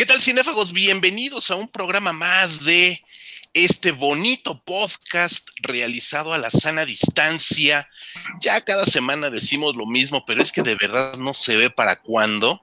[0.00, 0.72] ¿Qué tal, cinéfagos?
[0.72, 3.04] Bienvenidos a un programa más de
[3.52, 7.86] este bonito podcast realizado a la sana distancia.
[8.40, 11.96] Ya cada semana decimos lo mismo, pero es que de verdad no se ve para
[11.96, 12.62] cuándo.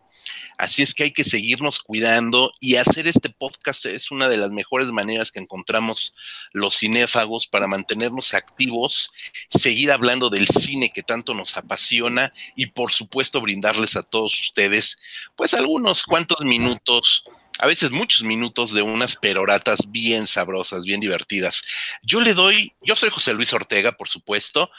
[0.57, 4.51] Así es que hay que seguirnos cuidando y hacer este podcast es una de las
[4.51, 6.15] mejores maneras que encontramos
[6.53, 9.11] los cinéfagos para mantenernos activos,
[9.49, 14.97] seguir hablando del cine que tanto nos apasiona y por supuesto brindarles a todos ustedes
[15.35, 17.23] pues algunos cuantos minutos
[17.59, 21.63] a veces muchos minutos de unas peroratas bien sabrosas, bien divertidas.
[22.03, 24.69] Yo le doy, yo soy José Luis Ortega, por supuesto,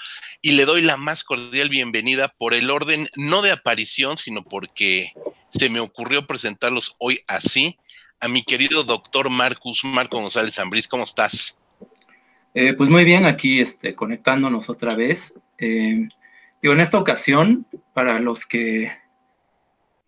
[0.43, 5.13] y le doy la más cordial bienvenida por el orden no de aparición, sino porque
[5.51, 7.79] se me ocurrió presentarlos hoy así
[8.21, 10.89] a mi querido doctor Marcus, Marco González Ambriz.
[10.89, 11.59] ¿Cómo estás?
[12.55, 15.35] Eh, pues muy bien, aquí este, conectándonos otra vez.
[15.59, 16.09] Eh,
[16.61, 18.93] digo, en esta ocasión, para los que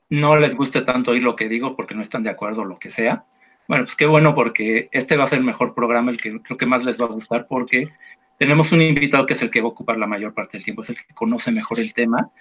[0.09, 2.79] no les guste tanto oír lo que digo porque no están de acuerdo o lo
[2.79, 3.25] que sea,
[3.69, 6.59] bueno, pues qué bueno porque este va a ser el mejor programa, el que creo
[6.59, 7.89] que más les va a gustar porque
[8.37, 10.83] tenemos un invitado que es el que va a ocupar la mayor parte del tiempo,
[10.83, 12.33] es el que conoce mejor el tema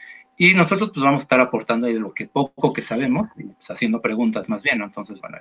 [0.42, 3.70] y nosotros pues vamos a estar aportando ahí de lo que poco que sabemos, pues,
[3.70, 5.38] haciendo preguntas más bien, Entonces, bueno,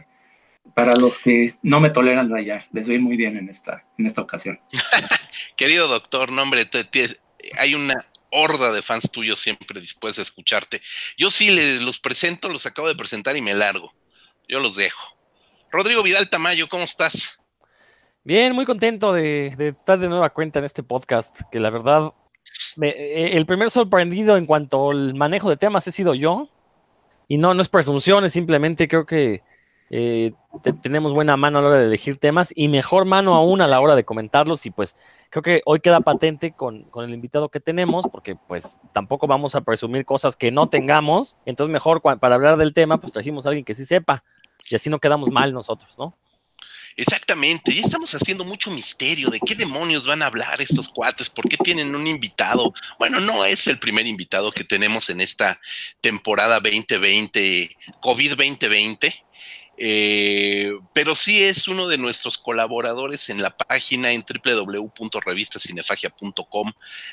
[0.74, 4.22] para los que no me toleran allá, les doy muy bien en esta, en esta
[4.22, 4.60] ocasión.
[5.56, 6.68] Querido doctor, nombre,
[7.56, 7.94] hay una
[8.30, 10.82] horda de fans tuyos siempre dispuestos a escucharte.
[11.16, 13.94] Yo sí les, los presento, los acabo de presentar y me largo.
[14.48, 15.16] Yo los dejo.
[15.70, 17.38] Rodrigo Vidal Tamayo, ¿cómo estás?
[18.24, 22.12] Bien, muy contento de, de estar de nueva cuenta en este podcast, que la verdad
[22.80, 26.48] eh, el primer sorprendido en cuanto al manejo de temas he sido yo.
[27.28, 29.42] Y no, no es presunción, simplemente creo que
[29.90, 30.32] eh,
[30.82, 33.80] tenemos buena mano a la hora de elegir temas y mejor mano aún a la
[33.80, 34.64] hora de comentarlos.
[34.66, 34.96] Y pues
[35.30, 39.54] creo que hoy queda patente con, con, el invitado que tenemos, porque pues tampoco vamos
[39.54, 41.36] a presumir cosas que no tengamos.
[41.44, 44.24] Entonces mejor para hablar del tema, pues trajimos a alguien que sí sepa.
[44.70, 46.14] Y así no quedamos mal nosotros, ¿no?
[46.98, 51.48] Exactamente, ya estamos haciendo mucho misterio de qué demonios van a hablar estos cuates, por
[51.48, 52.74] qué tienen un invitado.
[52.98, 55.60] Bueno, no es el primer invitado que tenemos en esta
[56.00, 59.14] temporada 2020, COVID 2020.
[59.80, 66.72] Eh, pero sí es uno de nuestros colaboradores en la página en www.revistacinefagia.com,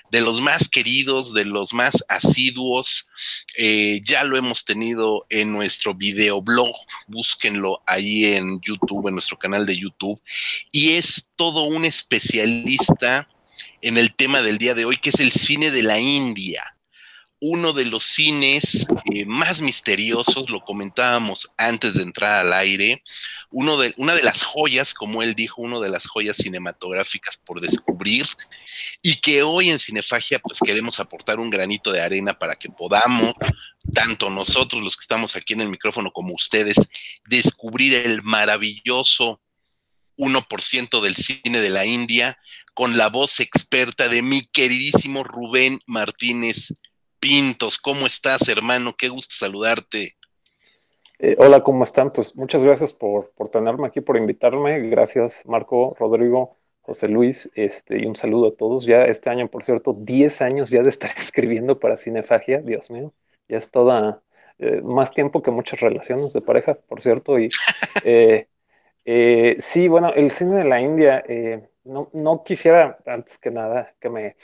[0.10, 3.08] de los más queridos, de los más asiduos.
[3.56, 6.76] Eh, ya lo hemos tenido en nuestro videoblog,
[7.08, 10.20] búsquenlo ahí en YouTube, en nuestro canal de YouTube.
[10.72, 13.28] Y es todo un especialista
[13.82, 16.75] en el tema del día de hoy, que es el cine de la India
[17.40, 23.04] uno de los cines eh, más misteriosos, lo comentábamos antes de entrar al aire,
[23.52, 27.62] uno de, una de las joyas, como él dijo, una de las joyas cinematográficas por
[27.62, 28.26] descubrir
[29.02, 33.34] y que hoy en Cinefagia pues queremos aportar un granito de arena para que podamos,
[33.94, 36.78] tanto nosotros los que estamos aquí en el micrófono como ustedes,
[37.26, 39.42] descubrir el maravilloso
[40.18, 42.38] 1% del cine de la India
[42.74, 46.74] con la voz experta de mi queridísimo Rubén Martínez
[47.28, 47.80] Pintos.
[47.80, 48.94] ¿Cómo estás, hermano?
[48.96, 50.16] Qué gusto saludarte.
[51.18, 52.14] Eh, hola, ¿cómo están?
[52.14, 54.80] Pues muchas gracias por, tenerme aquí, por invitarme.
[54.90, 58.86] Gracias, Marco, Rodrigo, José Luis, este, y un saludo a todos.
[58.86, 63.12] Ya este año, por cierto, 10 años ya de estar escribiendo para Cinefagia, Dios mío,
[63.50, 64.22] ya es toda,
[64.60, 67.40] eh, más tiempo que muchas relaciones de pareja, por cierto.
[67.40, 67.50] Y
[68.04, 71.24] eh, sí, bueno, el cine de la India,
[71.86, 74.36] no, no quisiera, antes que nada, que me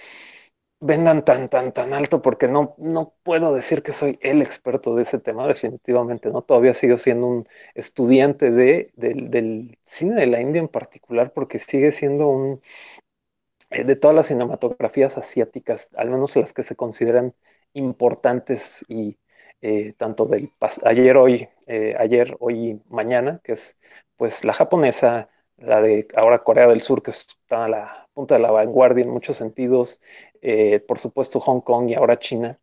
[0.81, 5.03] vendan tan, tan, tan alto porque no, no puedo decir que soy el experto de
[5.03, 6.41] ese tema, definitivamente, ¿no?
[6.43, 11.91] Todavía sigo siendo un estudiante de, del cine de la India en particular porque sigue
[11.91, 12.61] siendo un,
[13.69, 17.33] eh, de todas las cinematografías asiáticas, al menos las que se consideran
[17.73, 19.17] importantes y
[19.61, 20.51] eh, tanto del
[20.83, 23.77] ayer, hoy, eh, ayer, hoy mañana, que es
[24.17, 25.29] pues la japonesa,
[25.61, 29.09] la de ahora Corea del Sur, que está a la punta de la vanguardia en
[29.11, 29.99] muchos sentidos,
[30.41, 32.59] eh, por supuesto Hong Kong y ahora China.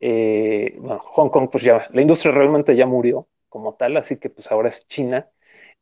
[0.00, 4.30] Eh, bueno, Hong Kong, pues ya, la industria realmente ya murió como tal, así que
[4.30, 5.30] pues ahora es China.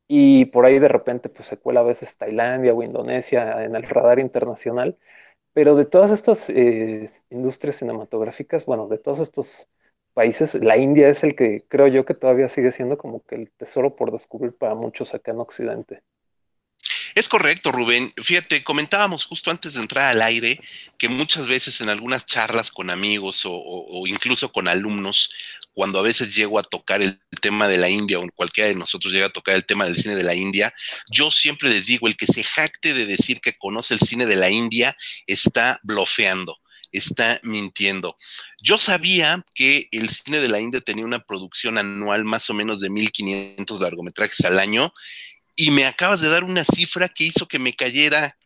[0.08, 3.84] Y por ahí de repente pues se cuela a veces Tailandia o Indonesia en el
[3.84, 4.98] radar internacional.
[5.54, 9.69] Pero de todas estas eh, industrias cinematográficas, bueno, de todos estos
[10.14, 13.52] países, la India es el que creo yo que todavía sigue siendo como que el
[13.52, 16.02] tesoro por descubrir para muchos acá en Occidente.
[17.14, 18.12] Es correcto, Rubén.
[18.22, 20.60] Fíjate, comentábamos justo antes de entrar al aire
[20.98, 25.30] que muchas veces en algunas charlas con amigos o, incluso con alumnos,
[25.74, 29.12] cuando a veces llego a tocar el tema de la India o cualquiera de nosotros
[29.12, 30.72] llega a tocar el tema del cine de la India,
[31.10, 34.36] yo siempre les digo, el que se jacte de decir que conoce el cine de
[34.36, 36.58] la India está blofeando
[36.92, 38.18] está mintiendo.
[38.62, 42.80] Yo sabía que el cine de la India tenía una producción anual más o menos
[42.80, 44.92] de 1.500 largometrajes al año
[45.56, 48.37] y me acabas de dar una cifra que hizo que me cayera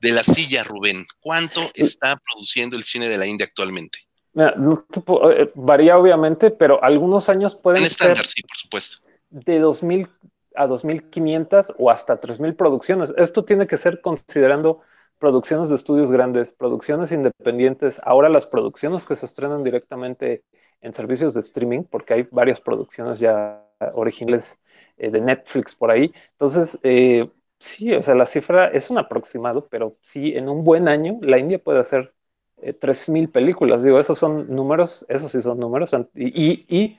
[0.00, 1.06] de la silla, Rubén.
[1.20, 3.98] ¿Cuánto está produciendo el cine de la India actualmente?
[4.34, 8.98] Eh, varía obviamente, pero algunos años pueden en estándar, sí, por supuesto.
[9.30, 10.08] De 2000
[10.56, 13.14] a 2.500 o hasta 3.000 producciones.
[13.16, 14.80] Esto tiene que ser considerando
[15.18, 20.42] producciones de estudios grandes, producciones independientes, ahora las producciones que se estrenan directamente
[20.80, 23.62] en servicios de streaming, porque hay varias producciones ya
[23.94, 24.60] originales
[24.96, 26.12] eh, de Netflix por ahí.
[26.32, 30.88] Entonces, eh, sí, o sea, la cifra es un aproximado, pero sí, en un buen
[30.88, 32.14] año la India puede hacer
[32.58, 33.82] eh, 3.000 películas.
[33.82, 35.94] Digo, esos son números, esos sí son números.
[36.14, 36.98] Y,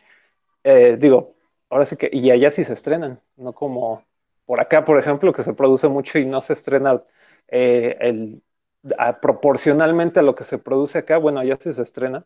[0.63, 1.35] eh, digo,
[1.69, 4.05] ahora sí que, y allá sí se estrenan, no como
[4.45, 7.03] por acá, por ejemplo, que se produce mucho y no se estrena
[7.47, 8.41] el,
[9.21, 12.25] proporcionalmente a lo que se produce acá, bueno, allá sí se estrena.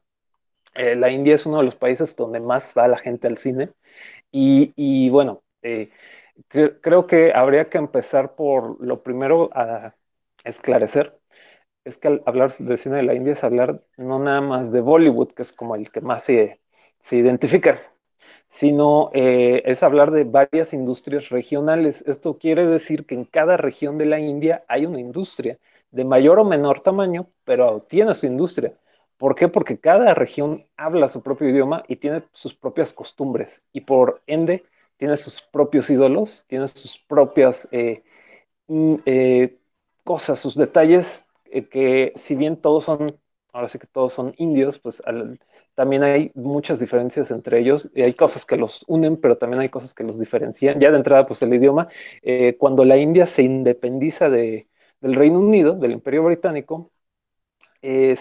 [0.76, 3.70] Eh, la India es uno de los países donde más va la gente al cine
[4.32, 5.92] y, bueno, eh,
[6.82, 9.96] creo que habría que empezar por lo primero a
[10.44, 11.20] esclarecer.
[11.86, 15.34] Es que hablar de cine de la India es hablar no nada más de Bollywood,
[15.34, 16.62] que es como el que más se,
[17.00, 17.82] se identifica,
[18.50, 22.04] sino eh, es hablar de varias industrias regionales.
[22.08, 25.60] Esto quiere decir que en cada región de la India hay una industria
[25.92, 28.74] de mayor o menor tamaño, pero tiene su industria.
[29.18, 29.48] ¿Por qué?
[29.48, 34.64] Porque cada región habla su propio idioma y tiene sus propias costumbres y por ende
[34.98, 38.04] tiene sus propios ídolos, tiene sus propias eh,
[38.68, 39.58] mm, eh,
[40.04, 41.26] cosas, sus detalles,
[41.72, 43.18] que si bien todos son,
[43.54, 45.02] ahora sí que todos son indios, pues
[45.76, 49.70] también hay muchas diferencias entre ellos y hay cosas que los unen, pero también hay
[49.70, 50.80] cosas que los diferencian.
[50.80, 51.90] Ya de entrada, pues el idioma,
[52.22, 54.70] eh, cuando la India se independiza de,
[55.02, 56.92] del Reino Unido, del Imperio Británico,
[57.82, 58.16] eh,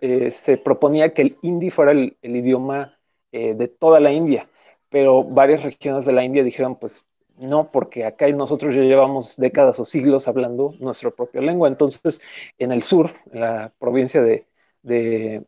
[0.00, 2.94] eh, se, proponía que el hindi fuera el, idioma
[3.30, 4.48] de toda la India,
[4.88, 7.04] pero varias regiones de la India dijeron, pues
[7.36, 11.68] no, porque acá nosotros ya llevamos décadas o siglos hablando nuestra propia lengua.
[11.68, 12.20] Entonces,
[12.58, 14.46] en el sur, en la provincia de,
[14.82, 15.44] de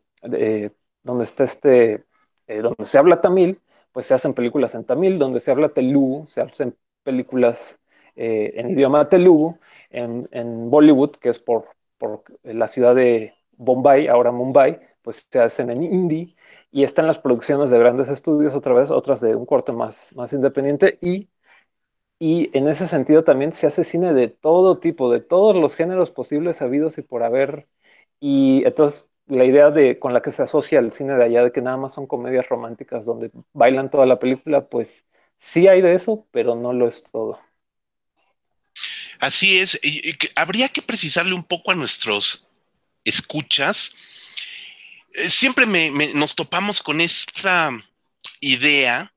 [1.03, 2.05] donde está este,
[2.47, 3.59] eh, donde se habla tamil,
[3.91, 7.79] pues se hacen películas en tamil, donde se habla telugu, se hacen películas
[8.15, 9.57] eh, en idioma telugu,
[9.89, 11.65] en, Bollywood, que es por
[12.43, 16.35] la ciudad de Bombay, ahora Mumbai, pues se hacen en hindi,
[16.71, 20.33] y están las producciones de grandes estudios otra vez, otras de un corte más, más
[20.33, 21.29] independiente, y,
[22.19, 26.11] y en ese sentido también se hace cine de todo tipo, de todos los géneros
[26.11, 27.67] posibles, habidos y por haber,
[28.19, 31.51] y entonces la idea de con la que se asocia el cine de allá de
[31.51, 35.93] que nada más son comedias románticas donde bailan toda la película, pues sí hay de
[35.93, 37.39] eso, pero no lo es todo.
[39.19, 39.79] Así es,
[40.35, 42.47] habría que precisarle un poco a nuestros
[43.03, 43.91] escuchas.
[45.13, 45.65] Eh, siempre
[46.13, 47.71] nos topamos con esta
[48.39, 49.13] idea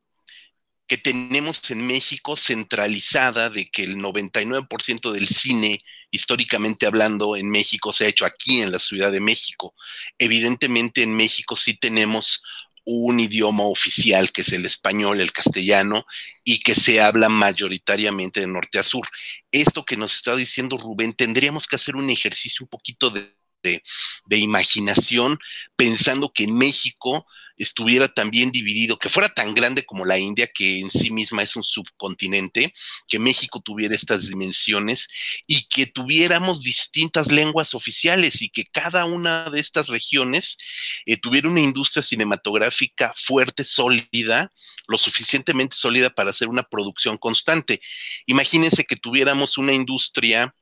[0.86, 7.92] que tenemos en México centralizada de que el 99% del cine, históricamente hablando, en México
[7.92, 9.75] se ha hecho aquí en la Ciudad de México.
[10.19, 12.42] Evidentemente en México sí tenemos
[12.86, 16.04] un idioma oficial que es el español, el castellano,
[16.44, 19.08] y que se habla mayoritariamente de norte a sur.
[19.50, 23.34] Esto que nos está diciendo Rubén, tendríamos que hacer un ejercicio un poquito de
[23.64, 25.38] de, imaginación,
[25.77, 30.81] pensando que en México estuviera también dividido, que fuera tan grande como la India, que
[30.81, 32.74] en sí misma es un subcontinente,
[33.06, 35.08] que México tuviera estas dimensiones
[35.46, 40.58] y que tuviéramos distintas lenguas oficiales y que cada una de estas regiones
[41.06, 44.50] eh, tuviera una industria cinematográfica fuerte, sólida,
[44.88, 47.81] lo suficientemente sólida para hacer una producción constante.
[48.27, 50.55] Imagínense que tuviéramos una industria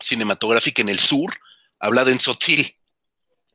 [0.00, 1.36] cinematográfica en el sur,
[1.84, 2.74] hablada en Sotil,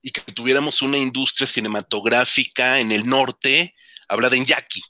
[0.04, 3.76] y que tuviéramos una industria cinematográfica en el norte,
[4.08, 4.84] hablada en Yaqui,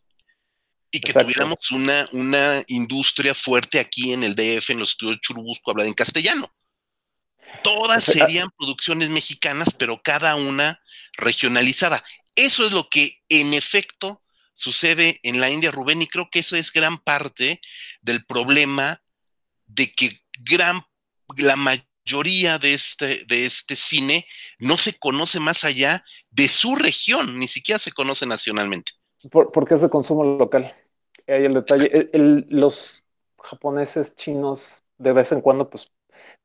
[0.91, 5.71] y que tuviéramos una, una industria fuerte aquí en el DF, en los estudios Churubusco,
[5.71, 6.53] hablada en castellano.
[7.63, 10.81] Todas serían producciones mexicanas, pero cada una
[11.13, 12.03] regionalizada.
[12.35, 14.21] Eso es lo que en efecto
[14.53, 17.61] sucede en la India, Rubén, y creo que eso es gran parte
[18.01, 19.01] del problema
[19.65, 20.81] de que gran,
[21.37, 24.25] la mayoría mayoría de este, de este cine
[24.57, 28.93] no se conoce más allá de su región, ni siquiera se conoce nacionalmente.
[29.31, 30.73] porque es de consumo local.
[31.27, 32.09] Ahí el detalle.
[32.49, 33.03] los
[33.37, 35.91] japoneses, chinos, de vez en cuando, pues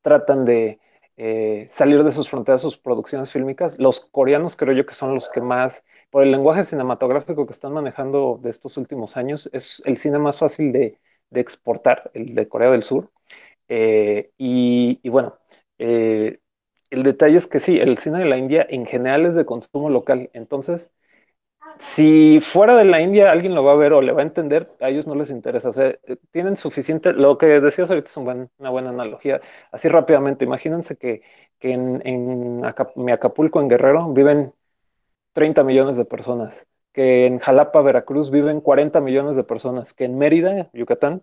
[0.03, 0.79] tratan de
[1.17, 3.79] eh, salir de sus fronteras, sus producciones fílmicas.
[3.79, 7.73] Los coreanos creo yo que son los que más, por el lenguaje cinematográfico que están
[7.73, 10.99] manejando de estos últimos años, es el cine más fácil de,
[11.31, 13.11] de exportar, el de Corea del Sur.
[13.69, 15.39] Eh, y, bueno,
[15.79, 16.41] eh,
[16.91, 19.91] el detalle es que sí, el cine de la India en general es de consumo
[19.91, 20.31] local.
[20.33, 20.93] Entonces,
[21.79, 24.71] si fuera de la India alguien lo va a ver o le va a entender,
[24.81, 25.69] a ellos no les interesa.
[25.71, 25.97] O sea,
[26.31, 29.41] tienen suficiente, lo que decías ahorita es una buena analogía.
[29.73, 31.23] Así rápidamente, imagínense que,
[31.61, 32.63] en, en
[32.97, 34.53] mi Acapulco, en Guerrero, viven
[35.33, 40.17] 30 millones de personas, que en Jalapa, Veracruz, viven 40 millones de personas, que en
[40.19, 41.23] Mérida, Yucatán,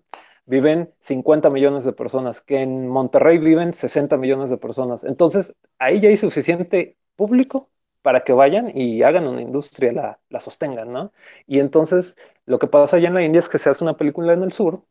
[0.51, 5.05] viven 50 millones de personas, que en Monterrey viven 60 millones de personas.
[5.05, 7.70] Entonces, ahí ya hay suficiente público
[8.01, 11.13] para que vayan y hagan una industria, la, la sostengan, ¿no?
[11.48, 14.34] Y entonces, lo que pasa allá en la India es que se hace una película
[14.34, 14.84] en el sur,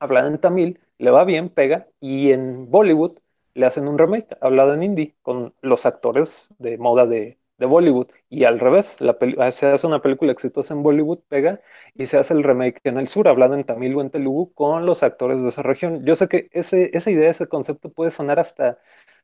[0.00, 3.18] hablada en tamil, le va bien, pega, y en Bollywood
[3.54, 8.08] le hacen un remake hablado en hindi con los actores de moda de, de Bollywood.
[8.28, 11.60] Y al revés, la ah, se hace una película exitosa en Bollywood, pega,
[11.94, 14.86] y se hace el remake en el sur, hablado en tamil o en telugu, con
[14.86, 16.04] los actores de esa región.
[16.04, 18.78] Yo sé que ese, esa idea, ese concepto puede sonar hasta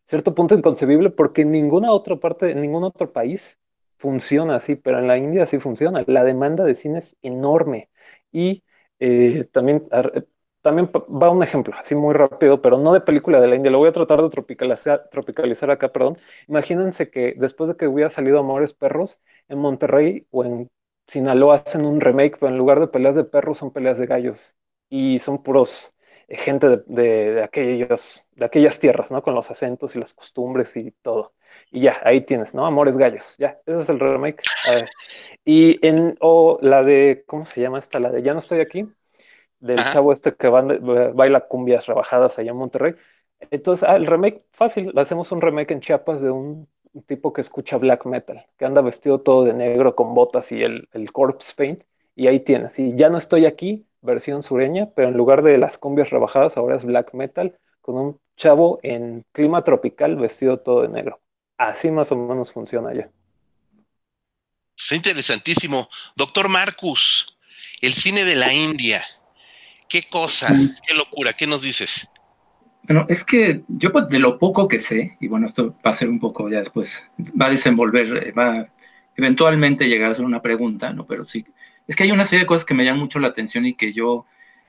[0.09, 3.59] cierto punto inconcebible porque en ninguna otra parte, en ningún otro país
[3.99, 6.05] funciona así, pero en la India sí funciona.
[6.07, 7.91] La demanda de cine es enorme.
[8.33, 8.65] Y
[9.01, 9.89] eh, también
[10.67, 13.79] también va un ejemplo, así muy rápido, pero no de película de la India, lo
[13.79, 16.17] voy a tratar de tropicalizar, tropicalizar acá, perdón.
[16.49, 20.69] Imagínense que después de que hubiera salido Amores Perros, en Monterrey o en
[21.07, 24.57] Sinaloa hacen un remake, pero en lugar de peleas de perros son peleas de gallos.
[24.89, 25.95] Y son puros
[26.27, 29.23] eh, gente de, aquellas tierras, ¿no?
[29.23, 31.33] Con los acentos y las costumbres y todo.
[31.71, 32.67] Y ya, ahí tienes, ¿no?
[32.67, 34.43] Amores Gallos, ya, ese es el remake.
[35.45, 38.01] Y en, o la de, ¿cómo se llama esta?
[38.01, 38.85] La de Ya no estoy aquí,
[39.61, 42.95] del chavo este que baila cumbias rebajadas allá en Monterrey.
[43.51, 46.69] Entonces, ah, el remake, fácil, hacemos un remake en Chiapas de un,
[47.07, 50.89] tipo que escucha black metal, que anda vestido todo de negro con botas y el,
[50.93, 51.83] el corpse paint,
[52.15, 52.79] y ahí tienes.
[52.79, 56.77] Y ya no estoy aquí, versión sureña, pero en lugar de las cumbias rebajadas, ahora
[56.77, 61.21] es black metal, con un chavo en clima tropical vestido todo de negro.
[61.59, 63.11] Así más o menos funciona ya.
[64.77, 65.89] Está interesantísimo.
[66.17, 67.37] Doctor Marcus,
[67.81, 69.05] el cine de la India.
[69.89, 70.49] ¿Qué cosa?
[70.87, 71.33] ¿Qué locura?
[71.33, 72.09] ¿Qué nos dices?
[72.83, 75.95] Bueno, es que yo pues, de lo poco que sé, y bueno, esto va a
[75.95, 77.07] ser un poco ya después,
[77.41, 78.69] va a desenvolver, eh, va a
[79.17, 81.07] eventualmente llegar a ser una pregunta, ¿no?
[81.07, 81.45] Pero sí,
[81.87, 83.93] es que hay una serie de cosas que me llaman mucho la atención y que
[83.93, 84.27] yo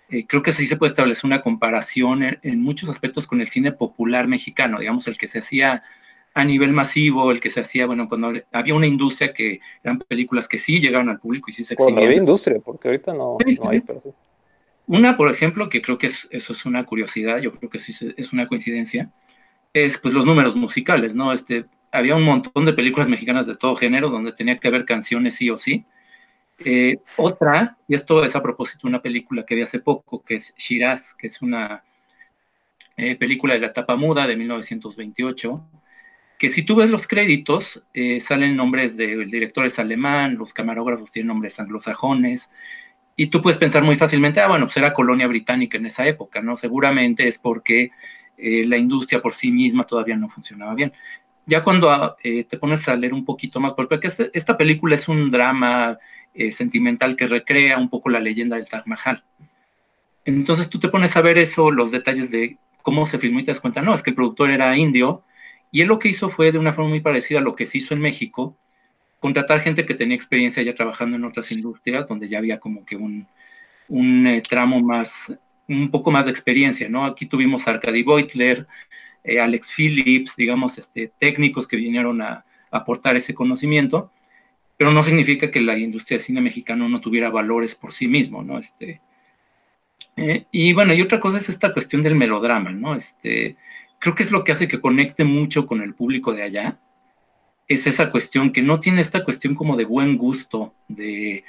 [0.10, 3.72] eh, creo que sí se puede establecer una comparación en, muchos aspectos con el cine
[3.72, 5.84] popular mexicano, digamos, el que se hacía
[6.34, 10.48] a nivel masivo, el que se hacía, bueno, cuando había una industria que eran películas
[10.48, 11.96] que sí llegaban al público y sí se exhibían.
[11.96, 14.10] Cuando había industria, porque ahorita no, no hay, pero sí.
[14.88, 18.34] Una, por ejemplo, que creo que eso es una curiosidad, yo creo que sí es
[18.34, 19.12] una coincidencia,
[19.74, 21.34] es pues los números musicales, ¿no?
[21.34, 25.36] Este, había un montón de películas mexicanas de todo género donde tenía que haber canciones
[25.36, 25.86] sí o sí.
[26.60, 30.36] Eh, otra, y esto es a propósito de una película que vi hace poco, que
[30.36, 31.84] es Shiraz, que es una
[32.96, 35.70] eh, película de la tapa muda de 1928,
[36.40, 41.28] que si tú ves los créditos, eh, salen nombres de directores alemán, los camarógrafos tienen
[41.28, 42.50] nombres anglosajones,
[43.20, 46.40] y tú puedes pensar muy fácilmente, ah, bueno, pues era colonia británica en esa época,
[46.40, 46.56] ¿no?
[46.56, 47.90] Seguramente es porque
[48.38, 50.94] eh, la industria por sí misma todavía no funcionaba bien.
[51.48, 54.94] Ya cuando ah, eh, te pones a leer un poquito más, porque este, esta, película
[54.94, 55.98] es un drama
[56.36, 59.24] eh, sentimental que recrea un poco la leyenda del Taj Mahal.
[60.24, 63.52] Entonces tú te pones a ver eso, los detalles de cómo se filmó y te
[63.52, 65.24] das cuenta, no, es que el productor era indio,
[65.72, 67.80] y él lo que hizo fue de una forma muy parecida a lo que se
[67.80, 68.58] hizo en México,
[69.20, 72.96] contratar gente que tenía experiencia ya trabajando en otras industrias, donde ya había como que
[72.96, 73.28] un,
[73.88, 75.34] un eh, tramo más,
[75.68, 77.06] un poco más de experiencia, ¿no?
[77.06, 78.68] Aquí tuvimos a Arkady Beutler,
[79.24, 84.12] eh, Alex Phillips, digamos, este, técnicos que vinieron a, aportar ese conocimiento,
[84.76, 88.44] pero no significa que la industria de cine mexicano no tuviera valores por sí mismo,
[88.44, 88.60] ¿no?
[88.60, 89.02] Este,
[90.18, 92.94] eh, y bueno, y otra cosa es esta cuestión del melodrama, ¿no?
[92.94, 93.56] Este,
[94.00, 96.80] creo que es lo que hace que conecte mucho con el público de allá,
[97.68, 101.44] es esa cuestión que no tiene esta cuestión como de buen gusto, de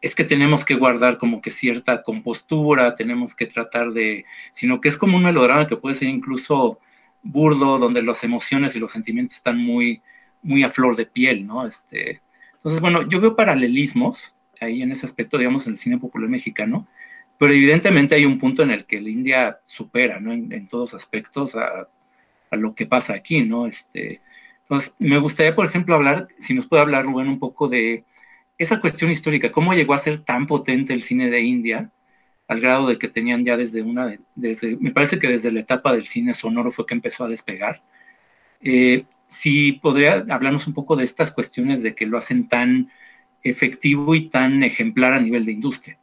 [0.00, 4.88] es que tenemos que guardar como que cierta compostura, tenemos que tratar de, sino que
[4.88, 6.78] es como un melodrama que puede ser incluso
[7.22, 10.00] burdo, donde las emociones y los sentimientos están muy,
[10.42, 11.66] muy a flor de piel, ¿no?
[11.66, 12.22] Este,
[12.54, 16.86] entonces, bueno, yo veo paralelismos ahí en ese aspecto, digamos, en el cine popular mexicano,
[17.38, 20.32] pero evidentemente hay un punto en el que la India supera, ¿no?
[20.32, 21.88] En, todos aspectos a,
[22.50, 23.66] a, lo que pasa aquí, ¿no?
[23.66, 24.20] Este,
[24.98, 28.04] me gustaría, por ejemplo, hablar, si nos puede hablar Rubén un poco de
[28.58, 31.90] esa cuestión histórica, cómo llegó a ser tan potente el cine de India,
[32.46, 35.92] al grado de que tenían ya desde una, desde, me parece que desde la etapa
[35.92, 37.82] del cine sonoro fue que empezó a despegar.
[38.60, 42.90] Eh, si podría hablarnos un poco de estas cuestiones de que lo hacen tan
[43.42, 45.98] efectivo y tan ejemplar a nivel de industria.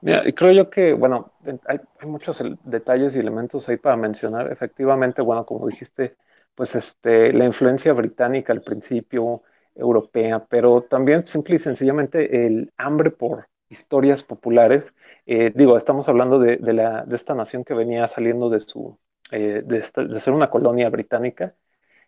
[0.00, 1.32] Mira, creo yo que, bueno,
[1.66, 4.52] hay, hay, muchos detalles y elementos ahí para mencionar.
[4.52, 6.16] Efectivamente, bueno, como dijiste,
[6.58, 9.44] pues este, la influencia británica al principio,
[9.76, 14.92] europea, pero también simple y sencillamente el hambre por historias populares.
[15.24, 18.98] Eh, digo, estamos hablando de, la, de, esta nación que venía saliendo de, su,
[19.30, 21.54] eh, de, de, ser una colonia británica.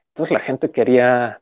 [0.09, 1.40] Entonces la gente quería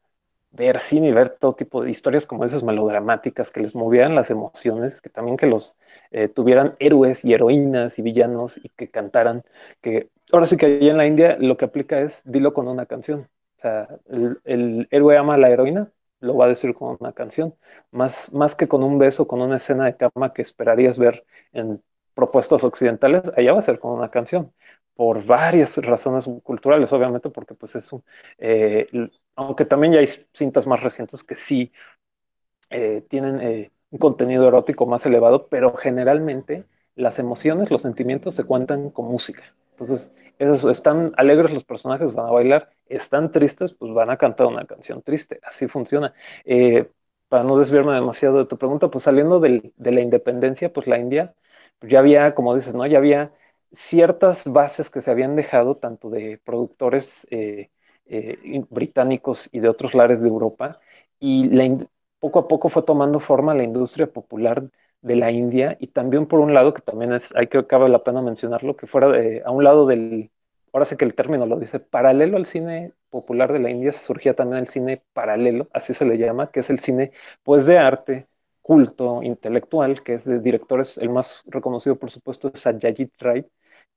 [0.51, 4.31] ver cine y ver todo tipo de historias como esas melodramáticas que les movieran las
[4.31, 5.77] emociones, que también que los
[6.11, 9.43] eh, tuvieran héroes y heroínas y villanos y que cantaran,
[9.83, 12.87] que ahora sí que allá en la India lo que aplica es dilo con una
[12.87, 13.29] canción.
[13.59, 15.91] O sea, el, el héroe ama a la heroína,
[16.21, 17.55] lo va a decir con una canción,
[17.91, 21.83] más, más que con un beso, con una escena de cama que esperarías ver en
[22.15, 24.53] propuestas occidentales, allá va a ser con una canción,
[24.95, 28.03] por varias razones culturales, obviamente, porque pues es un,
[28.39, 28.89] eh,
[29.39, 31.73] aunque también ya hay cintas más recientes que sí
[32.71, 36.65] eh, tienen eh, un contenido erótico más elevado, pero generalmente
[36.97, 39.45] las emociones, los sentimientos se cuentan con música.
[39.73, 44.47] Entonces, esos, están alegres los personajes, van a bailar, están tristes, pues van a cantar
[44.49, 45.41] una canción triste.
[45.45, 46.15] Así funciona.
[46.45, 46.91] Eh,
[47.29, 51.35] para no desviarme demasiado de tu pregunta, pues saliendo de la independencia, pues la India,
[51.79, 52.87] pues ya había, como dices, ¿no?
[52.87, 53.33] Ya había
[53.73, 57.27] ciertas bases que se habían dejado, tanto de productores
[58.09, 60.81] eh, británicos y de otros lares de Europa,
[61.21, 61.51] y
[62.19, 64.65] poco a poco fue tomando forma la industria popular
[65.01, 68.03] de la India y también por un lado, que también es, hay que cabe la
[68.05, 69.09] pena mencionarlo, que fuera
[69.45, 70.31] a un lado del,
[70.73, 74.35] ahora sé que el término lo dice, paralelo al cine popular de la India, surgía
[74.35, 77.13] también el cine paralelo, así se le llama, que es el cine
[77.43, 78.27] pues de arte,
[78.63, 83.47] culto, intelectual, que es de directores, el más reconocido por supuesto es Satyajit Ray,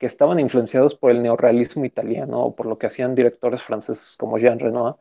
[0.02, 4.40] que estaban influenciados por el neorrealismo italiano o por lo que hacían directores franceses como
[4.40, 4.96] Jean Renoir.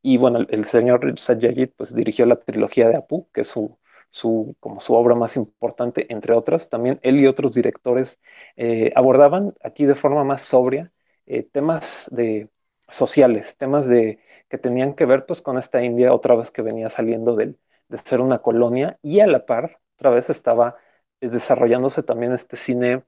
[0.00, 3.76] Y bueno, el, señor Satyajit pues dirigió la trilogía de Apu, que es su
[4.10, 6.68] su, como su obra más importante, entre otras.
[6.70, 8.20] También él y otros directores
[8.56, 10.92] eh, abordaban aquí de forma más sobria
[11.26, 12.48] eh, temas de,
[12.88, 16.88] sociales, temas de, que tenían que ver pues, con esta India otra vez que venía
[16.90, 17.56] saliendo de
[18.04, 20.76] ser una colonia y a la par otra vez estaba
[21.20, 23.02] eh, desarrollándose también este cine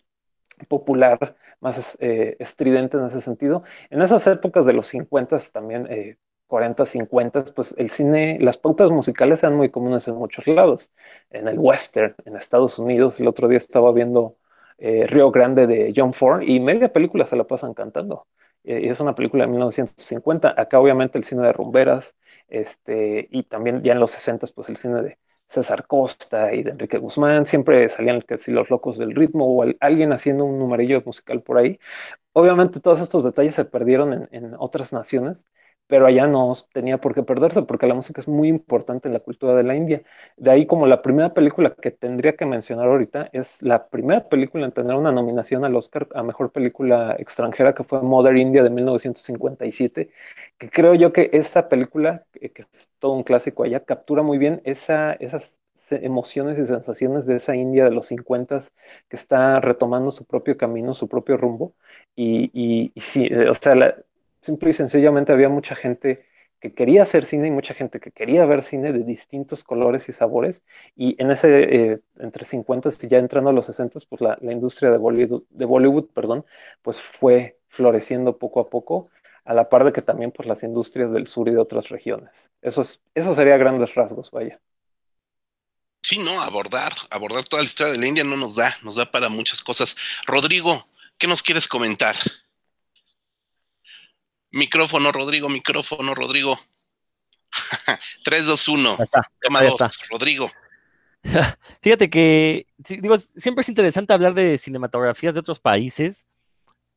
[0.69, 3.63] popular más estridente en ese sentido.
[3.91, 5.89] En esas épocas de los 50 también
[6.47, 10.93] 40, 50, pues el cine, las pautas musicales eran muy comunes en muchos lados.
[11.31, 14.37] En el western, en Estados Unidos, el otro día estaba viendo
[14.79, 18.27] eh, Río Grande de John Ford y media película se la pasan cantando.
[18.65, 20.55] Eh, es una película de 1950.
[20.57, 22.15] Acá obviamente el cine de rumberas,
[22.49, 26.71] este, y también ya en los 60 pues el cine de César Costa y de
[26.73, 31.43] Enrique Guzmán, siempre salían si los locos del ritmo o alguien haciendo un numerillo musical
[31.43, 31.79] por ahí.
[32.33, 35.47] Obviamente todos estos detalles se perdieron en, en otras naciones,
[35.87, 39.21] pero allá no tenía por qué perderse, porque la música es muy importante en la
[39.21, 40.03] cultura de la India.
[40.37, 44.67] De ahí como la primera película que tendría que mencionar ahorita es la primera película
[44.67, 48.71] en tener una nominación al Oscar a Mejor Película Extranjera, que fue Mother India de
[48.71, 50.11] 1957,
[50.59, 54.61] que creo yo que esa película, que es todo un clásico allá, captura muy bien
[54.65, 58.61] esa, esas emociones y sensaciones de esa India de los 50
[59.09, 61.75] que está retomando su propio camino, su propio rumbo.
[62.15, 63.95] Y, y, y sí, eh, o sea, la,
[64.47, 66.25] Simple y sencillamente había mucha gente
[66.61, 70.13] que quería hacer cine y mucha gente que quería ver cine de distintos colores y
[70.13, 70.63] sabores.
[70.95, 74.93] Y en ese, eh, entre 50 y ya entrando a los 60, pues la, industria
[74.93, 76.47] de Bollywood, de Bollywood, perdón,
[76.83, 79.11] pues fue floreciendo poco a poco,
[79.45, 82.53] a la par de que también pues las industrias del sur y de otras regiones.
[82.63, 84.61] Eso, es, eso sería grandes rasgos, vaya.
[86.03, 89.11] Sí, no, abordar, abordar toda la historia de la India no nos da, nos da
[89.11, 89.97] para muchas cosas.
[90.25, 90.87] Rodrigo,
[91.19, 92.15] ¿qué nos quieres comentar?
[94.57, 96.59] Micrófono, Rodrigo, micrófono, Rodrigo.
[98.25, 98.99] 3, 2, 1.
[99.39, 99.77] Tema 2,
[100.11, 100.51] Rodrigo.
[101.83, 106.27] Fíjate que, digo, siempre es interesante hablar de cinematografías de otros países,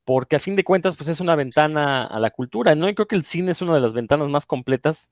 [0.06, 2.88] porque a fin de cuentas, pues es una ventana a la cultura, ¿no?
[2.88, 5.12] Y creo que el cine es una de las ventanas más completas.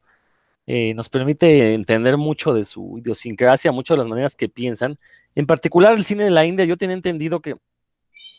[0.68, 4.98] Eh, nos permite entender mucho de su idiosincrasia, muchas de las maneras que piensan.
[5.36, 7.58] En particular, el cine de la India, yo tenía entendido que,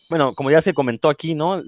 [0.08, 1.62] bueno, como ya se comentó aquí, ¿no?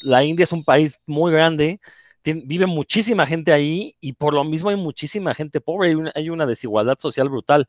[0.00, 1.80] La India es un país muy grande,
[2.24, 6.98] vive muchísima gente ahí y por lo mismo hay muchísima gente pobre, hay una, desigualdad
[6.98, 7.66] social brutal.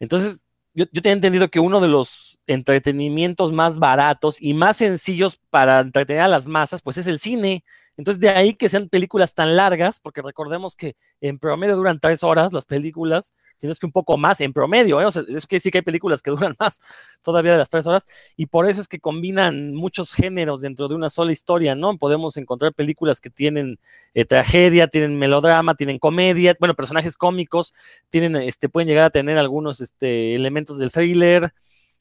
[0.00, 5.40] Entonces, yo, yo tenía entendido que uno de los entretenimientos más baratos y más sencillos
[5.50, 7.64] para entretener a las masas, pues es el cine.
[7.96, 12.22] Entonces, de ahí que sean películas tan largas, porque recordemos que en promedio duran tres
[12.22, 15.04] horas las películas, si no es que un poco más en promedio, ¿eh?
[15.04, 16.80] o sea, eso quiere decir que hay películas que duran más
[17.22, 20.94] todavía de las tres horas, y por eso es que combinan muchos géneros dentro de
[20.94, 21.98] una sola historia, ¿no?
[21.98, 23.78] Podemos encontrar películas que tienen
[24.14, 27.74] eh, tragedia, tienen melodrama, tienen comedia, bueno, personajes cómicos,
[28.10, 31.52] tienen, este, pueden llegar a tener algunos este, elementos del thriller,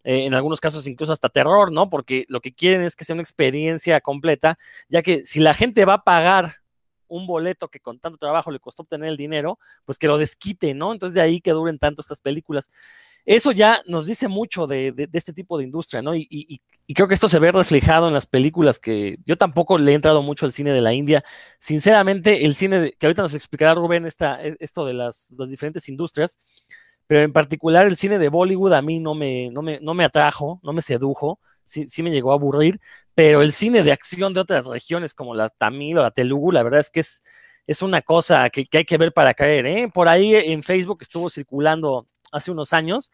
[0.04, 1.90] eh, en algunos casos incluso hasta terror, ¿no?
[1.90, 4.58] Porque lo que quieren es que sea una experiencia completa,
[4.90, 6.56] ya que si la gente va a pagar
[7.08, 10.74] un boleto que con tanto trabajo le costó obtener el dinero, pues que lo desquite,
[10.74, 10.94] ¿no?
[10.94, 12.70] Entonces de ahí que duren tanto estas películas.
[13.26, 16.16] Eso ya nos dice mucho de, este tipo de industria, ¿no?
[16.16, 16.62] Y,
[16.96, 20.22] creo que esto se ve reflejado en las películas que yo tampoco le he entrado
[20.22, 21.24] mucho al cine de la India.
[21.60, 25.88] Sinceramente, el cine, que ahorita nos explicará Rubén esta, e, esto de las, las diferentes
[25.88, 26.40] industrias,
[27.12, 30.06] pero en particular el cine de Bollywood a mí no me, no me, no me
[30.06, 32.80] atrajo, no me sedujo sí, sí me llegó a aburrir,
[33.14, 36.64] pero el cine de acción de otras regiones como la Tamil o la Telugu, la
[36.64, 37.22] verdad es que es,
[37.68, 39.66] es una cosa que, hay que ver para caer.
[39.66, 39.92] ¿eh?
[39.94, 43.12] Por ahí en Facebook estuvo circulando hace unos años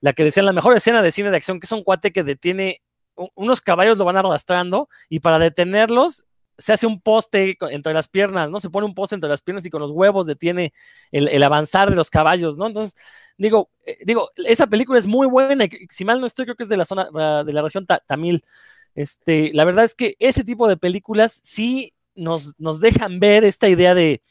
[0.00, 2.24] la que decían la mejor escena de cine de acción, que es un cuate que
[2.24, 2.82] detiene
[3.36, 6.24] unos caballos lo van arrastrando y para detenerlos
[6.58, 8.58] se hace un poste entre las piernas, ¿no?
[8.58, 10.72] Se pone un poste entre las piernas y con los huevos detiene
[11.12, 12.66] el avanzar de los caballos, ¿no?
[12.66, 12.94] Entonces,
[13.38, 16.68] digo, eh, digo, esa película es muy buena, si mal no estoy, creo que es
[16.68, 17.08] de la zona,
[17.44, 18.44] de la región tamil.
[18.94, 23.68] Este, la verdad es que ese tipo de películas sí nos, nos dejan ver esta
[23.68, 24.22] idea de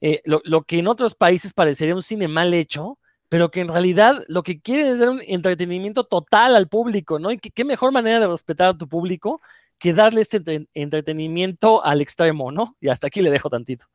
[0.00, 4.24] eh, lo, que en otros países parecería un cine mal hecho, pero que en realidad
[4.28, 7.30] lo que quiere es dar un entretenimiento total al público, ¿no?
[7.30, 9.40] Y qué mejor manera de respetar a tu público
[9.78, 10.42] que darle este
[10.74, 12.76] entretenimiento al extremo, ¿no?
[12.80, 13.86] Y hasta aquí le dejo tantito.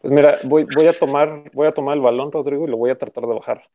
[0.00, 2.98] Pues mira, voy, a tomar, voy a tomar el balón, Rodrigo, y lo voy a
[2.98, 3.68] tratar de bajar.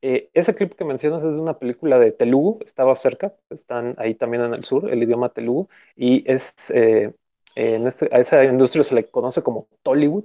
[0.00, 4.14] Eh, ese clip que mencionas es de una película de Telugu, estaba cerca, están ahí
[4.14, 7.12] también en el sur, el idioma Telugu, y es, eh,
[7.56, 10.24] en este, a esa industria se le conoce como Tollywood,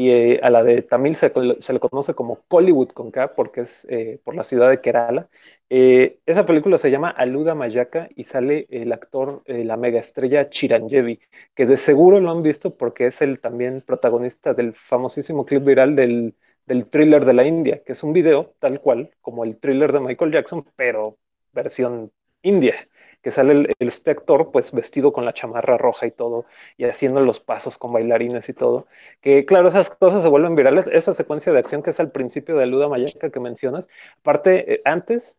[0.00, 3.86] y eh, a la de Tamil se, le conoce como Collywood con K porque es
[3.90, 5.28] eh, por la ciudad de Kerala.
[5.68, 11.20] Eh, esa película se llama Aluda Mayaka y sale el actor, la mega estrella Chiranjeevi,
[11.54, 15.94] que de seguro lo han visto porque es el también protagonista del famosísimo clip viral
[15.94, 16.34] del,
[16.64, 20.00] del thriller de la India, que es un video tal cual como el thriller de
[20.00, 21.18] Michael Jackson, pero
[21.52, 22.10] versión
[22.42, 22.74] india
[23.22, 27.20] que sale el, este actor pues vestido con la chamarra roja y todo, y haciendo
[27.20, 28.86] los pasos con bailarines y todo,
[29.20, 32.56] que claro, esas cosas se vuelven virales, esa secuencia de acción que es al principio
[32.56, 33.88] de Luda Mayaka que mencionas,
[34.20, 35.36] aparte, eh, antes,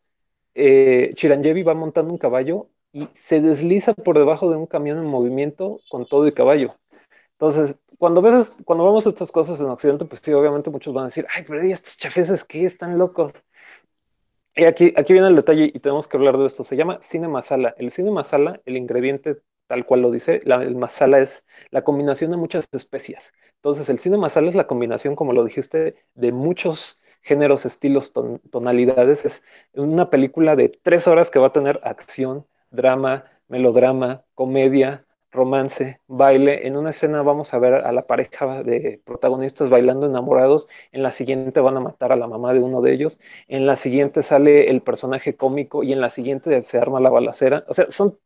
[0.56, 5.06] eh, Chiranjeevi va montando un caballo y se desliza por debajo de un camión en
[5.06, 6.76] movimiento con todo y caballo.
[7.34, 11.08] Entonces, cuando ves, cuando vemos estas cosas en Occidente, pues sí, obviamente muchos van a
[11.08, 12.66] decir, ay, pero ¿y estos chafeses qué?
[12.66, 13.32] Están locos.
[14.56, 16.64] Y aquí, aquí viene el detalle y tenemos que hablar de esto.
[16.64, 17.74] Se llama cine masala.
[17.78, 22.36] El cine masala, el ingrediente tal cual lo dice, el masala es la combinación de
[22.36, 23.32] muchas especias.
[23.56, 28.12] Entonces, el cine masala es la combinación, como lo dijiste, de muchos géneros, estilos,
[28.52, 29.24] tonalidades.
[29.24, 36.02] Es una película de tres horas que va a tener acción, drama, melodrama, comedia, romance,
[36.08, 36.68] baile.
[36.68, 40.68] En una escena vamos a ver a la pareja de protagonistas bailando enamorados.
[40.92, 43.20] En la siguiente van a matar a la mamá de uno de ellos.
[43.48, 47.66] En la siguiente sale el personaje cómico y en la siguiente se arma la balacera.
[47.68, 48.18] O sea, son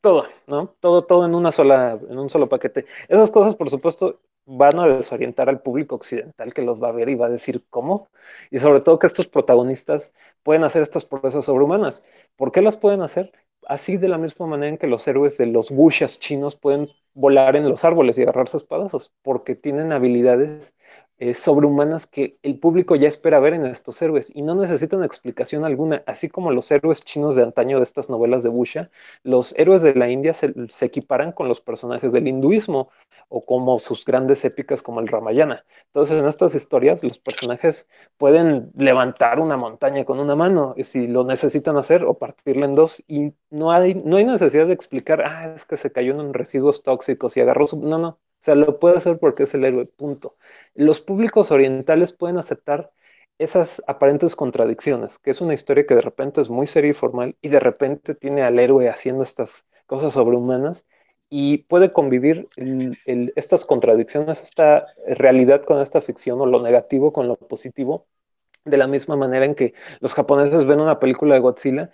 [0.00, 0.74] todo, ¿no?
[0.80, 2.86] Todo, todo en una sola, en un solo paquete.
[3.08, 7.08] Esas cosas, por supuesto, van a desorientar al público occidental que los va a ver
[7.08, 8.08] y va a decir cómo.
[8.50, 12.02] Y sobre todo que estos protagonistas pueden hacer estas proezas sobrehumanas.
[12.36, 13.32] ¿Por qué las pueden hacer?
[13.66, 17.56] Así de la misma manera en que los héroes de los wushas chinos pueden volar
[17.56, 20.74] en los árboles y agarrar sus espadazos, porque tienen habilidades
[21.20, 25.66] eh, sobrehumanas que el público ya espera ver en estos héroes y no necesitan explicación
[25.66, 28.90] alguna, así como los héroes chinos de antaño de estas novelas de Busha,
[29.22, 32.88] los héroes de la India se, equiparan con los personajes del hinduismo
[33.28, 35.66] o como sus grandes épicas como el Ramayana.
[35.88, 41.24] Entonces en estas historias los personajes pueden levantar una montaña con una mano si lo
[41.24, 45.52] necesitan hacer o partirla en dos y no hay, no hay necesidad de explicar, ah,
[45.54, 47.78] es que se cayó en residuos tóxicos y agarró su...
[47.78, 50.36] No, no, o sea, lo puede hacer porque es el héroe, punto.
[50.74, 52.90] Los públicos orientales pueden aceptar
[53.38, 57.36] esas aparentes contradicciones, que es una historia que de repente es muy seria y formal
[57.42, 60.86] y de repente tiene al héroe haciendo estas cosas sobrehumanas
[61.30, 62.48] y puede convivir
[63.36, 68.06] estas contradicciones, esta realidad con esta ficción o lo negativo con lo positivo,
[68.64, 71.90] de la misma manera en que los japoneses ven una película de Godzilla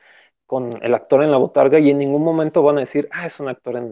[0.47, 3.41] con el actor en la botarga y en ningún momento van a decir, ah, es
[3.41, 3.91] un actor en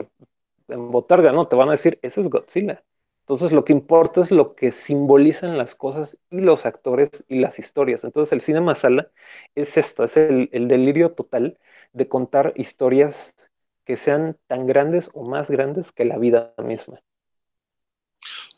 [0.75, 2.83] en botarga, no, te van a decir, ese es Godzilla.
[3.21, 7.59] Entonces lo que importa es lo que simbolizan las cosas y los actores y las
[7.59, 8.05] historias.
[8.05, 9.11] Entonces el cine masala
[9.55, 11.59] es esto, es el, delirio total
[11.93, 13.51] de contar historias
[13.87, 17.01] que sean tan grandes o más grandes que la vida misma.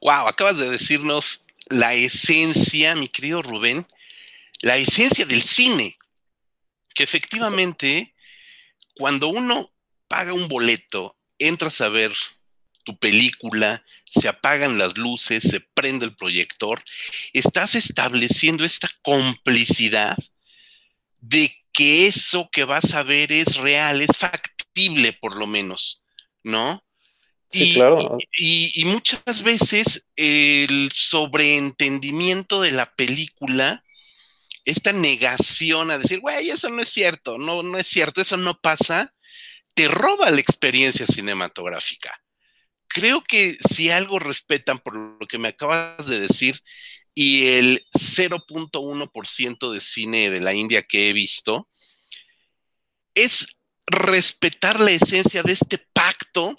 [0.01, 3.87] Wow, acabas de decirnos la esencia, mi querido Rubén,
[4.63, 5.97] la esencia del cine,
[6.95, 8.15] que efectivamente
[8.99, 9.71] cuando uno
[10.09, 12.13] paga un boleto entras a ver
[12.85, 16.83] tu película, se apagan las luces, se prende el proyector,
[17.33, 20.17] estás estableciendo esta complicidad
[21.21, 26.03] de que eso que vas a ver es real, es factible por lo menos,
[26.43, 26.87] ¿no?
[27.53, 28.19] y, claro.
[28.33, 33.85] y, muchas veces el sobreentendimiento de la película,
[34.65, 38.61] esta negación a decir, güey, eso no es cierto, no, no es cierto, eso no
[38.61, 39.15] pasa,
[39.77, 42.19] te roba la experiencia cinematográfica.
[42.89, 46.63] Creo que si algo respetan por lo que me acabas de decir
[47.15, 51.69] y el 0.1% de cine de la India que he visto,
[53.15, 53.49] es
[53.87, 56.57] respetar la esencia de este pacto,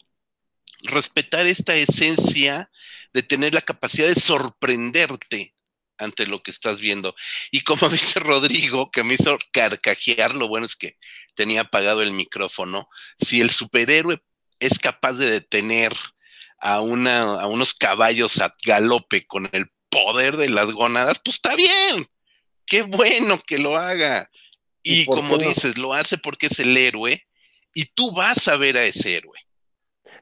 [0.83, 2.69] respetar esta esencia
[3.13, 5.55] de tener la capacidad de sorprenderte
[5.97, 7.15] ante lo que estás viendo.
[7.51, 10.97] Y como dice Rodrigo, que me hizo carcajear, lo bueno es que
[11.35, 14.21] tenía apagado el micrófono, si el superhéroe
[14.59, 15.93] es capaz de detener
[16.59, 21.55] a, una, a unos caballos a galope con el poder de las gónadas, pues está
[21.55, 22.07] bien.
[22.65, 24.29] Qué bueno que lo haga.
[24.83, 27.27] Y, como dices, lo hace porque es el héroe
[27.73, 29.37] y tú vas a ver a ese héroe.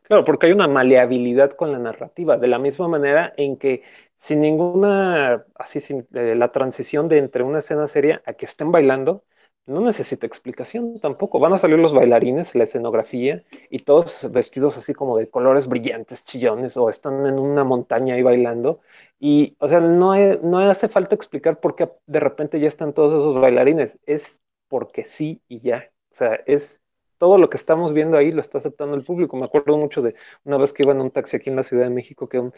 [0.02, 3.84] Claro, porque hay una maleabilidad con la narrativa, de la misma manera en que
[4.18, 8.72] sin ninguna, así, sin eh, la transición de entre una escena seria a que estén
[8.72, 9.24] bailando,
[9.66, 11.40] no necesita explicación tampoco.
[11.40, 16.24] Van a salir los bailarines, la escenografía, y todos vestidos así como de colores brillantes,
[16.26, 18.82] chillones, o están en una montaña ahí bailando.
[19.20, 23.14] Y, o sea, no, no hace falta explicar por qué de repente ya están todos
[23.14, 23.98] esos bailarines.
[24.06, 25.92] Es porque sí y ya.
[26.12, 26.84] O sea, es
[27.26, 29.36] todo lo que estamos viendo ahí lo está aceptando el público.
[29.36, 31.86] Me acuerdo mucho de una vez que iba en un taxi aquí en la Ciudad
[31.86, 32.52] de México, que,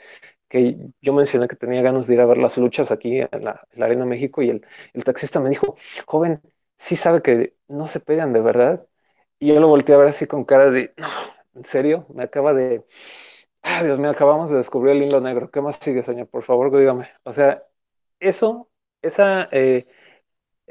[0.49, 3.65] que yo mencioné que tenía ganas de ir a ver las luchas aquí en la,
[3.79, 5.75] Arena México y el, el taxista me dijo,
[6.05, 6.41] joven,
[6.77, 8.85] sí sabe que no se pegan de verdad.
[9.39, 11.07] Y yo lo volteé a ver así con cara de, no,
[11.55, 12.05] ¿en serio?
[12.13, 12.83] Me acaba de,
[13.61, 15.49] ah, Dios mío, acabamos de descubrir el hilo negro.
[15.49, 16.27] ¿Qué más sigue, señor?
[16.27, 17.07] Por favor, dígame.
[17.23, 17.63] O sea,
[18.19, 18.69] eso,
[19.01, 19.87] esa, eh,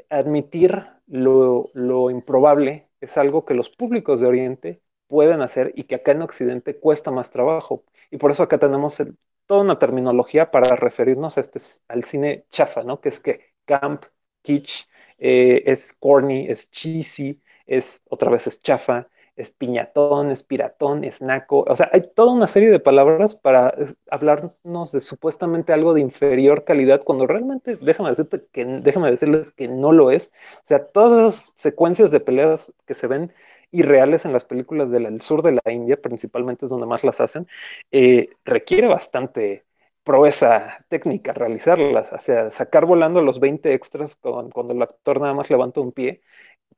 [0.09, 5.95] admitir lo, lo improbable es algo que los públicos de Oriente pueden hacer y que
[5.95, 7.85] acá en Occidente cuesta más trabajo.
[8.11, 9.01] Y por eso acá tenemos
[9.45, 12.99] toda una terminología para referirnos a este, al cine chafa, ¿no?
[13.01, 14.05] Que es que camp,
[14.41, 21.65] kitsch, eh, es corny, es cheesy, es otra vez es chafa, es piñatón, es es.
[21.69, 26.01] O sea, hay toda una serie de palabras para eh, hablarnos de supuestamente algo de
[26.01, 30.31] inferior calidad, cuando realmente, déjame, decirte que, déjame decirles que no lo es.
[30.57, 33.31] O sea, todas esas secuencias de peleas que se ven
[33.71, 37.47] irreales en las películas del sur de la India, principalmente es donde más las hacen,
[37.91, 39.65] eh, requiere bastante
[40.03, 45.49] proeza técnica realizarlas, o sea, sacar volando los 20 extras cuando el actor nada más
[45.49, 46.21] levanta un pie,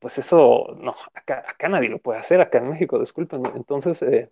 [0.00, 4.30] pues eso, no, acá, acá nadie lo puede hacer, acá en México, disculpen, entonces, eh,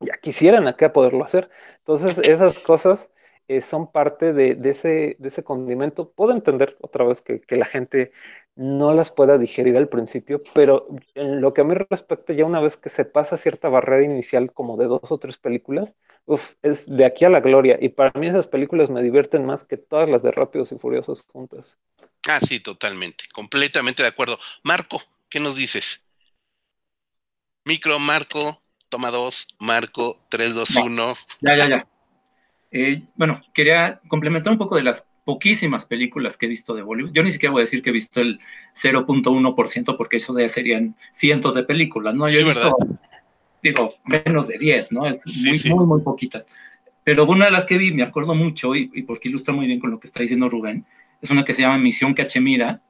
[0.00, 1.50] ya quisieran acá poderlo hacer.
[1.78, 3.10] Entonces, esas cosas
[3.46, 6.10] eh, son parte de, ese, de ese condimento.
[6.10, 8.12] Puedo entender otra vez que, la gente
[8.56, 12.60] no las pueda digerir al principio, pero en lo que a mí respecta, ya una
[12.60, 15.94] vez que se pasa cierta barrera inicial como de dos o tres películas,
[16.62, 17.78] es de aquí a la gloria.
[17.80, 21.22] Y para mí esas películas me divierten más que todas las de Rápidos y Furiosos
[21.22, 21.78] juntas.
[22.26, 24.38] Ah, sí, totalmente, completamente de acuerdo.
[24.62, 26.04] Marco, ¿qué nos dices?
[27.64, 31.14] Micro, Marco, toma dos, Marco, tres, dos, uno.
[31.40, 31.88] Ya, ya, ya.
[32.76, 37.12] Eh, bueno, quería complementar un poco de las poquísimas películas que he visto de Bollywood.
[37.12, 38.40] Yo ni siquiera voy a decir que he visto el
[38.74, 42.28] 0.1% porque eso ya serían cientos de películas, ¿no?
[42.28, 42.76] Yo he visto,
[43.62, 45.06] digo, menos de 10, ¿no?
[45.06, 46.48] Es muy, muy, muy poquitas.
[47.04, 49.92] Pero una de las que vi, me acuerdo mucho, y, porque ilustra muy bien con
[49.92, 50.84] lo que está diciendo Rubén,
[51.22, 52.82] es una que se llama Misión Cachemira,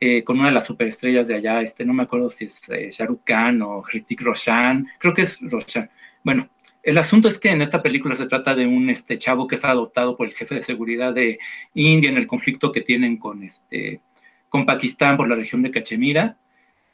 [0.00, 2.88] eh, con una de las superestrellas de allá, este, no me acuerdo si es eh,
[2.90, 5.90] Shahrukh Khan o Hrithik Roshan, creo que es Roshan.
[6.24, 6.48] Bueno,
[6.82, 9.70] el asunto es que en esta película se trata de un este, chavo que está
[9.70, 11.38] adoptado por el jefe de seguridad de
[11.74, 14.00] India en el conflicto que tienen con, este,
[14.48, 16.38] con Pakistán por la región de Cachemira.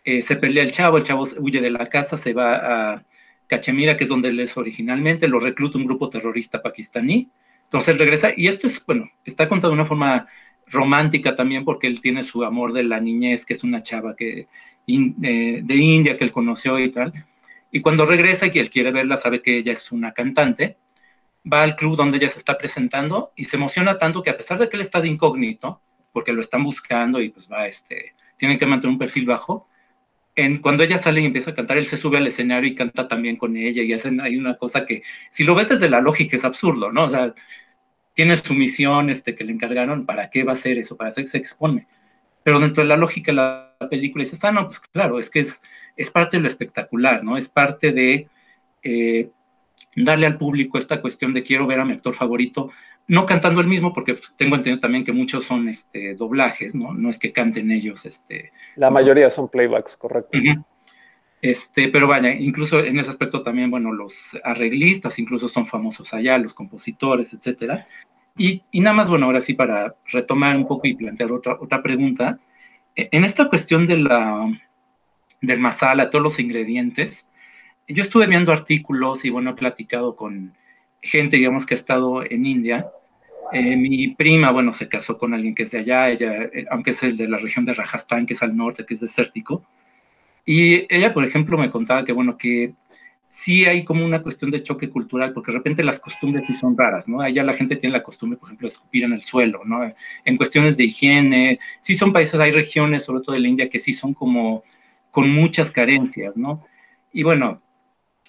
[0.05, 3.05] Eh, se pelea el chavo, el chavo huye de la casa, se va a
[3.47, 7.29] Cachemira, que es donde él es originalmente, lo recluta un grupo terrorista pakistaní.
[7.65, 10.27] Entonces regresa, y esto es, bueno, está contado de una forma
[10.69, 14.49] romántica también porque él tiene su amor de la niñez, que es una chava que,
[14.89, 17.13] eh, de India que él conoció y tal
[17.77, 20.79] y cuando regresa y él quiere verla, sabe que ella es una cantante,
[21.45, 24.59] va al club donde ella se está presentando y se emociona tanto que a pesar
[24.59, 28.59] de que él está de incógnito, porque lo están buscando y pues va, este, tienen
[28.59, 29.69] que mantener un perfil bajo,
[30.37, 33.09] en, cuando ella sale y empieza a cantar, él se sube al escenario y canta
[33.09, 36.35] también con ella y hacen hay una cosa que, si lo ves desde la lógica,
[36.35, 37.05] es absurdo, ¿no?
[37.05, 37.35] O sea,
[38.15, 40.97] tiene su misión este, que le encargaron, ¿para qué va a hacer eso?
[40.97, 41.87] ¿Para qué se expone?
[42.43, 45.41] Pero dentro de la lógica de la película dices, ah, no, pues claro, es que
[45.41, 45.61] es
[45.97, 47.37] es parte de lo espectacular, ¿no?
[47.37, 48.29] Es parte de
[48.83, 49.31] eh,
[49.97, 52.71] darle al público esta cuestión de quiero ver a mi actor favorito,
[53.09, 56.93] no cantando el mismo, porque pues, tengo entendido también que muchos son este, doblajes, ¿no?
[56.93, 58.05] No es que canten ellos.
[58.05, 60.39] Este, La mayoría son playbacks, correcto.
[61.41, 66.39] Este, pero vaya, incluso en ese aspecto también, bueno, los arreglistas incluso son famosos allá,
[66.39, 67.87] los compositores, etcétera.
[68.37, 71.83] Y, y nada más, bueno, ahora sí, para retomar un poco y plantear otra, otra
[71.83, 72.39] pregunta,
[72.95, 74.47] e, en esta cuestión de la,
[75.41, 77.27] del masala, todos los ingredientes,
[77.89, 80.55] yo estuve viendo artículos y bueno, he platicado con
[81.01, 82.91] gente, digamos, que ha estado en India.
[83.53, 86.91] Eh, mi prima, bueno, se casó con alguien que es de allá, ella, eh, aunque
[86.91, 89.65] es el de la región de Rajasthan, que es al norte, que es desértico.
[90.45, 92.75] Y ella, por ejemplo, me contaba que, bueno, que
[93.29, 96.77] sí hay como una cuestión de choque cultural, porque de repente las costumbres sí son
[96.77, 97.21] raras, ¿no?
[97.21, 99.93] Allá la gente tiene la costumbre, por ejemplo, de escupir en el suelo, ¿no?
[100.25, 103.79] En cuestiones de higiene, sí son países, hay regiones, sobre todo de la India, que
[103.79, 104.65] sí son como
[105.17, 106.67] con muchas carencias, ¿no?
[107.11, 107.63] Y bueno,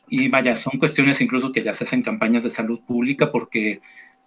[0.07, 3.81] y vaya, son cuestiones incluso que ya se hacen campañas de salud pública porque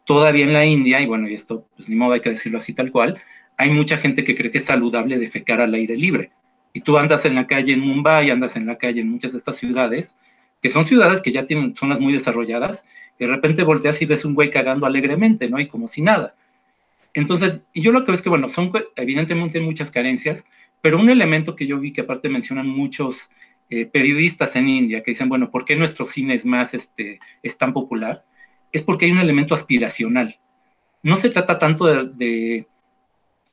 [0.05, 2.75] todavía en la India, y bueno, y esto pues ni modo hay que decirlo así
[2.75, 3.19] tal cual,
[3.57, 6.33] hay mucha gente que cree que es saludable defecar al aire libre.
[6.75, 9.39] Y tú andas en la calle en Mumbai, andas en la calle en muchas de
[9.39, 10.15] estas ciudades,
[10.61, 12.85] que son ciudades que ya tienen zonas muy desarrolladas,
[13.19, 15.59] y de repente volteas y ves un güey cagando alegremente, ¿no?
[15.59, 16.35] Y como si nada.
[17.15, 20.45] Entonces, y yo lo que veo es que, bueno, son evidentemente muchas carencias,
[20.81, 23.31] pero un elemento que yo vi que aparte mencionan muchos
[23.69, 27.57] eh, periodistas en India que dicen, bueno, ¿por qué nuestro cine es más, este, es
[27.57, 28.25] tan popular?
[28.73, 30.39] Es porque hay un elemento aspiracional.
[31.03, 32.67] No se trata tanto de,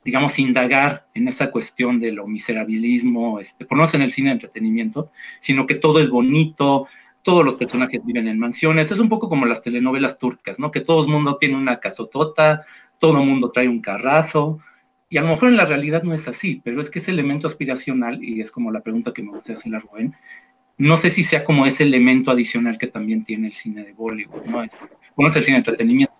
[0.03, 4.33] digamos, indagar en esa cuestión de lo miserabilismo, este, por no en el cine de
[4.33, 6.87] entretenimiento, sino que todo es bonito,
[7.21, 10.71] todos los personajes viven en mansiones, es un poco como las telenovelas turcas, ¿no?
[10.71, 12.65] Que todo el mundo tiene una casotota,
[12.99, 14.59] todo el mundo trae un carrazo,
[15.09, 17.47] y a lo mejor en la realidad no es así, pero es que ese elemento
[17.47, 20.15] aspiracional, y es como la pregunta que me gustaría hacer a Rubén,
[20.77, 24.45] no sé si sea como ese elemento adicional que también tiene el cine de Bollywood,
[24.45, 24.63] ¿no?
[24.63, 26.13] Es, es el cine de entretenimiento.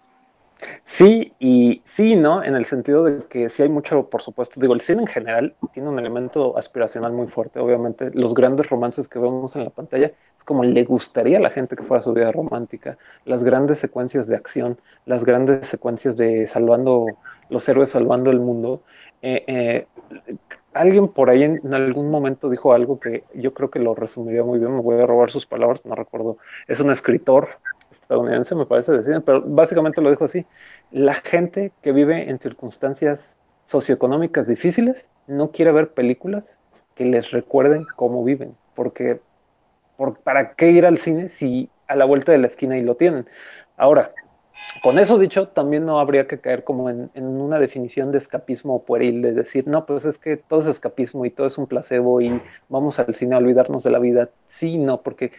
[0.86, 2.44] Sí, y sí, ¿no?
[2.44, 5.56] En el sentido de que sí hay mucho, por supuesto, digo, el cine en general
[5.74, 10.08] tiene un elemento aspiracional muy fuerte, obviamente, los grandes romances que vemos en la pantalla
[10.38, 14.28] es como le gustaría a la gente que fuera su vida romántica, las grandes secuencias
[14.28, 17.06] de acción, las grandes secuencias de salvando,
[17.50, 18.82] los héroes salvando el mundo.
[19.22, 19.88] Eh, eh,
[20.74, 24.60] alguien por ahí en, algún momento dijo algo que yo creo que lo resumiría muy
[24.60, 27.50] bien, me voy a robar sus palabras, no recuerdo, es un escritor
[28.02, 30.46] estadounidense, me parece decir, pero básicamente lo dijo así,
[30.92, 36.60] la gente que vive en circunstancias socioeconómicas difíciles no quiere ver películas
[36.96, 39.20] que les recuerden cómo viven, porque
[39.98, 42.96] por, ¿para qué ir al cine si a la vuelta de la esquina y lo
[42.96, 43.28] tienen?
[43.76, 44.14] Ahora,
[44.82, 49.22] con eso dicho, también no habría que caer como en, una definición de escapismo pueril,
[49.22, 52.42] de decir, no, pues es que todo es escapismo y todo es un placebo y
[52.70, 54.30] vamos al cine a olvidarnos de la vida.
[54.48, 55.32] Sí, no, porque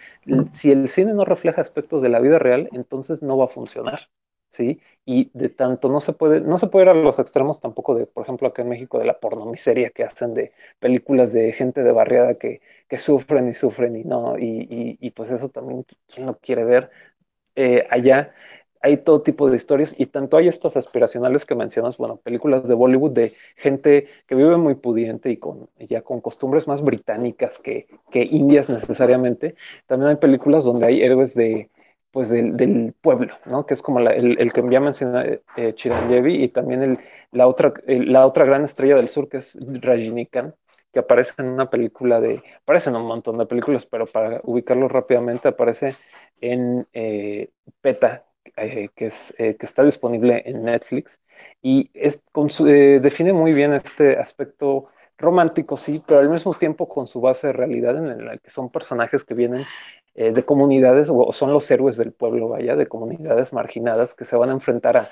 [0.52, 4.08] si el cine no refleja aspectos de la vida real, entonces no va a funcionar.
[4.50, 4.80] ¿Sí?
[5.04, 8.06] Y de tanto no se puede, no se puede ir a los extremos tampoco de,
[8.06, 11.92] por ejemplo, acá en México, de la pornomiseria que hacen de películas de gente de
[11.92, 12.60] barriada que,
[12.96, 16.90] sufren y sufren y no, y, pues eso también, ¿quién lo quiere ver?
[17.56, 18.32] Eh, allá
[18.80, 22.74] hay todo tipo de historias y tanto hay estas aspiracionales que mencionas, bueno, películas de
[22.74, 27.86] Bollywood de gente que vive muy pudiente y con ya con costumbres más británicas que,
[28.10, 29.54] que indias necesariamente.
[29.86, 31.70] También hay películas donde hay héroes de
[32.10, 33.66] pues del, pueblo, ¿no?
[33.66, 36.98] Que es como el, que ya mencioné eh, Chiranjeevi y también el,
[37.32, 40.54] la, otra, la otra gran estrella del sur que es Rajinikan,
[40.92, 45.48] que aparece en una película de, aparecen un montón de películas, pero para ubicarlo rápidamente
[45.48, 45.94] aparece
[46.40, 48.24] en eh, PETA,
[48.56, 51.20] eh, eh, que está disponible en Netflix.
[51.62, 57.20] Y eh, define muy bien este aspecto romántico, sí, pero al mismo tiempo con su
[57.20, 59.64] base de realidad en la que son personajes que vienen
[60.14, 64.48] de comunidades o son los héroes del pueblo, vaya, de comunidades marginadas que se van
[64.48, 65.08] a enfrentar a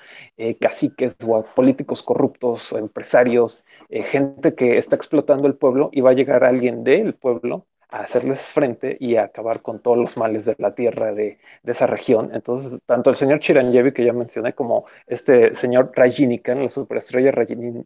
[0.60, 6.10] caciques o a políticos corruptos o empresarios, gente que está explotando el pueblo y va
[6.10, 10.44] a llegar alguien del pueblo a hacerles frente y a acabar con todos los males
[10.44, 12.30] de la tierra de, esa región.
[12.34, 17.32] Entonces, tanto el señor Chiranjeevi, que ya mencioné, como este señor Rajinikan, la superestrella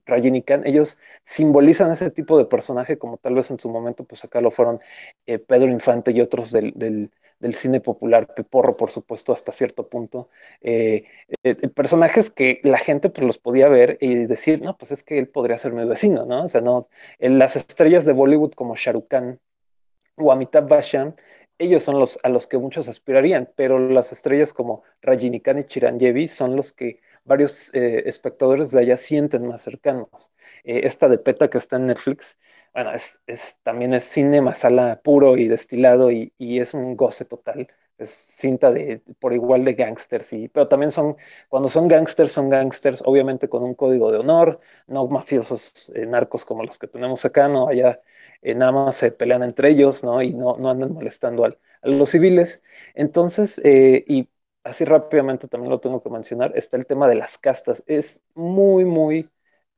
[0.07, 4.41] Rajinikan, ellos simbolizan ese tipo de personaje como tal vez en su momento, pues acá
[4.41, 4.81] lo fueron
[5.27, 7.11] eh, Pedro Infante y otros del, del,
[7.55, 10.29] cine popular, Peporro, por supuesto, hasta cierto punto.
[10.61, 11.05] Eh,
[11.43, 15.19] eh, personajes que la gente pues los podía ver y decir, no, pues es que
[15.19, 16.45] él podría ser mi vecino, ¿no?
[16.45, 16.89] O sea, no,
[17.19, 19.09] en las estrellas de Bollywood como Shahrukh
[20.21, 21.15] o Amitabh Bachchan,
[21.59, 26.27] ellos son los a los que muchos aspirarían, pero las estrellas como Rajinikan y Chiranjeevi
[26.29, 30.31] son los que varios eh, espectadores de allá sienten más cercanos.
[30.65, 32.39] Eh, esta de PETA que está en Netflix,
[32.75, 33.21] bueno, es,
[33.63, 37.69] también es cine masala puro y destilado y, es un goce total.
[38.01, 41.17] Es cinta de por igual de gangsters, y, pero también son,
[41.49, 46.45] cuando son gangsters, son gangsters obviamente con un código de honor, no mafiosos eh, narcos
[46.45, 48.01] como los que tenemos acá, no, allá
[48.43, 50.23] eh, nada más se pelean entre ellos, ¿no?
[50.23, 52.63] Y no, no andan molestando a los civiles.
[52.95, 54.29] Entonces, eh, y
[54.65, 57.83] así rápidamente también lo tengo que mencionar, está el tema de las castas.
[57.87, 59.29] Es muy, muy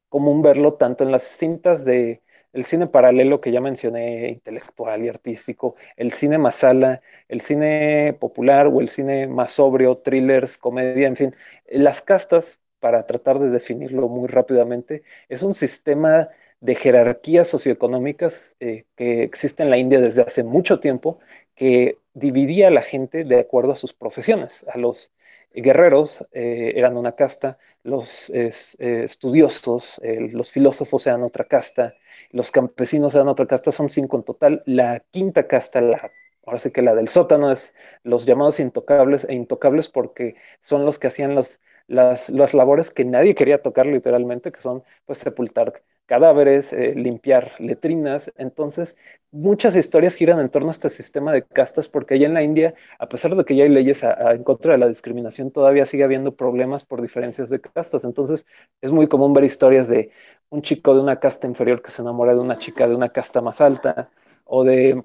[0.09, 5.09] común verlo tanto en las cintas de el cine paralelo que ya mencioné, intelectual y
[5.09, 11.16] artístico, el cine masala, el cine popular o el cine más sobrio, thrillers, comedia, en
[11.16, 11.34] fin,
[11.70, 16.28] las castas, para tratar de definirlo muy rápidamente, es un sistema
[16.61, 21.20] de jerarquías socioeconómicas eh, que existe en la India desde hace mucho tiempo,
[21.55, 24.64] que dividía a la gente de acuerdo a sus profesiones.
[24.72, 25.12] A los
[25.55, 31.94] guerreros eh, eran una casta, los eh, estudiosos, los filósofos eran otra casta,
[32.30, 34.62] los campesinos eran otra casta, son cinco en total.
[34.66, 36.11] La quinta casta, la,
[36.46, 37.74] ahora sí que la del sótano, es
[38.05, 43.34] los llamados intocables, e intocables porque son los que hacían las, las labores que nadie
[43.34, 48.32] quería tocar literalmente, que son pues sepultar cadáveres, eh, limpiar letrinas.
[48.36, 48.96] Entonces,
[49.30, 52.74] muchas historias giran en torno a este sistema de castas, porque allá en la India,
[52.98, 56.36] a pesar de que ya hay leyes en contra de la discriminación, todavía sigue habiendo
[56.36, 58.05] problemas por diferencias de castas.
[58.05, 58.46] Entonces,
[58.80, 60.11] es muy común ver historias de
[60.50, 63.40] un chico de una casta inferior que se enamora de una chica de una casta
[63.40, 64.11] más alta,
[64.44, 65.03] o de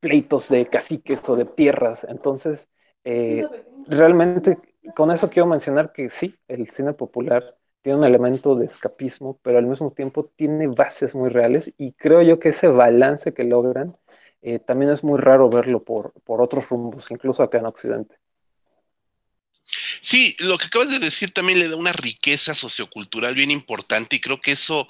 [0.00, 2.04] pleitos de caciques o de tierras.
[2.08, 2.70] Entonces,
[3.04, 3.46] eh,
[3.86, 4.58] realmente
[4.94, 9.58] con eso quiero mencionar que sí, el cine popular tiene un elemento de escapismo, pero
[9.58, 13.96] al mismo tiempo tiene bases muy reales y creo yo que ese balance que logran
[14.42, 18.16] eh, también es muy raro verlo por, por otros rumbos, incluso acá en Occidente.
[20.00, 24.20] Sí, lo que acabas de decir también le da una riqueza sociocultural bien importante y
[24.20, 24.88] creo que eso,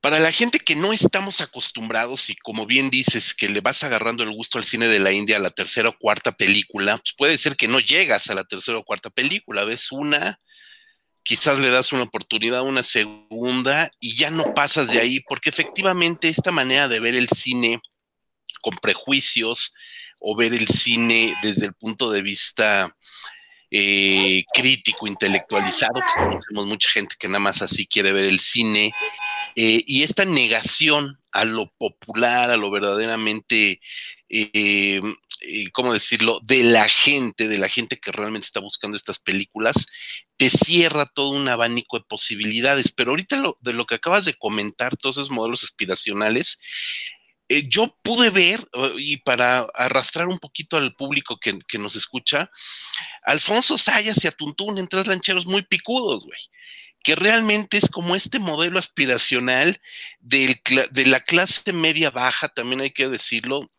[0.00, 4.22] para la gente que no estamos acostumbrados y como bien dices, que le vas agarrando
[4.24, 7.38] el gusto al cine de la India a la tercera o cuarta película, pues puede
[7.38, 10.40] ser que no llegas a la tercera o cuarta película, ves una,
[11.22, 16.28] quizás le das una oportunidad, una segunda y ya no pasas de ahí, porque efectivamente
[16.28, 17.80] esta manera de ver el cine
[18.60, 19.74] con prejuicios
[20.20, 22.96] o ver el cine desde el punto de vista
[23.70, 28.92] eh, crítico, intelectualizado, que conocemos mucha gente que nada más así quiere ver el cine,
[29.56, 33.80] eh, y esta negación a lo popular, a lo verdaderamente,
[34.28, 35.00] eh,
[35.72, 39.86] ¿cómo decirlo?, de la gente, de la gente que realmente está buscando estas películas,
[40.36, 42.92] te cierra todo un abanico de posibilidades.
[42.92, 46.58] Pero ahorita de lo que acabas de comentar, todos esos modelos aspiracionales,
[47.48, 52.50] eh, yo pude ver, eh, y para arrastrar un poquito al público que, nos escucha,
[53.24, 56.38] Alfonso Sayas y Atuntún en tres lancheros muy picudos, güey.
[57.02, 59.80] Que realmente es como este modelo aspiracional
[60.20, 60.60] de
[61.06, 63.70] la clase media baja, también hay que decirlo,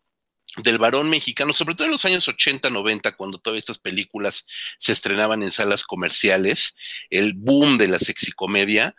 [0.56, 4.46] del varón mexicano, sobre todo en los años 80, 90, cuando todas estas películas
[4.78, 6.76] se estrenaban en salas comerciales,
[7.10, 8.94] el boom de la sexicomedia,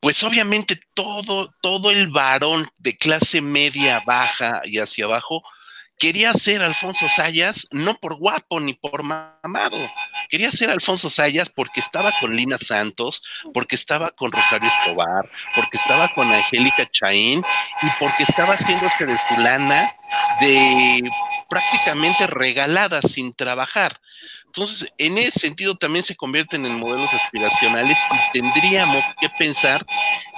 [0.00, 5.42] pues obviamente todo, todo el varón de clase media baja y hacia abajo
[5.98, 9.90] quería ser Alfonso Sayas no por guapo ni por mamado,
[10.28, 13.22] quería ser Alfonso Sayas porque estaba con Lina Santos,
[13.52, 17.42] porque estaba con Rosario Escobar, porque estaba con Angélica Chaín
[17.82, 19.94] y porque estaba haciéndose de fulana
[20.40, 21.02] de
[21.48, 24.00] prácticamente regalada sin trabajar.
[24.46, 29.84] Entonces, en ese sentido también se convierten en modelos aspiracionales y tendríamos que pensar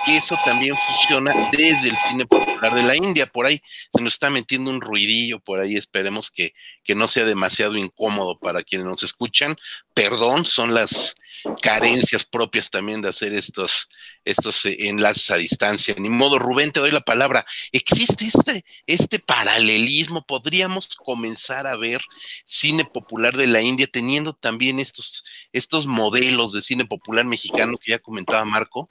[0.07, 3.27] que eso también funciona desde el cine popular de la India.
[3.27, 3.61] Por ahí
[3.95, 8.39] se nos está metiendo un ruidillo, por ahí esperemos que, que no sea demasiado incómodo
[8.39, 9.57] para quienes nos escuchan.
[9.93, 11.15] Perdón, son las
[11.63, 13.89] carencias propias también de hacer estos,
[14.25, 15.95] estos eh, enlaces a distancia.
[15.99, 17.45] Ni modo, Rubén, te doy la palabra.
[17.73, 20.25] ¿Existe este, este paralelismo?
[20.25, 22.01] ¿Podríamos comenzar a ver
[22.45, 27.93] cine popular de la India teniendo también estos, estos modelos de cine popular mexicano que
[27.93, 28.91] ya comentaba Marco?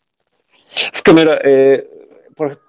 [0.94, 1.88] Es que mira, eh,
[2.36, 2.60] por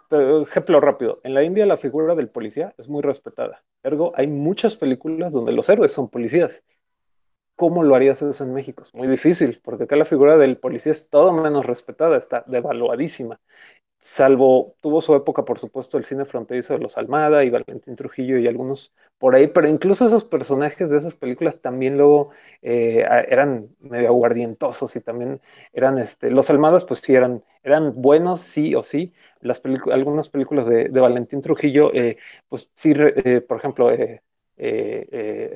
[0.43, 3.65] ejemplo rápido, en la India la figura del policía es muy respetada.
[3.83, 6.63] Ergo, hay muchas películas donde los héroes son policías.
[7.57, 8.83] ¿Cómo lo harías eso en México?
[8.83, 13.41] Es muy difícil, porque acá la figura del policía es todo menos respetada, está devaluadísima.
[14.03, 18.39] Salvo, tuvo su época, por supuesto, el cine fronterizo de los Almada y Valentín Trujillo
[18.39, 22.31] y algunos por ahí, pero incluso esos personajes de esas películas también luego
[22.63, 25.41] eh, eran medio aguardientosos y también
[25.73, 29.15] eran, este, los Almadas pues sí eran, eran buenos, sí o sí.
[29.41, 33.91] Las algunas películas de, Valentín Trujillo, eh, pues sí, eh, por ejemplo,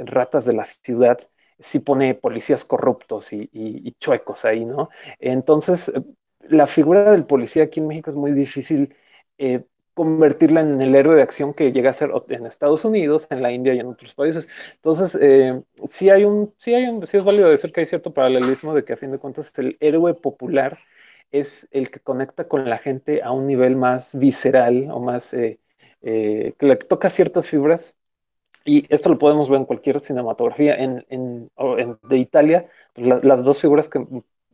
[0.06, 1.18] Ratas de la Ciudad,
[1.60, 4.90] sí pone policías corruptos y, chuecos ahí, ¿no?
[5.18, 5.92] Entonces,
[6.40, 8.94] la figura del policía aquí en México es muy difícil
[9.38, 13.42] eh, convertirla en el héroe de acción que llega a ser en Estados Unidos, en
[13.42, 14.48] la India y en otros países.
[14.76, 18.14] Entonces, eh, sí hay un, sí hay un, sí es válido decir que hay cierto
[18.14, 20.78] paralelismo de que a fin de cuentas el héroe popular
[21.30, 25.60] es el que conecta con la gente a un nivel más visceral o más eh,
[26.02, 27.98] eh, que le toca ciertas fibras.
[28.64, 30.74] Y esto lo podemos ver en cualquier cinematografía.
[30.76, 31.50] En, en,
[32.08, 34.04] de Italia, pues las dos figuras que,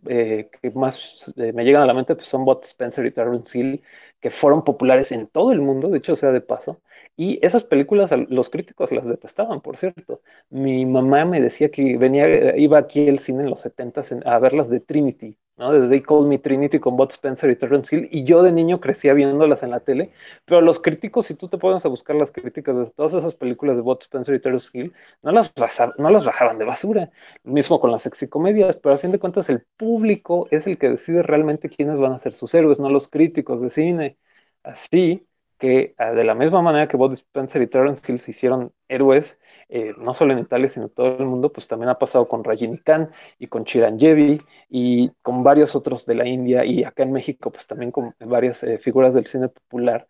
[0.09, 3.83] eh, más me llegan a la mente pues son Bot Spencer y Terrence Hill,
[4.21, 6.81] que fueron populares en todo el mundo, de hecho, sea de paso.
[7.17, 10.21] Y esas películas los críticos las detestaban, por cierto.
[10.51, 14.69] Mi mamá me decía que venía, iba aquí al cine en los 70 a verlas
[14.71, 15.89] de Trinity, ¿no?
[15.89, 19.15] They Call Me Trinity con Bot Spencer y Terrence Hill, y yo de niño crecía
[19.15, 20.13] viéndolas en la tele,
[20.45, 23.77] pero los críticos, si tú te pones a buscar las críticas de todas esas películas
[23.77, 24.93] de Bot Spencer y Terrence Hill,
[25.23, 25.53] no las,
[25.99, 27.11] no las bajaban de basura,
[27.45, 31.23] mismo con las sexicomedias, pero a fin de cuentas el público es el que decide
[31.23, 34.19] realmente quiénes van a ser sus héroes, no los críticos de cine.
[34.63, 35.27] Así
[35.59, 39.41] que ah, de la misma manera que Bob Spencer y Terence Hill se hicieron héroes,
[39.69, 42.45] eh, no solo en Italia, sino en todo el mundo, pues también ha pasado con
[42.45, 47.13] Rajini Khan y con Chiranjeevi y con varios otros de la India y acá en
[47.13, 50.07] México, pues también con varias eh, figuras del cine popular.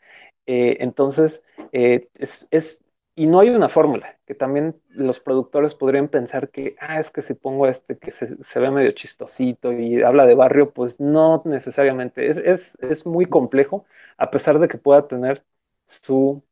[0.47, 1.43] Eh, entonces,
[1.73, 2.85] es, es,
[3.17, 7.23] y no hay una fórmula, que también los productores podrían pensar que, ah, es que
[7.23, 11.43] si pongo este que se, se ve medio chistosito y habla de barrio, pues no
[11.47, 13.87] necesariamente, es, es, es muy complejo
[14.19, 15.45] a pesar de que pueda tener
[15.87, 16.45] su,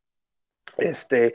[0.79, 1.35] este,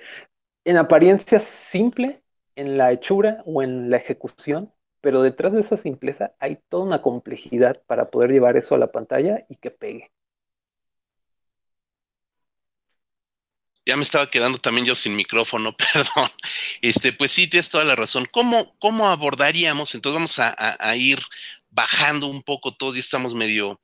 [0.65, 2.23] en apariencia simple,
[2.55, 7.01] en la hechura o en la ejecución, pero detrás de esa simpleza hay toda una
[7.01, 10.11] complejidad para poder llevar eso a la pantalla y que pegue.
[13.89, 16.29] Ya me estaba quedando también yo sin micrófono, perdón.
[16.79, 18.27] Este, pues sí, tienes toda la razón.
[18.29, 19.95] ¿Cómo, cómo abordaríamos?
[19.95, 21.19] Entonces vamos a, ir
[21.71, 23.81] bajando un poco todo y estamos medio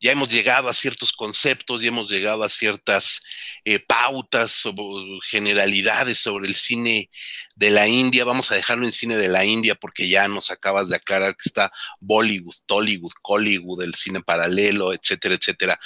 [0.00, 3.22] ya hemos llegado a ciertos conceptos, ya hemos llegado a ciertas
[3.64, 4.72] eh, pautas o
[5.28, 7.10] generalidades sobre el cine
[7.56, 8.24] de la India.
[8.24, 11.48] Vamos a dejarlo en cine de la India porque ya nos acabas de aclarar que
[11.48, 15.78] está Bollywood, Tollywood, Collywood, el cine paralelo, etcétera, etcétera.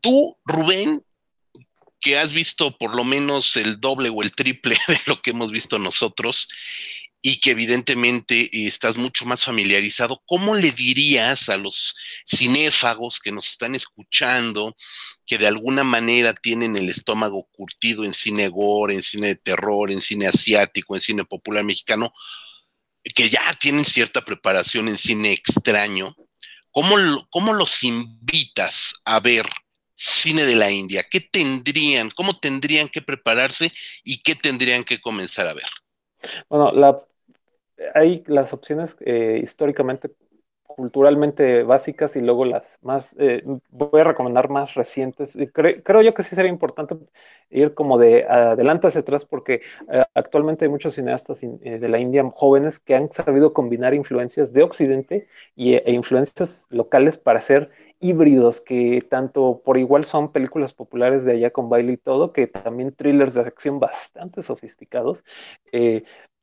[0.00, 1.06] Tú, Rubén,
[2.06, 5.50] que has visto por lo menos el doble o el triple de lo que hemos
[5.50, 6.48] visto nosotros,
[7.20, 13.50] y que evidentemente estás mucho más familiarizado, ¿cómo le dirías a los cinéfagos que nos
[13.50, 14.76] están escuchando,
[15.26, 19.90] que de alguna manera tienen el estómago curtido en cine gore, en cine de terror,
[19.90, 22.12] en cine asiático, en cine popular mexicano,
[23.16, 26.14] que ya tienen cierta preparación en cine extraño?
[26.70, 29.44] ¿Cómo, cómo los invitas a ver
[29.96, 31.04] cine de la India?
[31.10, 33.72] ¿Qué tendrían, cómo tendrían que prepararse
[34.04, 35.64] y qué tendrían que comenzar a ver?
[36.48, 36.72] Bueno,
[37.94, 40.10] hay las opciones eh, históricamente,
[40.64, 45.38] culturalmente básicas y luego las más, eh, voy a recomendar más recientes.
[45.52, 46.96] creo yo que sí sería importante
[47.48, 52.28] ir como de adelante hacia atrás porque eh, actualmente hay muchos cineastas de la India
[52.34, 57.70] jóvenes que han sabido combinar influencias de Occidente y, e influencias locales para hacer
[58.00, 62.46] híbridos que tanto por igual son películas populares de allá con baile y todo, que
[62.46, 65.24] también thrillers de acción bastante sofisticados,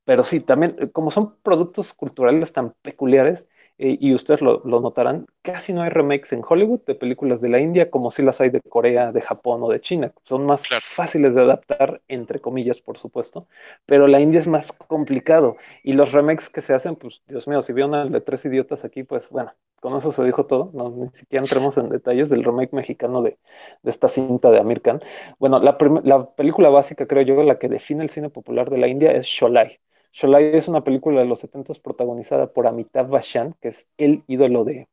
[0.06, 3.48] pero sí, también, eh, como son productos culturales tan peculiares,
[3.84, 7.60] eh, y ustedes lo, notarán, casi no hay remakes en Hollywood de películas de la
[7.60, 10.14] India como si las hay de Corea, de Japón o de China.
[10.24, 13.46] Son más fáciles de adaptar, entre comillas, por supuesto,
[13.86, 15.58] pero la India es más complicado.
[15.84, 18.86] Y los remakes que se hacen, pues, Dios mío, si vieron al de Tres Idiotas
[18.86, 20.72] aquí, pues bueno, con eso se dijo todo.
[20.74, 23.38] No, ni siquiera entremos en detalles del remake mexicano de,
[23.84, 25.02] esta cinta de Amir Khan.
[25.40, 28.88] Bueno, la, la película básica, creo yo, la que define el cine popular de la
[28.88, 29.82] India es Sholai
[30.14, 34.64] Sholay es una película de los 70 protagonizada por Amitabh Bachchan, que es el ídolo
[34.64, 34.88] de,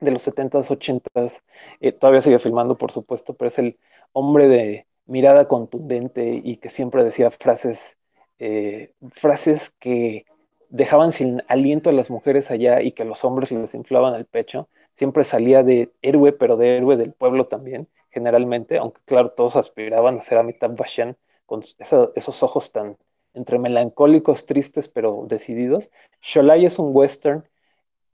[0.00, 1.42] de los 70s, 80s.
[1.80, 3.78] Eh, todavía sigue filmando, por supuesto, pero es el
[4.12, 7.98] hombre de mirada contundente y que siempre decía frases,
[8.38, 10.26] eh, frases que
[10.70, 14.68] dejaban sin aliento a las mujeres allá y que los hombres les inflaban el pecho.
[14.94, 20.18] Siempre salía de héroe, pero de héroe del pueblo también, generalmente, aunque claro, todos aspiraban
[20.18, 22.96] a ser Amitabh Bachchan con esos ojos tan
[23.36, 25.90] entre melancólicos, tristes, pero decididos.
[26.22, 27.44] Sholay es un western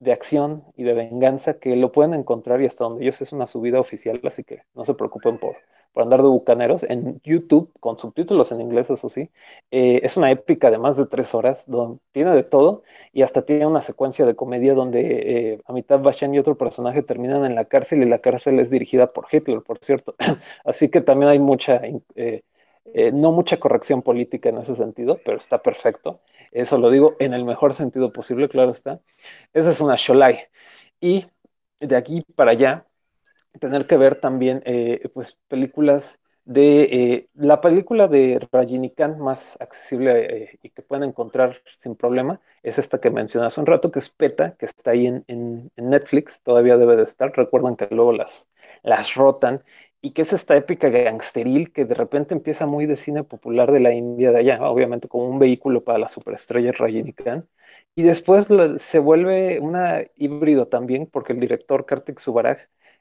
[0.01, 3.47] de acción y de venganza que lo pueden encontrar y hasta donde ellos es una
[3.47, 5.57] subida oficial, así que no se preocupen por,
[5.93, 6.83] por andar de bucaneros.
[6.83, 9.31] En YouTube, con subtítulos en inglés, eso sí,
[9.71, 13.43] eh, es una épica de más de tres horas, donde tiene de todo y hasta
[13.43, 15.01] tiene una secuencia de comedia donde
[15.53, 19.13] eh, Amitabh Bachchan y otro personaje terminan en la cárcel y la cárcel es dirigida
[19.13, 20.17] por Hitler, por cierto.
[20.65, 21.81] así que también hay mucha...
[22.17, 22.43] Eh,
[22.95, 26.21] eh, no mucha corrección política en ese sentido, pero está perfecto.
[26.51, 29.01] Eso lo digo en el mejor sentido posible, claro está.
[29.53, 30.39] Esa es una Sholai.
[31.01, 31.27] Y
[31.81, 32.87] de aquí para allá,
[33.61, 40.59] tener que ver también eh, pues películas de eh, la película de Rajinikan más accesible
[40.63, 44.09] y que pueden encontrar sin problema es esta que mencioné hace un rato, que es
[44.09, 48.49] PETA, que está ahí en, Netflix, todavía debe de estar, recuerden que luego las,
[48.83, 49.63] las rotan,
[50.03, 53.81] y que es esta épica gangsteril que de repente empieza muy de cine popular de
[53.81, 57.49] la India de allá, obviamente como un vehículo para la superestrella Rajinikan,
[57.95, 58.49] y después
[58.79, 62.59] se vuelve una híbrido también, porque el director Kartik Subaraj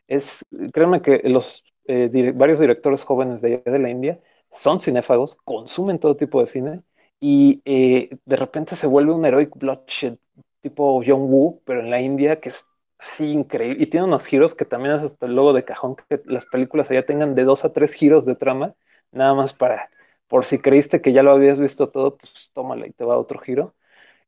[0.07, 4.19] es, créanme que los eh, varios directores jóvenes de, de la India
[4.51, 6.83] son cinéfagos, consumen todo tipo de cine
[7.19, 10.17] y eh, de repente se vuelve un heroic bloodshed
[10.61, 12.65] tipo John Woo, pero en la India que es
[13.01, 16.21] así increíble y tiene unos giros que también es hasta el logo de cajón que
[16.25, 18.75] las películas allá tengan de dos a tres giros de trama,
[19.11, 19.89] nada más para,
[20.27, 23.39] por si creíste que ya lo habías visto todo, pues tómala y te va otro
[23.39, 23.75] giro.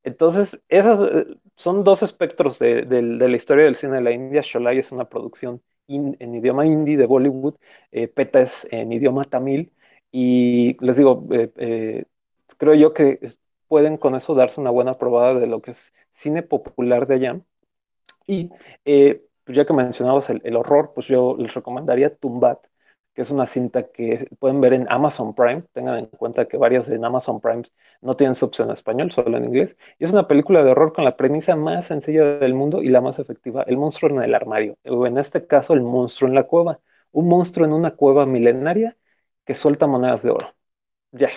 [0.04, 4.42] Entonces, esas eh, son dos espectros de, de, la historia del cine de la India.
[4.44, 7.56] Sholay es una producción en idioma hindi de Bollywood,
[7.92, 9.74] eh, PETA es en idioma tamil,
[10.12, 12.06] y les digo, eh, eh,
[12.58, 13.20] creo yo que
[13.68, 17.42] pueden con eso darse una buena probada de lo que es cine popular de allá.
[18.26, 18.50] Y
[19.44, 22.66] pues ya que mencionabas el, horror, pues yo les recomendaría Tumbat,
[23.14, 25.64] que es una cinta que pueden ver en Amazon Prime.
[25.74, 27.64] Tengan en cuenta que varias en Amazon Prime
[28.02, 29.78] no tienen su opción en español, solo en inglés.
[30.00, 33.02] Y es una película de horror con la premisa más sencilla del mundo y la
[33.02, 36.44] más efectiva, el monstruo en el armario, o en este caso el monstruo en la
[36.44, 36.80] cueva.
[37.12, 38.98] Un monstruo en una cueva milenaria
[39.46, 40.56] que suelta monedas de oro.
[41.12, 41.30] Ya,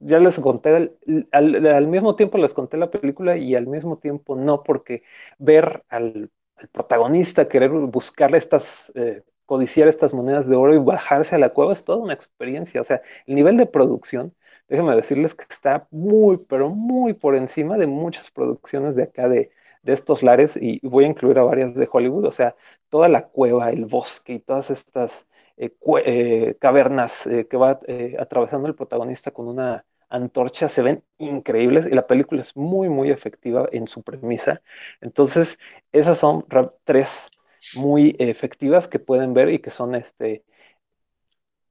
[0.00, 0.92] ya les conté,
[1.32, 5.02] al, mismo tiempo les conté la película y al mismo tiempo no, porque
[5.38, 6.30] ver al,
[6.72, 11.72] protagonista querer buscar estas eh, codiciar estas monedas de oro y bajarse a la cueva
[11.72, 12.80] es toda una experiencia.
[12.80, 14.32] O sea, el nivel de producción,
[14.68, 19.50] déjenme decirles que está muy, pero muy por encima de muchas producciones de acá de,
[19.84, 22.26] estos lares y voy a incluir a varias de Hollywood.
[22.26, 22.54] O sea,
[22.90, 25.26] toda la cueva, el bosque y todas estas
[25.56, 25.74] eh,
[26.04, 27.80] eh, cavernas eh, que va
[28.20, 33.10] atravesando el protagonista con una antorcha se ven increíbles y la película es muy, muy
[33.10, 34.62] efectiva en su premisa.
[35.00, 35.58] Entonces,
[35.92, 36.46] esas son
[36.84, 37.30] tres
[37.76, 40.44] muy efectivas que pueden ver y que son este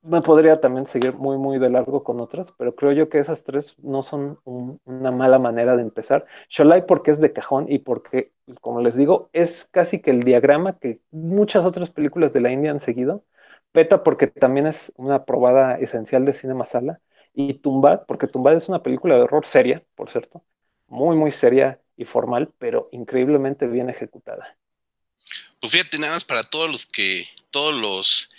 [0.01, 3.43] me podría también seguir muy muy de largo con otras, pero creo yo que esas
[3.43, 6.25] tres no son una mala manera de empezar.
[6.49, 8.31] Sholai porque es de cajón y porque,
[8.61, 12.71] como les digo, es casi que el diagrama que muchas otras películas de la India
[12.71, 13.25] han seguido.
[13.71, 17.01] Peta porque también es una probada esencial de cine masala.
[17.33, 20.43] Y Tumbad porque Tumbad es una película de horror seria, por cierto,
[20.87, 24.57] muy muy seria y formal, pero increíblemente bien ejecutada.
[25.59, 28.29] Pues fíjate, nada más para todos los que, todos los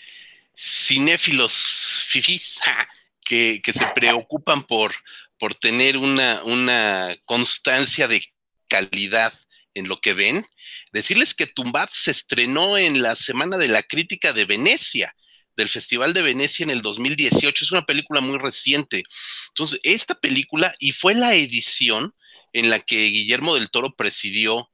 [0.57, 2.61] cinéfilos fifís
[3.25, 4.93] que, que se preocupan por,
[5.39, 8.23] por tener una, una constancia de
[8.69, 9.33] calidad
[9.75, 10.47] en lo que ven,
[10.93, 15.15] decirles que Tumbad se estrenó en la Semana de la Crítica de Venecia,
[15.57, 17.65] del Festival de Venecia en el 2018.
[17.65, 19.03] Es una película muy reciente.
[19.49, 22.15] Entonces, esta película, y fue la edición
[22.53, 24.71] en la que Guillermo del Toro presidió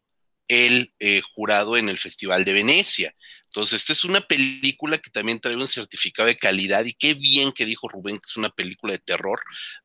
[0.48, 3.14] el eh, jurado en el Festival de Venecia.
[3.44, 7.52] Entonces, esta es una película que también trae un certificado de calidad y qué bien
[7.52, 9.40] que dijo Rubén que es una película de terror,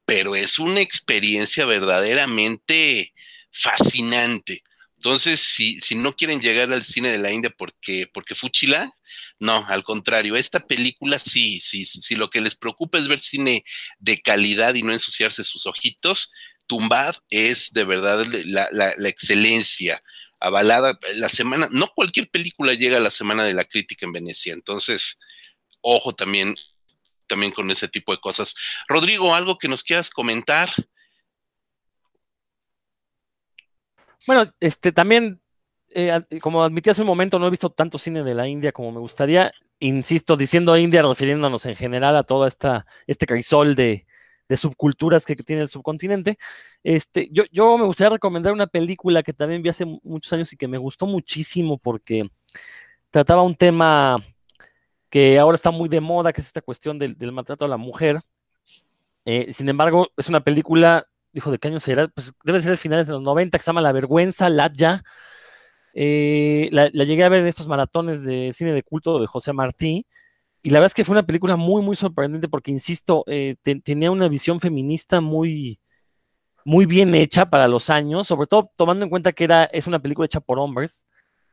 [0.05, 3.13] pero es una experiencia verdaderamente
[3.51, 4.63] fascinante.
[4.95, 8.91] Entonces, si, si no quieren llegar al cine de la India porque, porque fuchila,
[9.41, 13.65] no, al contrario, esta película sí, sí, sí, lo que les preocupa es ver cine
[13.99, 16.31] de calidad y no ensuciarse sus ojitos,
[16.67, 20.01] Tumbad es de verdad la, la excelencia
[20.39, 24.53] avalada la semana, no cualquier película llega a la semana de la crítica en Venecia,
[24.53, 25.19] entonces,
[25.81, 26.55] ojo también,
[27.27, 28.53] también con ese tipo de cosas.
[28.87, 30.71] Rodrigo, algo que nos quieras comentar.
[34.27, 35.40] Bueno, este también,
[35.93, 38.91] eh, como admití hace un momento, no he visto tanto cine de la India como
[38.91, 39.51] me gustaría.
[39.79, 44.05] Insisto, diciendo India, refiriéndonos en general a toda esta, este crisol de,
[44.55, 46.37] subculturas que, tiene el subcontinente.
[46.83, 50.67] Este, yo, me gustaría recomendar una película que también vi hace muchos años y que
[50.67, 52.29] me gustó muchísimo porque
[53.09, 54.17] trataba un tema
[55.09, 58.21] que ahora está muy de moda, que es esta cuestión del, maltrato a la mujer.
[59.25, 62.07] Eh, sin embargo, es una película, dijo, ¿de qué año será?
[62.07, 65.03] Pues debe ser finales de los 90, que se llama La Vergüenza, Latya.
[65.93, 70.05] Eh, la, llegué a ver en estos maratones de cine de culto de José Martí
[70.63, 74.11] y la verdad es que fue una película muy, muy sorprendente porque, insisto, eh, tenía
[74.11, 75.79] una visión feminista muy,
[76.65, 79.99] muy bien hecha para los años, sobre todo tomando en cuenta que era, es una
[79.99, 81.05] película hecha por hombres.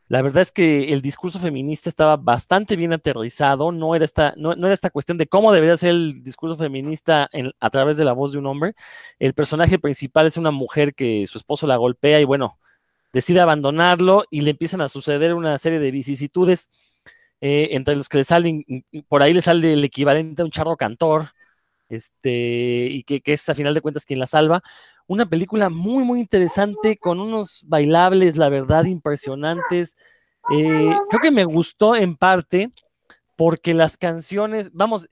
[0.09, 4.53] La verdad es que el discurso feminista estaba bastante bien aterrizado, no era esta, no,
[4.55, 7.28] era esta cuestión de cómo debería ser el discurso feminista
[7.61, 8.74] a través de la voz de un hombre.
[9.18, 12.59] El personaje principal es una mujer que su esposo la golpea y bueno,
[13.12, 16.70] decide abandonarlo y le empiezan a suceder una serie de vicisitudes
[17.40, 18.64] eh, entre los que le salen,
[19.09, 21.30] por ahí le sale el equivalente a un charro cantor,
[21.88, 24.62] este, y que, es a final de cuentas quien la salva.
[25.06, 29.96] Una película muy, muy interesante, con unos bailables, la verdad, impresionantes.
[30.52, 32.72] Eh, creo que me gustó en parte
[33.36, 35.09] porque las canciones, vamos,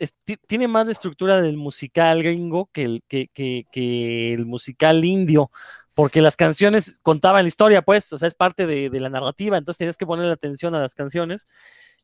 [0.48, 5.52] tiene más de estructura del musical gringo que el, que, que, el musical indio,
[5.96, 9.78] porque las canciones contaban la historia, pues, o sea, es parte de, la narrativa, entonces
[9.78, 11.46] tienes que ponerle atención a las canciones.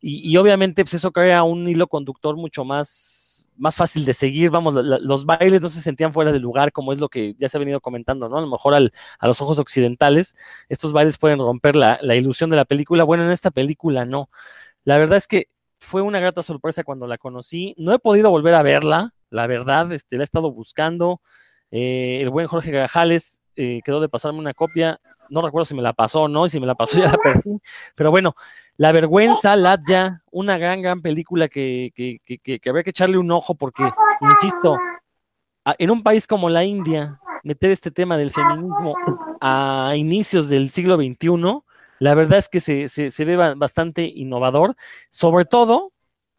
[0.00, 4.50] Y, obviamente pues eso crea un hilo conductor mucho más, más fácil de seguir.
[4.50, 7.58] Vamos, los bailes no se sentían fuera de lugar, como es lo que ya se
[7.58, 8.38] ha venido comentando, ¿no?
[8.38, 10.36] A lo mejor a los ojos occidentales,
[10.70, 13.04] estos bailes pueden romper la, la ilusión de la película.
[13.04, 14.30] Bueno, en esta película no.
[14.84, 17.74] La verdad es que fue una grata sorpresa cuando la conocí.
[17.76, 21.20] No he podido volver a verla, la verdad, este, la he estado buscando.
[21.70, 25.00] Eh, el buen Jorge Gajales eh, quedó de pasarme una copia.
[25.28, 27.18] No recuerdo si me la pasó o no, y si me la pasó ya la
[27.18, 27.58] perdí.
[27.94, 28.34] Pero bueno,
[28.76, 33.54] La Vergüenza, Latja, una gran, gran película que, que, que, habría que echarle un ojo
[33.54, 33.82] porque,
[34.20, 34.78] insisto,
[35.78, 38.94] en un país como la India, meter este tema del feminismo
[39.40, 41.62] a inicios del siglo XXI,
[41.98, 44.74] la verdad es que se, se, ve bastante innovador,
[45.10, 45.92] sobre todo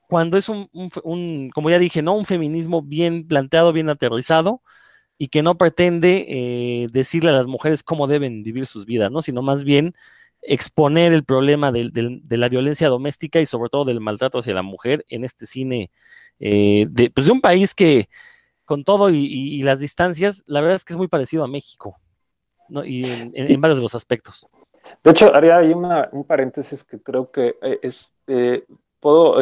[0.08, 2.16] cuando es un, un, como ya dije, ¿no?
[2.16, 4.62] Un feminismo bien planteado, bien aterrizado,
[5.18, 9.22] y que no pretende eh, decirle a las mujeres cómo deben vivir sus vidas, ¿no?
[9.22, 9.96] Sino más bien
[10.42, 15.06] exponer el problema de, la violencia doméstica y sobre todo del maltrato hacia la mujer
[15.08, 15.90] en este cine
[16.40, 18.10] eh, de, pues de un país que
[18.66, 21.98] con todo y, las distancias, la verdad es que es muy parecido a México,
[22.70, 22.84] ¿no?
[22.84, 24.48] Y en, varios de los aspectos.
[25.04, 28.14] De hecho, haría ahí un paréntesis que creo que eh, es,
[29.00, 29.42] puedo,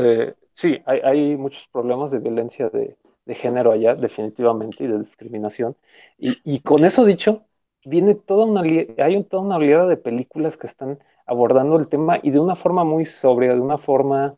[0.54, 2.98] sí, hay, hay, muchos problemas de violencia de,
[3.32, 5.78] de género allá, definitivamente, y de discriminación.
[6.18, 7.46] Y, con eso dicho,
[7.86, 12.32] viene toda una, hay toda una oleada de películas que están abordando el tema y
[12.32, 14.36] de una forma muy sobria, de una forma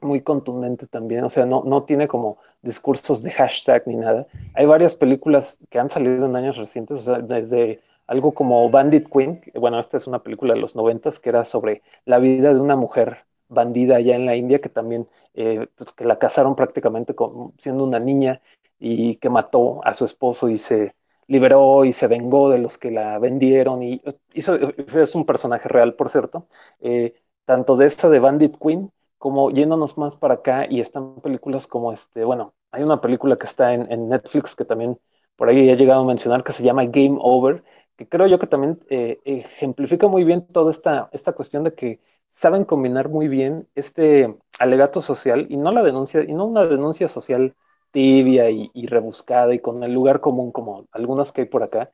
[0.00, 4.26] muy contundente también, o sea, no, no tiene como discursos de hashtag ni nada.
[4.54, 9.78] Hay varias películas que han salido en años recientes, desde algo como Bandit Queen, bueno,
[9.78, 13.18] esta es una película de los noventas que era sobre la vida de una mujer
[13.52, 17.14] bandida allá en la India que también eh, pues, que la casaron prácticamente
[17.58, 18.40] siendo una niña
[18.78, 20.94] y que mató a su esposo y se
[21.28, 23.82] liberó y se vengó de los que la vendieron.
[23.82, 24.02] Y
[24.34, 26.46] hizo, es un personaje real, por cierto,
[26.80, 31.66] eh, tanto de esta de Bandit Queen como yéndonos más para acá y están películas
[31.68, 34.98] como este, bueno, hay una película que está en, Netflix que también
[35.36, 37.62] por ahí he llegado a mencionar que se llama Game Over,
[37.96, 42.00] que creo yo que también eh, ejemplifica muy bien toda esta, esta cuestión de que
[42.32, 47.06] saben combinar muy bien este alegato social y no la denuncia, y no una denuncia
[47.06, 47.54] social
[47.92, 51.90] tibia y, rebuscada y con el lugar común como algunas que hay por acá.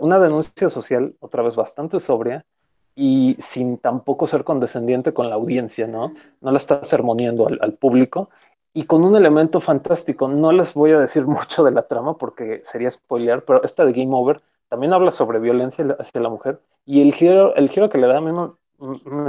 [0.00, 2.44] Una denuncia social, otra vez bastante sobria
[2.94, 6.14] y sin tampoco ser condescendiente con la audiencia, ¿no?
[6.40, 8.30] No la está sermoneando al, público
[8.72, 10.26] y con un elemento fantástico.
[10.26, 13.92] No les voy a decir mucho de la trama porque sería spoilear, pero esta de
[13.92, 17.98] Game Over también habla sobre violencia hacia la mujer y el giro, el giro que
[17.98, 18.32] le da a mí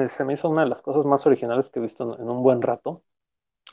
[0.10, 2.62] se me hizo una de las cosas más originales que he visto en, un buen
[2.62, 3.04] rato.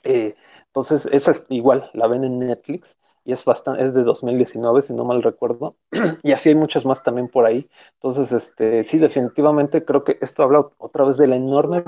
[0.04, 0.34] Eh,
[0.66, 4.94] entonces, esa es igual, la ven en Netflix y es bastante, es de 2019, si
[4.94, 5.76] no mal recuerdo,
[6.22, 7.68] y así hay muchas más también por ahí.
[7.94, 11.84] Entonces, este, sí, definitivamente creo que esto habla otra vez de la enorme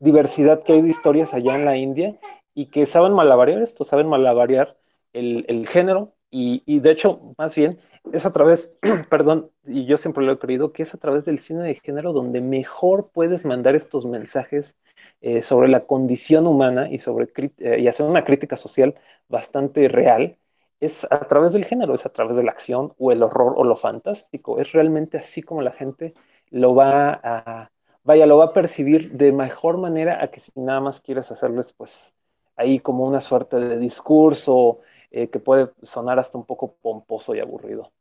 [0.00, 2.18] diversidad que hay de historias allá en la India
[2.54, 4.76] y que saben malabarear esto, saben malabarear
[5.12, 7.78] el, el género y, y, de hecho, más bien,
[8.10, 8.78] es a través,
[9.10, 12.12] perdón, y yo siempre lo he creído, que es a través del cine de género
[12.12, 14.76] donde mejor puedes mandar estos mensajes
[15.20, 18.94] eh, sobre la condición humana y, sobre, eh, y hacer una crítica social
[19.28, 20.36] bastante real,
[20.80, 23.62] es a través del género, es a través de la acción o el horror o
[23.62, 24.58] lo fantástico.
[24.58, 26.14] Es realmente así como la gente
[26.50, 27.70] lo va a,
[28.02, 31.72] vaya, lo va a percibir de mejor manera a que si nada más quieres hacerles,
[31.72, 32.14] pues,
[32.56, 34.80] ahí como una suerte de discurso
[35.12, 37.92] eh, que puede sonar hasta un poco pomposo y aburrido.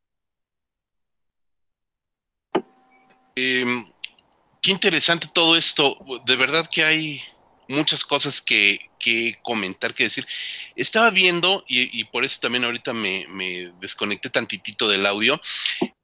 [3.35, 3.85] Em,
[4.61, 5.97] qué interesante todo esto.
[6.25, 7.21] De verdad que hay
[7.67, 8.79] muchas cosas que,
[9.41, 10.25] comentar, que decir.
[10.75, 13.25] Estaba viendo, y, por eso también ahorita me,
[13.81, 15.41] desconecté tantitito del audio.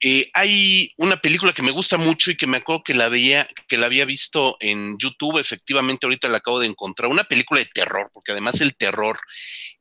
[0.01, 3.47] Eh, hay una película que me gusta mucho y que me acuerdo que la veía,
[3.67, 5.39] que la había visto en YouTube.
[5.39, 7.09] Efectivamente, ahorita la acabo de encontrar.
[7.09, 9.19] Una película de terror, porque además el terror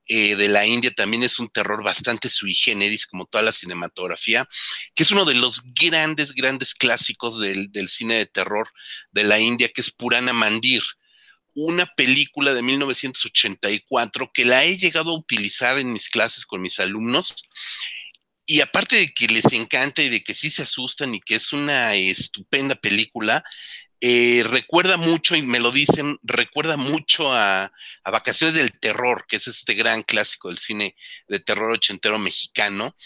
[0.08, 4.48] eh, de la India también es un terror bastante sui generis, como toda la cinematografía,
[4.94, 8.70] que es uno de los grandes, grandes clásicos del, cine de terror
[9.10, 10.82] de la India, que es Purana Mandir,
[11.54, 16.78] una película de 1984 que la he llegado a utilizar en mis clases con mis
[16.78, 17.34] alumnos.
[18.44, 21.52] Y aparte de que les encanta y de que sí se asustan y que es
[21.52, 23.42] una estupenda película,
[24.00, 27.72] eh, recuerda mucho, y me lo dicen, recuerda mucho a,
[28.04, 30.96] Vacaciones del Terror, que es este gran clásico del cine
[31.28, 32.96] de terror ochentero mexicano.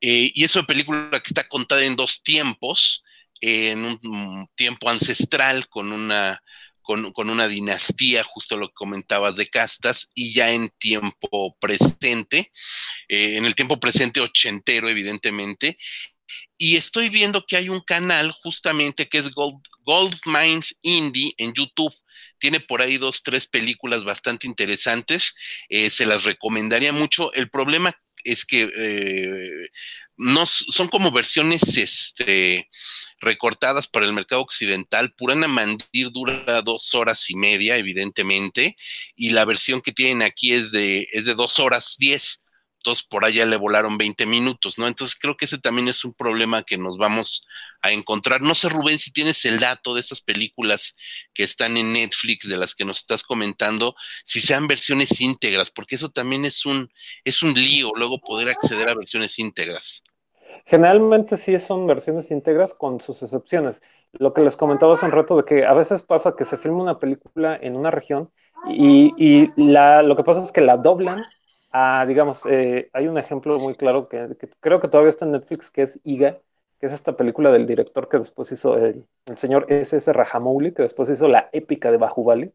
[0.00, 3.04] Eh, y es una película que está contada en dos tiempos,
[3.40, 6.42] en un tiempo ancestral con una,
[6.82, 12.50] con, una dinastía, justo lo que comentabas de castas, y ya en tiempo presente,
[13.08, 15.78] eh, en el tiempo presente ochentero, evidentemente,
[16.58, 21.94] y estoy viendo que hay un canal justamente que es Gold, Mines Indie en YouTube.
[22.38, 25.34] Tiene por ahí dos, tres películas bastante interesantes.
[25.68, 27.32] Eh, se las recomendaría mucho.
[27.34, 29.68] El problema es que eh,
[30.16, 32.70] no son como versiones este,
[33.20, 35.12] recortadas para el mercado occidental.
[35.14, 38.76] Purana Mandir dura dos horas y media, evidentemente,
[39.16, 42.44] y la versión que tienen aquí es de, es de dos horas diez
[43.08, 44.86] por allá le volaron 20 minutos, ¿no?
[44.86, 47.46] Entonces creo que ese también es un problema que nos vamos
[47.80, 48.40] a encontrar.
[48.40, 50.96] No sé, Rubén, si tienes el dato de estas películas
[51.32, 55.94] que están en Netflix, de las que nos estás comentando, si sean versiones íntegras, porque
[55.94, 56.90] eso también es un,
[57.24, 60.02] es un lío, luego poder acceder a versiones íntegras.
[60.66, 63.82] Generalmente sí son versiones íntegras con sus excepciones.
[64.12, 66.82] Lo que les comentaba hace un rato de que a veces pasa que se filma
[66.82, 68.30] una película en una región
[68.68, 71.24] y, y la, lo que pasa es que la doblan
[71.72, 75.70] Ah, digamos, eh, hay un ejemplo muy claro que, creo que todavía está en Netflix,
[75.70, 76.38] que es Iga,
[76.78, 79.06] que es esta película del director que después hizo el,
[79.36, 80.12] señor S.S.
[80.12, 82.52] Rajamouli, que después hizo la épica de Bahubali.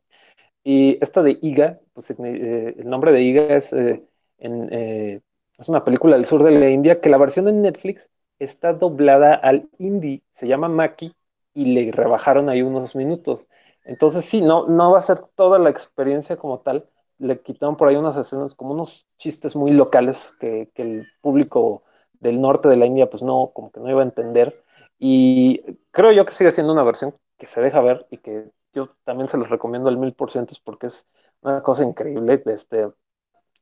[0.63, 4.03] Y esta de Iga, pues eh, el nombre de Iga es, eh,
[4.37, 9.33] es una película del sur de la India, que la versión en Netflix está doblada
[9.33, 11.15] al hindi, se llama Maki,
[11.55, 13.47] y le rebajaron ahí unos minutos.
[13.83, 16.87] Entonces sí, no, no va a ser toda la experiencia como tal,
[17.19, 21.83] le quitaron por ahí unas escenas, como unos chistes muy locales que, el público
[22.19, 24.63] del norte de la India pues no, como que no iba a entender.
[24.99, 25.61] Y
[25.91, 29.29] creo yo que sigue siendo una versión que se deja ver y que yo también
[29.29, 31.07] se los recomiendo al mil por ciento porque es
[31.41, 32.41] una cosa increíble.
[32.45, 32.89] Este,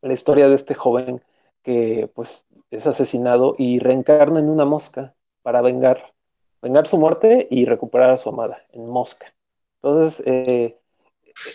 [0.01, 1.22] la historia de este joven
[1.64, 6.14] que pues es asesinado y reencarna en una mosca para vengar,
[6.62, 9.34] vengar su muerte y recuperar a su amada en mosca.
[9.82, 10.80] Entonces, eh,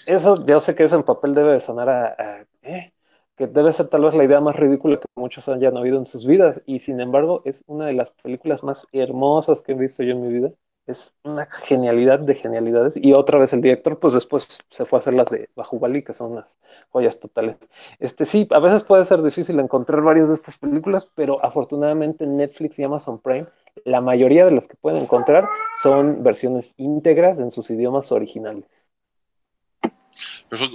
[0.06, 2.92] eso yo sé que eso en papel debe de sonar a, ¿eh?
[3.36, 6.26] que debe ser tal vez la idea más ridícula que muchos hayan oído en sus
[6.26, 10.12] vidas y sin embargo es una de las películas más hermosas que he visto yo
[10.12, 10.50] en mi vida.
[10.86, 15.00] Es una genialidad de genialidades y otra vez el director pues después se fue a
[15.00, 16.58] hacer las de Bajubali que son unas
[16.90, 17.56] joyas totales.
[17.98, 22.78] Este sí, a veces puede ser difícil encontrar varias de estas películas, pero afortunadamente Netflix
[22.78, 23.46] y Amazon Prime
[23.84, 25.44] la mayoría de las que pueden encontrar
[25.82, 28.89] son versiones íntegras en sus idiomas originales.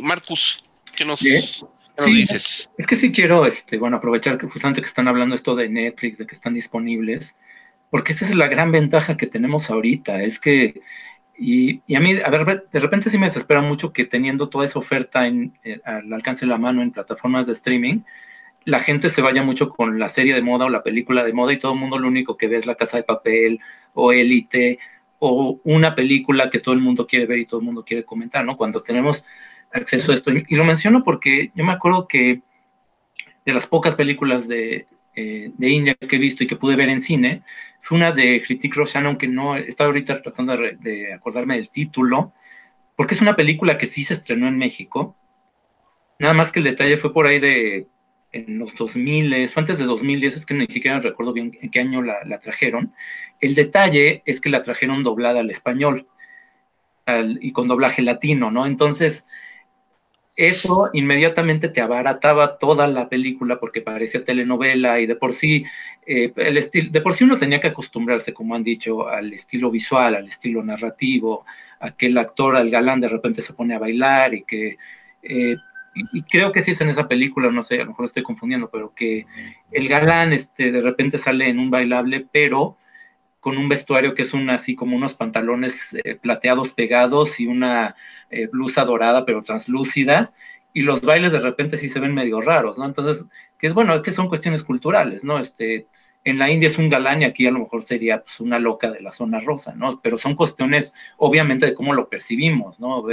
[0.01, 0.63] Marcus,
[0.95, 2.69] ¿qué nos, dices?
[2.77, 6.17] Es que sí quiero, este, bueno, aprovechar que justamente que están hablando esto de Netflix,
[6.17, 7.35] de que están disponibles,
[7.89, 10.81] porque esa es la gran ventaja que tenemos ahorita, es que,
[11.37, 14.79] y, a mí, a ver, de repente sí me desespera mucho que teniendo toda esa
[14.79, 18.01] oferta en, eh, al alcance de la mano en plataformas de streaming,
[18.63, 21.53] la gente se vaya mucho con la serie de moda o la película de moda
[21.53, 23.59] y todo el mundo lo único que ve es la casa de papel
[23.93, 24.79] o élite
[25.19, 28.43] o una película que todo el mundo quiere ver y todo el mundo quiere comentar,
[28.43, 28.57] ¿no?
[28.57, 29.23] Cuando tenemos
[29.75, 30.31] acceso a esto.
[30.31, 32.41] Y lo menciono porque yo me acuerdo que
[33.45, 36.89] de las pocas películas de, eh, de India que he visto y que pude ver
[36.89, 37.43] en cine,
[37.81, 42.33] fue una de Hrithik Roshan, aunque no estaba ahorita tratando de, acordarme del título,
[42.97, 45.15] porque es una película que sí se estrenó en México.
[46.19, 47.87] Nada más que el detalle fue por ahí de
[48.33, 51.79] en los 2000, fue antes de 2010, es que ni siquiera recuerdo bien en qué
[51.79, 52.93] año la, la trajeron.
[53.39, 56.07] El detalle es que la trajeron doblada al español
[57.39, 58.65] y con doblaje latino, ¿no?
[58.65, 59.25] Entonces,
[60.35, 65.63] eso inmediatamente te abarataba toda la película porque parecía telenovela y de por sí
[66.05, 69.71] eh, el estilo de por sí uno tenía que acostumbrarse como han dicho al estilo
[69.71, 71.45] visual al estilo narrativo
[71.79, 74.77] a que el actor al galán de repente se pone a bailar y que
[75.23, 75.55] eh,
[75.93, 78.69] y, creo que sí es en esa película no sé a lo mejor estoy confundiendo
[78.69, 79.25] pero que
[79.71, 82.77] el galán este de repente sale en un bailable pero
[83.45, 87.95] con un vestuario que es un así como unos pantalones eh, plateados pegados y una
[88.31, 90.33] eh, blusa dorada pero translúcida,
[90.73, 92.85] y los bailes de repente sí se ven medio raros, ¿no?
[92.85, 93.27] Entonces,
[93.59, 95.37] que es bueno, es que son cuestiones culturales, ¿no?
[95.37, 95.85] Este,
[96.23, 98.89] en la India es un galán y aquí a lo mejor sería pues, una loca
[98.89, 100.01] de la zona rosa, ¿no?
[100.01, 103.05] Pero son cuestiones, obviamente, de cómo lo percibimos, ¿no?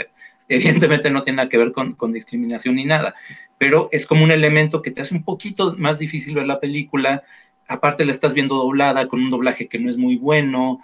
[0.48, 3.14] Evidentemente no tiene nada que ver con, con, discriminación ni nada,
[3.58, 7.22] pero es como un elemento que te hace un poquito más difícil ver la película,
[7.68, 10.80] aparte la estás viendo doblada con un doblaje que no es muy bueno,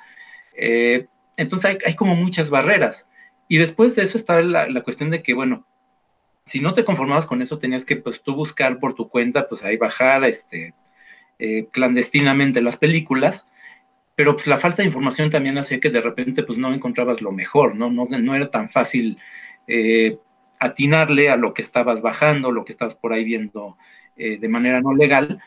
[0.59, 1.07] eh,
[1.37, 3.09] entonces hay, como muchas barreras.
[3.47, 5.67] Y después de eso estaba la, cuestión de que, bueno,
[6.45, 9.65] si no te conformabas con eso, tenías que, pues, tú buscar por tu cuenta, pues,
[9.65, 10.75] ahí bajar, este,
[11.39, 13.47] eh, clandestinamente las películas.
[14.17, 17.31] pero pues la falta de información también hacía que de repente pues no encontrabas lo
[17.33, 17.89] mejor, ¿no?
[17.91, 19.19] No, no era tan fácil
[19.69, 20.19] eh,
[20.59, 23.77] atinarle a lo que estabas bajando, lo que estabas por ahí viendo
[24.17, 25.41] de manera no legal.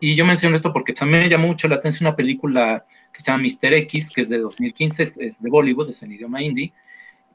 [0.00, 3.30] Y, yo menciono esto porque también me llamó mucho la atención una película que se
[3.30, 3.74] llama Mr.
[3.74, 6.72] X, que es de 2015, es, de Bollywood, es en idioma hindi,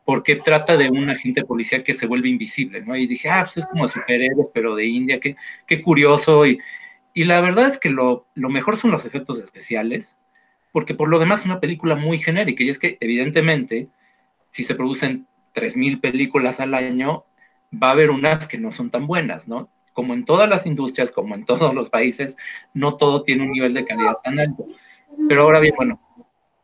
[0.03, 2.95] porque trata de un agente policial que se vuelve invisible, ¿no?
[2.95, 5.36] Y dije, ah, pues es como superhéroe, pero de India, qué,
[5.68, 6.45] qué curioso.
[6.45, 6.59] Y,
[7.13, 10.18] y la verdad es que lo, lo, mejor son los efectos especiales,
[10.72, 13.89] porque por lo demás es una película muy genérica, y es que evidentemente,
[14.49, 17.26] si se producen 3.000 películas al año,
[17.72, 19.70] va a haber unas que no son tan buenas, ¿no?
[19.95, 22.37] Como en todas las industrias, como en todos los países,
[22.75, 24.67] no todo tiene un nivel de calidad tan alto.
[25.27, 25.99] Pero ahora bien, bueno,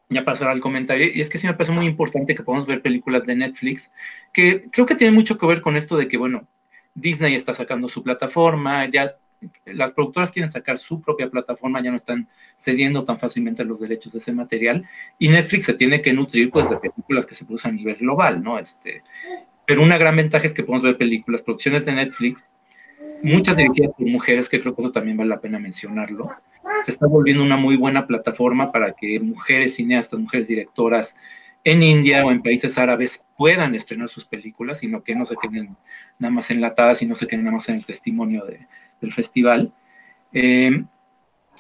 [0.09, 2.82] ya pasará al comentario, y es que sí me parece muy importante que podamos ver
[2.82, 3.91] películas de Netflix,
[4.34, 6.47] que creo que tiene mucho que ver con esto de que, bueno,
[6.93, 9.15] Disney está sacando su plataforma, ya
[9.65, 12.27] las productoras quieren sacar su propia plataforma, ya no están
[12.57, 14.86] cediendo tan fácilmente los derechos de ese material,
[15.17, 18.43] y Netflix se tiene que nutrir pues de películas que se producen a nivel global,
[18.43, 18.59] ¿no?
[18.59, 19.03] Este,
[19.65, 22.43] pero una gran ventaja es que podemos ver películas, producciones de Netflix,
[23.24, 26.32] muchas dirigidas por mujeres, que creo que eso también vale la pena mencionarlo.
[26.84, 31.15] Se está volviendo una muy buena plataforma para que mujeres cineastas, mujeres directoras
[31.63, 35.76] en India o en países árabes puedan estrenar sus películas, sino que no se queden
[36.17, 38.67] nada más enlatadas y no se queden nada más en el testimonio de,
[38.99, 39.72] del festival.
[40.34, 40.84] Eh,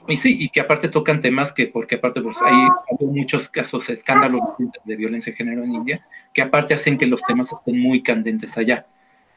[0.07, 4.41] y sí, y que aparte tocan temas que, porque aparte pues, hay, muchos casos, escándalos
[4.83, 8.57] de violencia de género en India, que aparte hacen que los temas estén muy candentes
[8.57, 8.87] allá.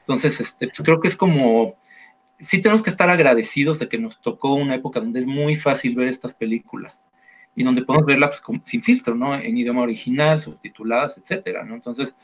[0.00, 1.76] Entonces, este, pues, creo que es como,
[2.44, 5.94] sí tenemos que estar agradecidos de que nos tocó una época donde es muy fácil
[5.96, 7.02] ver estas películas
[7.56, 9.34] y donde podemos verlas pues, sin filtro, ¿no?
[9.34, 11.74] En idioma original, subtituladas, etcétera, ¿no?
[11.74, 12.16] Entonces,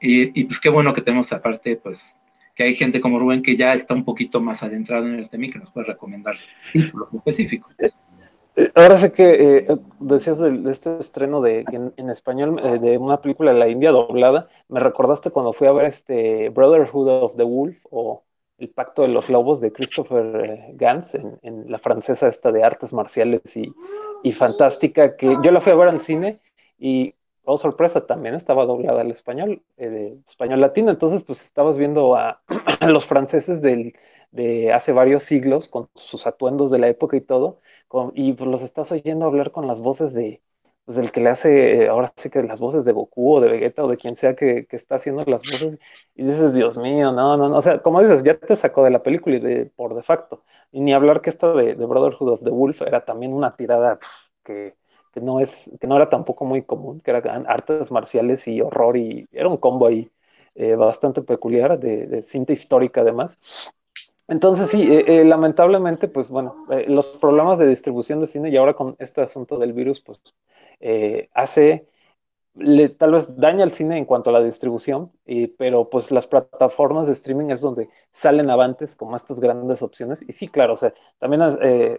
[0.00, 2.16] y pues qué bueno que tenemos aparte, pues,
[2.58, 5.46] que hay gente como Rubén que ya está un poquito más adentrado en el tema
[5.46, 6.34] y que nos puede recomendar
[6.72, 7.72] títulos específicos.
[8.56, 11.64] Eh, ahora sé que eh, decías de, este estreno de
[11.96, 14.48] en, español eh, de una película de la India doblada.
[14.68, 18.24] Me recordaste cuando fui a ver este Brotherhood of the Wolf o
[18.58, 22.92] El Pacto de los Lobos de Christopher Gans en, en, la francesa esta de artes
[22.92, 23.72] marciales y,
[24.22, 26.40] y, fantástica que yo la fui a ver al cine
[26.78, 27.14] y
[27.50, 30.90] oh sorpresa, también estaba doblada al español, eh, español latino.
[30.90, 32.42] Entonces, pues estabas viendo a,
[32.86, 33.94] los franceses del,
[34.32, 37.60] de hace varios siglos con sus atuendos de la época y todo,
[38.14, 40.42] y pues los estás oyendo hablar con las voces de,
[40.88, 43.50] pues del que le hace, eh, ahora sí que las voces de Goku o de
[43.50, 45.78] Vegeta o de quien sea que, está haciendo las voces,
[46.14, 48.90] y dices, Dios mío, no, no, no, o sea, como dices, ya te sacó de
[48.90, 50.44] la película y de, por de facto.
[50.72, 53.98] Y ni hablar que esto de, Brotherhood of the Wolf era también una tirada
[54.42, 54.76] que
[55.12, 58.96] que no, es, que no era tampoco muy común, que eran artes marciales y horror,
[58.96, 60.10] y era un combo ahí
[60.54, 63.38] eh, bastante peculiar, de, cinta histórica además.
[64.26, 68.74] Entonces sí, eh, eh, lamentablemente, pues bueno, los problemas de distribución de cine y ahora
[68.74, 70.20] con este asunto del virus, pues
[71.34, 71.88] hace,
[72.54, 75.12] le, tal vez daña al cine en cuanto a la distribución,
[75.58, 80.22] pero pues las plataformas de streaming es donde salen avantes como estas grandes opciones.
[80.28, 81.42] Y sí, claro, o sea, también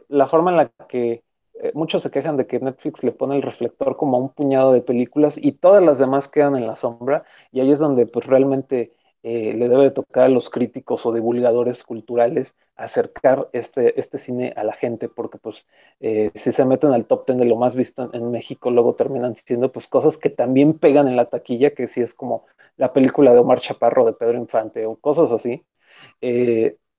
[0.07, 1.23] la forma en la que
[1.61, 4.71] eh, muchos se quejan de que Netflix le pone el reflector como a un puñado
[4.71, 8.25] de películas y todas las demás quedan en la sombra y ahí es donde pues
[8.25, 8.93] realmente
[9.23, 14.63] eh, le debe tocar a los críticos o divulgadores culturales acercar este, este cine a
[14.63, 15.67] la gente, porque pues
[15.99, 19.35] eh, si se meten al top ten de lo más visto en, México, luego terminan
[19.35, 22.45] siendo pues cosas que también pegan en la taquilla, que si es como
[22.77, 25.65] la película de Omar Chaparro de Pedro Infante o cosas así.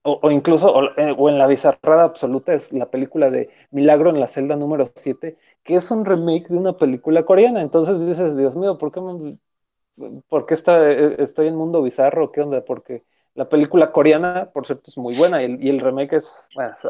[0.02, 4.28] O, incluso, eh, o, en la bizarrada absoluta, es la película de Milagro en la
[4.28, 7.60] celda número 7, que es un remake de una película coreana.
[7.60, 9.00] Entonces dices, Dios mío, ¿por qué,
[10.28, 12.32] por qué está, eh, estoy en mundo bizarro?
[12.32, 12.64] ¿Qué onda?
[12.64, 16.48] Porque la película coreana, por cierto, es muy buena y el, remake es,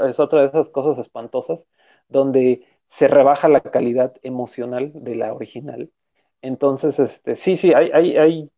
[0.09, 1.67] es otra de esas cosas espantosas
[2.09, 5.91] donde se rebaja la calidad emocional de la original.
[6.43, 8.51] Entonces, este, sí, sí, hay, hay, hay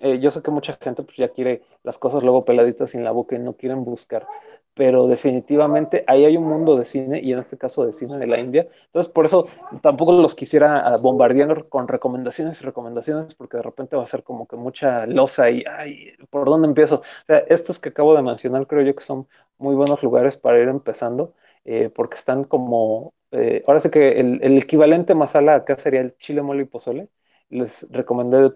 [0.00, 3.12] eh, yo sé que mucha gente pues, ya quiere las cosas luego peladitas sin la
[3.12, 4.26] boca y no quieren buscar,
[4.74, 8.26] pero definitivamente ahí hay un mundo de cine y en este caso de cine de
[8.26, 8.68] la India.
[8.86, 9.46] Entonces, por eso
[9.82, 14.22] tampoco los quisiera ah, bombardear con recomendaciones y recomendaciones, porque de repente va a ser
[14.22, 16.96] como que mucha losa y, ay, ¿por dónde empiezo?
[17.00, 20.58] O sea, estos que acabo de mencionar creo yo que son muy buenos lugares para
[20.60, 25.78] ir empezando, eh, porque están como, eh, ahora sé que el, el equivalente masala acá
[25.78, 27.08] sería el chile mole y pozole.
[27.50, 28.52] Les recomendé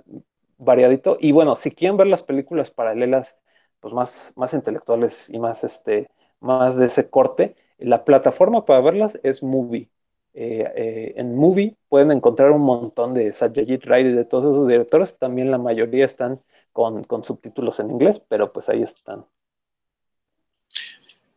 [0.59, 1.17] variadito.
[1.21, 3.39] Y bueno, si quieren ver las películas paralelas,
[3.81, 6.11] pues más, más intelectuales y más, este,
[6.41, 9.89] más de ese corte, la plataforma para verlas es Movie.
[10.35, 14.69] Eh, eh, en Movie pueden encontrar un montón de Satyajit Ray y de todos esos
[14.69, 15.19] directores.
[15.19, 16.41] También la mayoría están
[16.73, 19.25] con, con subtítulos en inglés, pero pues ahí están.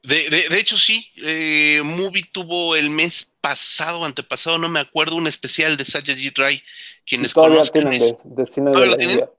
[0.01, 5.27] De, de, hecho, sí, eh, Movie tuvo el mes pasado, antepasado, no me acuerdo, un
[5.27, 6.63] especial de Satyajit Ray,
[7.05, 9.29] quienes todavía tienen de, cine de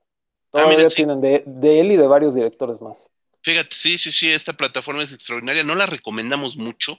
[0.52, 3.08] Ah, todavía tienen de, de él y de varios directores más.
[3.42, 5.64] Fíjate, sí, sí, sí, esta plataforma es extraordinaria.
[5.64, 6.98] No la recomendamos mucho,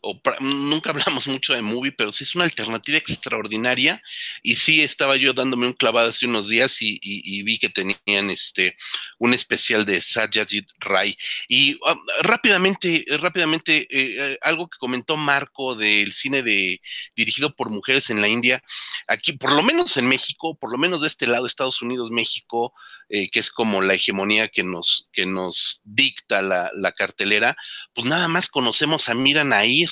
[0.00, 4.02] o nunca hablamos mucho de movie, pero sí es una alternativa extraordinaria.
[4.42, 8.76] Y sí estaba yo dándome un clavado hace unos días y, vi que tenían este
[9.18, 11.16] un especial de Satyajit Ray.
[11.48, 16.80] Y ah, rápidamente, rápidamente, eh, algo que comentó Marco del cine de
[17.16, 18.62] dirigido por mujeres en la India,
[19.06, 22.74] aquí, por lo menos en México, por lo menos de este lado, Estados Unidos, México,
[23.08, 27.56] eh, que es como la hegemonía que nos, que nos dicta la, la cartelera,
[27.94, 29.90] pues nada más conocemos a Mira Nair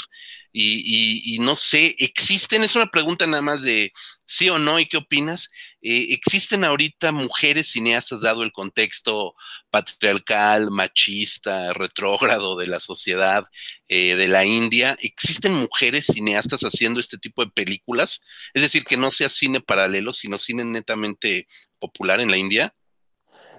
[0.58, 2.64] y, y, no sé, ¿existen?
[2.64, 3.92] Es una pregunta nada más de
[4.26, 5.50] sí o no y qué opinas.
[5.82, 9.34] Eh, ¿Existen ahorita mujeres cineastas dado el contexto
[9.68, 13.44] patriarcal, machista, retrógrado de la sociedad
[13.88, 14.96] eh, de la India?
[15.02, 18.22] ¿Existen mujeres cineastas haciendo este tipo de películas?
[18.54, 21.48] Es decir, que no sea cine paralelo, sino cine netamente
[21.78, 22.74] popular en la India.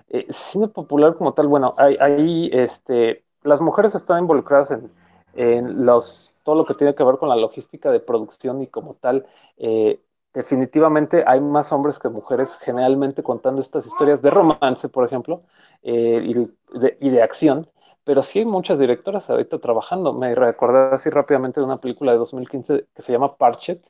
[0.09, 4.89] Eh, cine popular como tal, bueno, ahí este, las mujeres están involucradas en,
[5.33, 8.95] en, los, todo lo que tiene que ver con la logística de producción y como
[8.95, 9.25] tal,
[9.57, 9.99] eh,
[10.33, 15.41] definitivamente hay más hombres que mujeres generalmente contando estas historias de romance, por ejemplo,
[15.83, 16.33] eh, y,
[16.79, 17.69] de, y, de, acción,
[18.03, 20.13] pero sí hay muchas directoras ahorita trabajando.
[20.13, 23.85] Me recordé así rápidamente de una película de 2015 que se llama Parchet,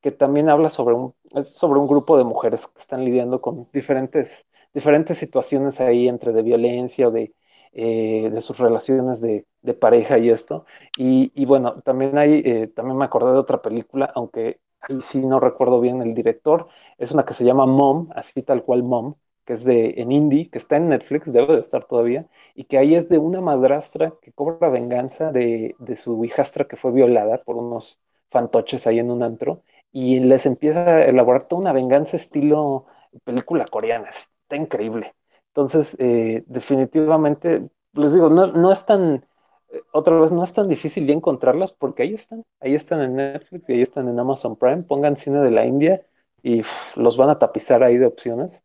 [0.00, 1.14] que también habla sobre un,
[1.44, 6.42] sobre un grupo de mujeres que están lidiando con diferentes diferentes situaciones ahí entre de
[6.42, 7.34] violencia o de,
[7.72, 9.46] eh, de sus relaciones de,
[9.80, 10.66] pareja y esto.
[10.96, 15.20] Y, y bueno, también hay, eh, también me acordé de otra película, aunque ahí sí
[15.24, 16.68] no recuerdo bien el director,
[16.98, 19.14] es una que se llama Mom, así tal cual Mom,
[19.44, 22.78] que es de en indie, que está en Netflix, debe de estar todavía, y que
[22.78, 27.42] ahí es de una madrastra que cobra venganza de, de su hijastra que fue violada
[27.42, 28.00] por unos
[28.30, 29.62] fantoches ahí en un antro,
[29.92, 32.86] y les empieza a elaborar toda una venganza estilo
[33.24, 34.10] película coreana,
[34.56, 35.14] increíble.
[35.48, 39.26] Entonces, eh, definitivamente, les digo, no, no es tan,
[39.70, 43.16] eh, otra vez, no es tan difícil de encontrarlas porque ahí están, ahí están en
[43.16, 44.82] Netflix y ahí están en Amazon Prime.
[44.84, 46.02] Pongan cine de la India
[46.42, 46.62] y
[46.96, 48.64] los van a tapizar ahí de opciones.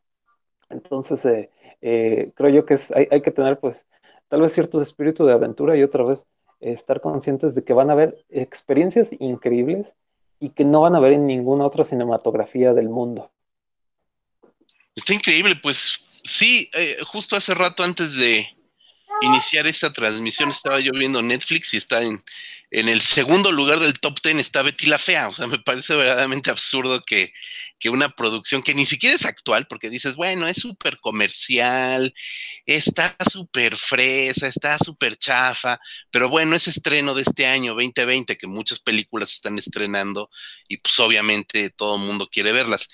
[0.69, 1.25] Entonces,
[1.81, 3.87] eh, creo yo que es, hay, hay, que tener, pues,
[4.29, 6.27] tal vez ciertos espíritus de aventura y otra vez
[6.59, 9.95] estar conscientes de que van a haber experiencias increíbles
[10.39, 13.31] y que no van a ver en ninguna otra cinematografía del mundo.
[14.97, 18.49] Está increíble, pues sí, eh, justo hace rato antes de
[19.21, 22.23] iniciar esta transmisión estaba yo viendo Netflix y está en,
[22.69, 25.29] en el segundo lugar del top ten está Betty la Fea.
[25.29, 27.31] O sea, me parece verdaderamente absurdo que,
[27.79, 32.13] que una producción que ni siquiera es actual, porque dices, bueno, es súper comercial,
[32.65, 35.79] está súper fresa, está súper chafa,
[36.11, 40.29] pero bueno, es estreno de este año 2020, que muchas películas están estrenando
[40.67, 42.89] y pues obviamente todo el mundo quiere verlas.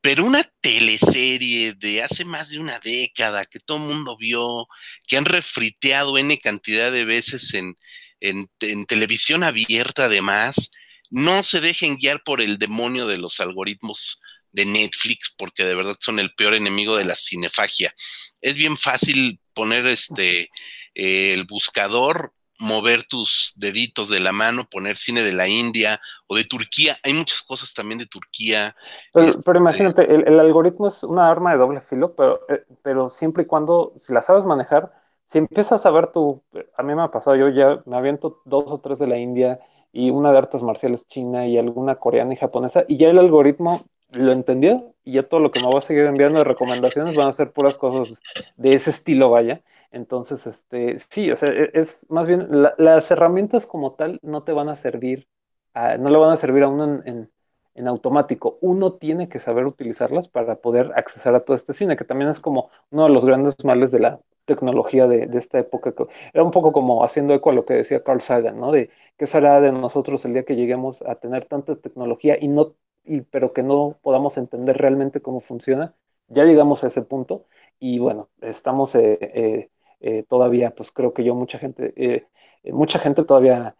[0.00, 4.68] Pero una teleserie de hace más de una década que todo el mundo vio,
[5.06, 7.76] que han refriteado N cantidad de veces en
[8.20, 8.48] en,
[8.86, 10.70] televisión abierta además,
[11.10, 14.20] no se dejen guiar por el demonio de los algoritmos
[14.52, 17.94] de Netflix, porque de verdad son el peor enemigo de la cinefagia.
[18.40, 20.50] Es bien fácil poner este
[20.94, 26.44] el buscador, mover tus deditos de la mano, poner cine de la India o de
[26.44, 26.96] Turquía.
[27.04, 28.74] Hay muchas cosas también de Turquía.
[29.12, 33.44] Pero, este imagínate, el, algoritmo es una arma de doble filo, pero, eh, pero siempre
[33.44, 34.92] y cuando, si la sabes manejar,
[35.30, 36.42] si empiezas a ver tu,
[36.76, 39.60] a mí me ha pasado, yo ya me aviento dos o tres de la India
[39.92, 43.82] y una de artes marciales china y alguna coreana y japonesa, y ya el algoritmo
[44.12, 47.28] lo entendió y ya todo lo que me va a seguir enviando de recomendaciones van
[47.28, 48.20] a ser puras cosas
[48.56, 49.62] de ese estilo, vaya.
[49.90, 54.52] Entonces, este, sí, o sea, e, es más bien, las herramientas como tal no te
[54.52, 55.28] van a servir,
[55.74, 57.30] no le van a servir a uno en,
[57.74, 58.58] en automático.
[58.60, 62.40] Uno tiene que saber utilizarlas para poder acceder a todo este cine, que también es
[62.40, 65.94] como uno de los grandes males de la tecnología de, esta época.
[66.32, 68.72] Era un poco como haciendo eco a lo que decía Carl Sagan, ¿no?
[68.72, 72.74] De qué será de nosotros el día que lleguemos a tener tanta tecnología y no,
[73.04, 75.94] y, pero que no podamos entender realmente cómo funciona.
[76.28, 77.44] Ya llegamos a ese punto
[77.78, 79.70] y bueno, estamos eh, eh,
[80.00, 82.26] eh, todavía, pues creo que yo, mucha gente,
[82.64, 83.76] mucha gente todavía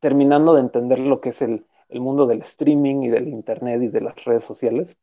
[0.00, 3.88] terminando de entender lo que es el, el mundo del streaming y del internet y
[3.88, 4.98] de las redes sociales.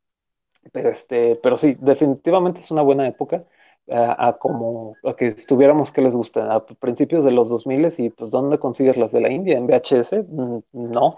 [0.71, 3.45] Pero, este, pero sí, definitivamente es una buena época
[3.89, 8.31] a, como a que estuviéramos que les gusta a principios de los 2000 y pues
[8.31, 9.57] ¿dónde consigues las de la India?
[9.57, 10.23] ¿En VHS?
[10.27, 11.17] Mm, no.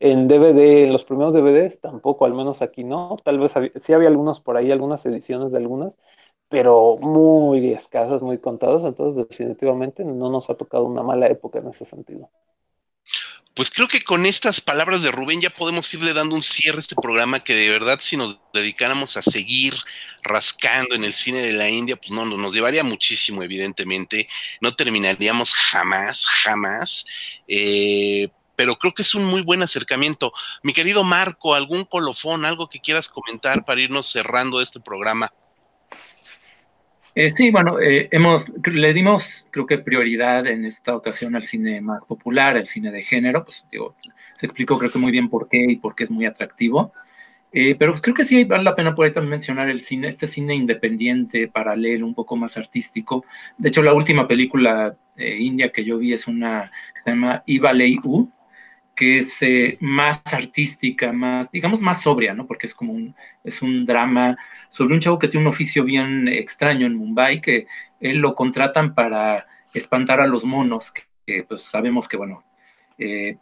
[0.00, 3.16] En DVD, en los primeros DVDs tampoco, al menos aquí no.
[3.24, 5.96] Tal vez sí había algunos por ahí, algunas ediciones de algunas,
[6.48, 11.68] pero muy escasas, muy contadas, entonces definitivamente no nos ha tocado una mala época en
[11.68, 12.30] ese sentido.
[13.58, 16.80] Pues creo que con estas palabras de Rubén ya podemos irle dando un cierre a
[16.80, 19.74] este programa que de verdad si nos dedicáramos a seguir
[20.22, 24.28] rascando en el cine de la India, pues no, nos llevaría muchísimo, evidentemente.
[24.60, 27.04] No terminaríamos jamás, jamás.
[27.48, 30.32] Eh, pero creo que es un muy buen acercamiento.
[30.62, 35.32] Mi querido Marco, algún colofón, algo que quieras comentar para irnos cerrando este programa.
[37.20, 41.80] Eh, sí, bueno, eh, hemos, le dimos, creo que prioridad en esta ocasión al cine
[41.80, 43.96] más popular, el cine de género, pues digo,
[44.36, 46.92] se explicó creo que muy bien por qué y por qué es muy atractivo.
[47.52, 50.28] Eh, pero creo que sí vale la pena por ahí también mencionar el cine, este
[50.28, 53.24] cine independiente, paralelo, un poco más artístico.
[53.56, 57.98] De hecho, la última película india que yo vi es una que se llama Ivalei
[58.04, 58.30] U,
[58.98, 59.38] que es
[59.78, 62.48] más artística, más, digamos, más sobria, ¿no?
[62.48, 63.14] Porque es como un,
[63.44, 64.36] es un drama
[64.70, 67.68] sobre un chavo que tiene un oficio bien extraño en Mumbai, que
[68.00, 70.92] él lo contratan para espantar a los monos,
[71.24, 72.42] que, pues sabemos que, bueno,
[72.98, 73.36] eh,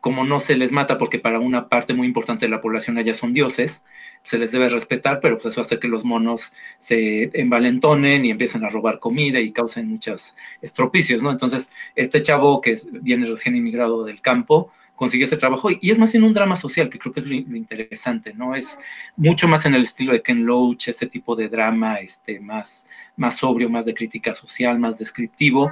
[0.00, 3.12] como no se les mata porque para una parte muy importante de la población allá
[3.12, 3.82] son dioses,
[4.22, 8.64] se les debe respetar, pero pues eso hace que los monos se envalentonen y empiecen
[8.64, 11.32] a robar comida y causen muchos estropicios, ¿no?
[11.32, 16.12] Entonces, este chavo que viene recién inmigrado del campo, consiguió ese trabajo y es más
[16.12, 18.54] bien un drama social, que creo que es lo, interesante, ¿no?
[18.54, 18.78] Es
[19.16, 22.86] mucho más en el estilo de Ken Loach, ese tipo de drama este, más,
[23.16, 25.70] más sobrio, más de crítica social, más descriptivo.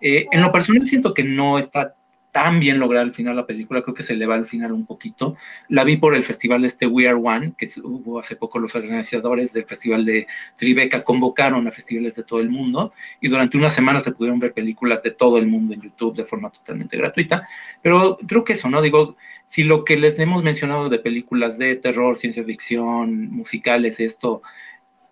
[0.00, 1.94] Eh, en lo personal siento que no está
[2.36, 4.84] tan bien lograr al final la película, creo que se le va al final un
[4.84, 5.38] poquito.
[5.70, 9.54] La vi por el festival este We Are One, que hubo hace poco los organizadores
[9.54, 12.92] del festival de Tribeca convocaron a festivales de todo el mundo
[13.22, 16.26] y durante una semana se pudieron ver películas de todo el mundo en YouTube de
[16.26, 17.48] forma totalmente gratuita.
[17.80, 18.82] Pero creo que eso, ¿no?
[18.82, 24.42] Digo, si lo que les hemos mencionado de películas de terror, ciencia ficción, musicales, esto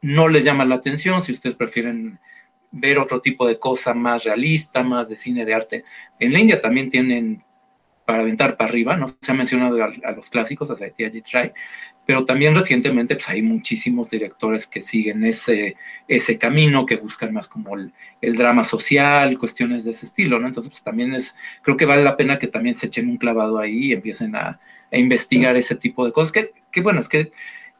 [0.02, 2.18] no les llama la atención, si ustedes prefieren
[2.74, 5.84] ver otro tipo de cosa más realista, más de cine de arte.
[6.18, 7.42] En la India también tienen
[8.04, 11.52] para aventar para arriba, no se ha mencionado a, los clásicos, a Satyajit Ray,
[12.04, 15.76] pero también recientemente pues, hay muchísimos directores que siguen ese,
[16.06, 17.92] ese camino, que buscan más como el,
[18.36, 20.48] drama social, cuestiones de ese estilo, ¿no?
[20.48, 23.58] Entonces, pues también es, creo que vale la pena que también se echen un clavado
[23.58, 24.60] ahí y empiecen a,
[24.92, 27.32] investigar ese tipo de cosas, que, que bueno, es que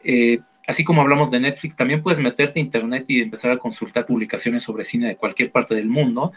[0.02, 4.06] eh, así como hablamos de Netflix, también puedes meterte a internet y empezar a consultar
[4.06, 6.32] publicaciones sobre cine de cualquier parte del mundo.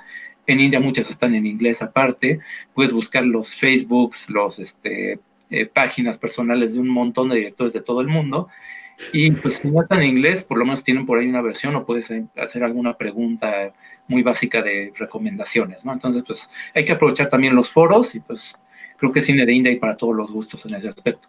[0.45, 2.39] En India muchas están en inglés aparte.
[2.73, 7.81] Puedes buscar los Facebooks, los este, eh, páginas personales de un montón de directores de
[7.81, 8.49] todo el mundo.
[9.13, 11.75] Y pues si no están en inglés, por lo menos tienen por ahí una versión
[11.75, 13.73] o puedes eh, hacer alguna pregunta
[14.07, 15.93] muy básica de recomendaciones, ¿no?
[15.93, 18.57] Entonces, pues hay que aprovechar también los foros y pues
[18.97, 21.27] creo que cine de India hay para todos los gustos en ese aspecto.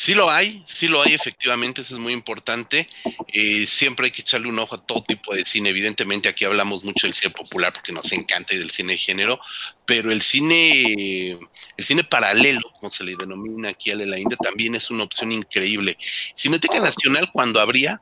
[0.00, 2.88] Sí lo hay, sí lo hay, efectivamente, eso es muy importante.
[3.34, 5.68] Eh, siempre hay que echarle un ojo a todo tipo de cine.
[5.68, 9.38] Evidentemente, aquí hablamos mucho del cine popular porque nos encanta y del cine de género,
[9.84, 11.32] pero el cine,
[11.76, 15.32] el cine paralelo, como se le denomina aquí a la India, también es una opción
[15.32, 15.98] increíble.
[16.34, 18.00] Cineteca Nacional, cuando habría,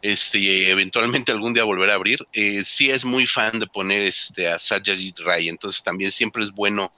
[0.00, 4.48] este, eventualmente algún día volver a abrir, eh, sí es muy fan de poner este,
[4.48, 6.92] a Satyajit Ray, entonces también siempre es bueno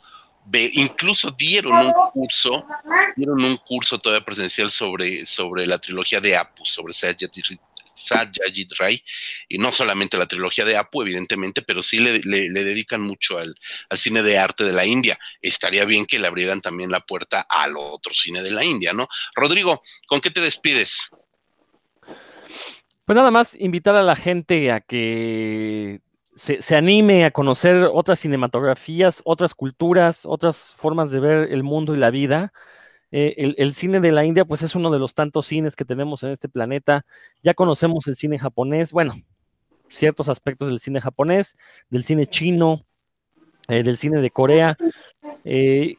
[0.53, 2.66] incluso dieron un curso,
[3.16, 9.03] dieron un curso todavía presencial sobre, sobre la trilogía de Apu, sobre Satyajit Ray,
[9.49, 13.55] y no solamente la trilogía de Apu, evidentemente, pero sí le, dedican mucho al,
[13.95, 15.19] cine de arte de la India.
[15.41, 19.09] Estaría bien que le abrieran también la puerta al otro cine de la India, ¿no?
[19.35, 21.11] Rodrigo, ¿con qué te despides?
[23.07, 26.01] Pues nada más invitar a la gente a que
[26.36, 31.98] se, anime a conocer otras cinematografías, otras culturas, otras formas de ver el mundo y
[31.98, 32.52] la vida.
[33.11, 36.23] Eh, el, cine de la India, pues es uno de los tantos cines que tenemos
[36.24, 37.06] en este planeta.
[37.43, 39.15] Ya conocemos el cine japonés, bueno,
[39.89, 41.56] ciertos aspectos del cine japonés,
[41.90, 42.85] del cine chino,
[43.69, 44.77] eh, del cine de Corea.
[45.44, 45.94] Eh,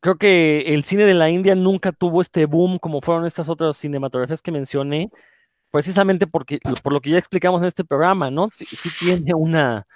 [0.00, 3.76] creo que el cine de la India nunca tuvo este boom como fueron estas otras
[3.76, 5.10] cinematografías que mencioné
[5.72, 8.48] precisamente porque, por lo que ya explicamos en este programa, ¿no?
[8.52, 9.86] Sí tiene una,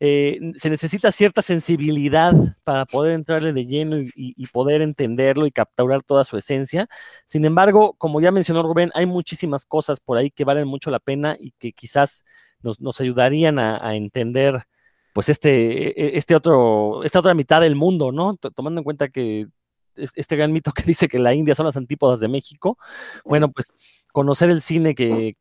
[0.00, 2.32] eh, se necesita cierta sensibilidad
[2.64, 6.88] para poder entrarle de lleno y, poder entenderlo y capturar toda su esencia.
[7.26, 11.00] Sin embargo, como ya mencionó Rubén, hay muchísimas cosas por ahí que valen mucho la
[11.00, 12.24] pena y que quizás
[12.62, 14.64] nos, ayudarían a, entender
[15.12, 18.36] pues este, e, e, este otro, esta otra mitad del mundo, ¿no?
[18.36, 19.48] Tomando en cuenta que
[19.96, 22.78] este gran mito que dice que la India son las antípodas de México,
[23.24, 23.72] bueno, pues
[24.12, 25.36] conocer el cine que,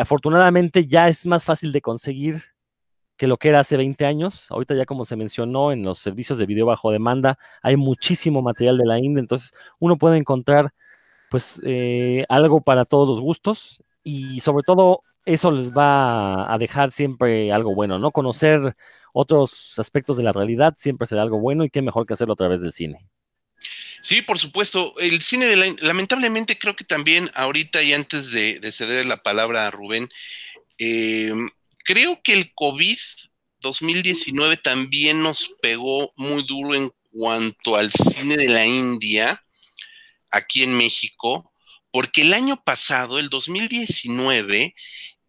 [0.00, 2.42] afortunadamente ya es más fácil de conseguir
[3.16, 4.50] que lo que era hace 20 años.
[4.50, 8.78] Ahorita ya como se mencionó en los servicios de video bajo demanda, hay muchísimo material
[8.78, 10.72] de la India, entonces uno puede encontrar
[11.30, 16.92] pues eh, algo para todos los gustos y sobre todo eso les va a dejar
[16.92, 18.10] siempre algo bueno, ¿no?
[18.12, 18.76] Conocer
[19.12, 22.36] otros aspectos de la realidad, siempre será algo bueno y qué mejor que hacerlo a
[22.36, 23.08] través del cine.
[24.04, 24.94] Sí, por supuesto.
[24.98, 29.66] El cine, de la, lamentablemente creo que también ahorita y antes de, ceder la palabra
[29.66, 30.10] a Rubén,
[30.76, 31.32] eh,
[31.86, 32.98] creo que el COVID
[33.60, 39.42] 2019 también nos pegó muy duro en cuanto al cine de la India
[40.30, 41.50] aquí en México,
[41.90, 44.74] porque el año pasado, el 2019,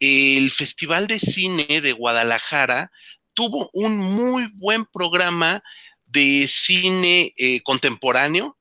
[0.02, 2.91] el Festival de Cine de Guadalajara
[3.34, 5.64] tuvo un muy buen programa
[6.07, 8.55] de cine eh, contemporáneo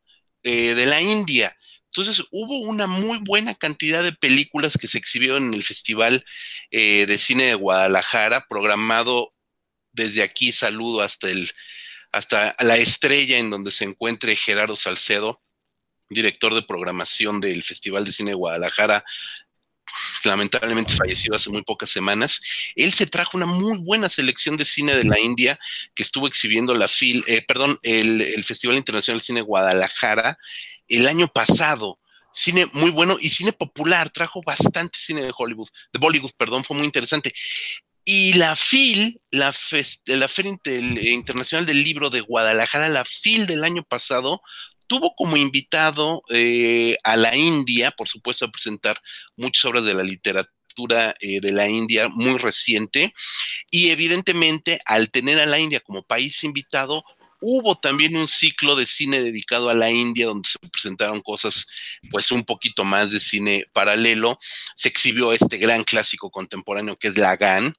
[0.44, 1.56] eh, de la India.
[1.86, 6.24] Entonces hubo una muy buena cantidad de películas que se exhibieron en el Festival
[6.70, 9.32] eh, de Cine de Guadalajara, programado
[9.92, 11.50] desde aquí, saludo hasta el
[12.12, 15.42] hasta la estrella en donde se encuentre Gerardo Salcedo,
[16.08, 19.04] director de programación del Festival de Cine de Guadalajara,
[20.24, 22.40] lamentablemente fallecido hace muy pocas semanas,
[22.74, 25.58] él se trajo una muy buena selección de cine de la India
[25.94, 30.38] que estuvo exhibiendo la FIL, eh, perdón, el, Festival Internacional de Cine Guadalajara
[30.88, 31.98] el año pasado.
[32.32, 36.76] Cine muy bueno y cine popular, trajo bastante cine de Hollywood, de Bollywood, perdón, fue
[36.76, 37.32] muy interesante.
[38.04, 39.54] Y la FIL, la,
[40.06, 44.42] la Feria Internacional del Libro de Guadalajara, la FIL del año pasado,
[44.86, 49.00] tuvo como invitado eh, a la India, por supuesto, a presentar
[49.36, 53.14] muchas obras de la literatura eh, de la India muy reciente.
[53.70, 57.04] Y evidentemente, al tener a la India como país invitado,
[57.40, 61.66] hubo también un ciclo de cine dedicado a la India donde se presentaron cosas
[62.10, 64.38] pues un poquito más de cine paralelo.
[64.76, 67.74] Se exhibió este gran clásico contemporáneo que es Lagan,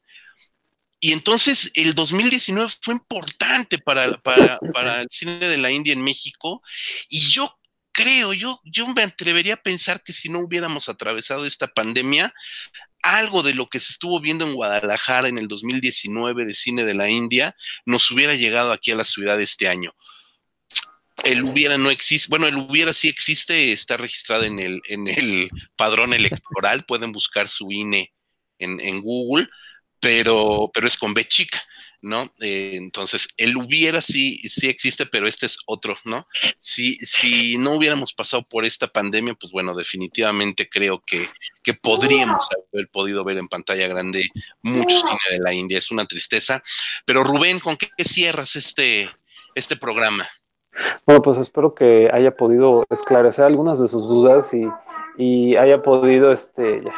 [1.00, 6.62] y entonces el 2019 fue importante para, para, el cine de la India en México.
[7.10, 7.60] Y yo
[7.92, 12.34] creo, yo, yo me atrevería a pensar que si no hubiéramos atravesado esta pandemia,
[13.02, 16.96] algo de lo que se estuvo viendo en Guadalajara en el 2019 de cine de
[16.96, 17.56] la India
[17.86, 19.94] nos hubiera llegado aquí a la ciudad este año.
[21.24, 25.50] El hubiera no existe, bueno, el hubiera sí existe, está registrado en el, en el
[25.76, 28.14] padrón electoral, pueden buscar su INE
[28.60, 29.48] en, en Google
[30.00, 31.62] pero, pero es con B chica,
[32.02, 32.34] ¿no?
[32.40, 36.28] Eh, entonces, el hubiera sí, sí existe, pero este es otro, ¿no?
[36.60, 41.28] Si, si no hubiéramos pasado por esta pandemia, pues bueno, definitivamente creo que,
[41.64, 44.30] que podríamos haber podido ver en pantalla grande
[44.62, 45.78] mucho cine de la India.
[45.80, 46.64] Es una tristeza.
[47.06, 49.10] Pero Rubén, ¿con qué cierras este,
[49.56, 50.28] este programa?
[51.06, 54.68] Bueno, pues espero que haya podido esclarecer algunas de sus dudas y,
[55.18, 56.94] y haya podido, este, ya,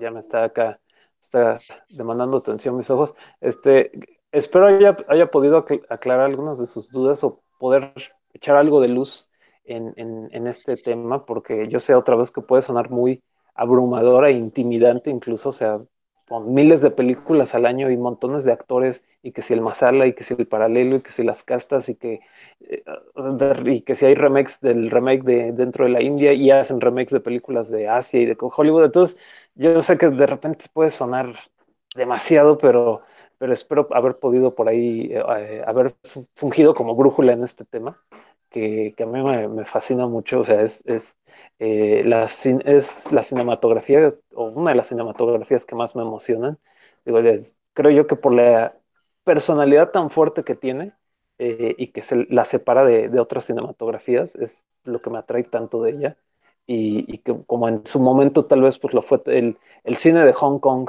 [0.00, 0.80] ya me está acá
[1.20, 3.14] está demandando atención mis ojos.
[3.40, 3.90] Este,
[4.32, 7.92] espero haya, haya podido aclarar algunas de sus dudas o poder
[8.32, 9.30] echar algo de luz
[9.64, 13.22] en, en, este tema, porque yo sé otra vez que puede sonar muy
[13.54, 15.80] abrumadora e intimidante incluso, o sea,
[16.46, 20.12] miles de películas al año y montones de actores, y que si el masala, y
[20.12, 22.20] que si el paralelo, y que si las castas, y que,
[22.60, 22.84] eh,
[23.64, 27.12] y que si hay remakes del remake de dentro de la India, y hacen remakes
[27.12, 28.84] de películas de Asia y de Hollywood.
[28.84, 29.18] Entonces,
[29.54, 31.34] yo sé que de repente puede sonar
[31.94, 33.02] demasiado, pero,
[33.38, 35.94] pero espero haber podido por ahí, eh, haber
[36.34, 37.98] fungido como brújula en este tema,
[38.56, 41.18] que, que a mí me, fascina mucho, o sea, es, es,
[41.58, 46.58] eh, la, es la cinematografía, o una de las cinematografías que más me emocionan.
[47.04, 47.18] Digo,
[47.74, 48.74] creo yo que por la
[49.24, 50.94] personalidad tan fuerte que tiene
[51.38, 55.44] eh, y que se la separa de, de otras cinematografías, es lo que me atrae
[55.44, 56.16] tanto de ella
[56.66, 60.32] y, que como en su momento tal vez pues lo fue el, el cine de
[60.32, 60.88] Hong Kong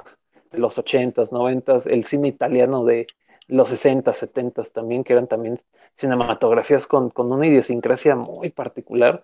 [0.52, 3.08] de los 80s, 90s, el cine italiano de
[3.48, 5.58] los 60 70 también, que eran también
[5.96, 9.24] cinematografías con, con una idiosincrasia muy particular.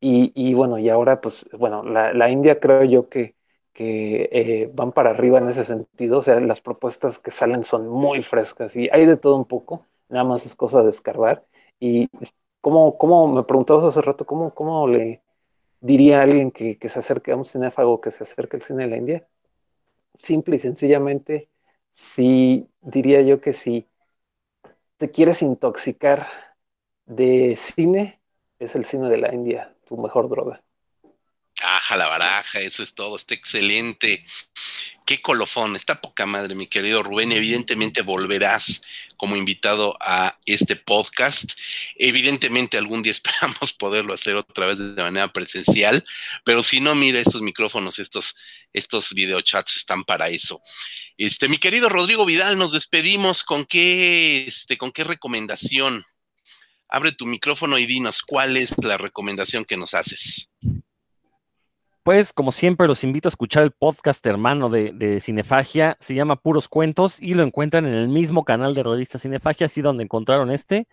[0.00, 3.36] Y, y, bueno, y ahora pues, bueno, la, la India creo yo que,
[3.72, 7.88] que eh, van para arriba en ese sentido, o sea, las propuestas que salen son
[7.88, 11.44] muy frescas y hay de todo un poco, nada más es cosa de escarbar.
[11.80, 12.08] Y
[12.60, 15.22] como, como me preguntabas hace rato, ¿cómo, cómo le,
[15.82, 18.96] diría alguien que, se acerque a un cinéfago que se acerque al cine de la
[18.96, 19.28] India?
[20.18, 21.48] Simple y sencillamente,
[21.94, 23.88] sí, diría yo que si
[24.98, 26.26] te quieres intoxicar
[27.06, 28.22] de cine,
[28.58, 30.62] es el cine de la India tu mejor droga.
[31.96, 34.24] La baraja, eso es todo, está excelente.
[35.04, 37.32] Qué colofón, está poca madre, mi querido Rubén.
[37.32, 38.82] Evidentemente volverás
[39.16, 41.52] como invitado a este podcast.
[41.96, 46.02] Evidentemente algún día esperamos poderlo hacer otra vez de manera presencial,
[46.44, 48.36] pero si no, mira, estos micrófonos, estos,
[48.72, 50.62] estos videochats están para eso.
[51.16, 56.04] Este, mi querido Rodrigo Vidal, nos despedimos con qué, este, con qué recomendación.
[56.88, 60.50] Abre tu micrófono y dinos cuál es la recomendación que nos haces.
[62.04, 65.96] Pues, como siempre, los invito a escuchar el podcast hermano de, Cinefagia.
[66.00, 69.82] Se llama Puros Cuentos y lo encuentran en el mismo canal de revista Cinefagia, así
[69.82, 70.88] donde encontraron este.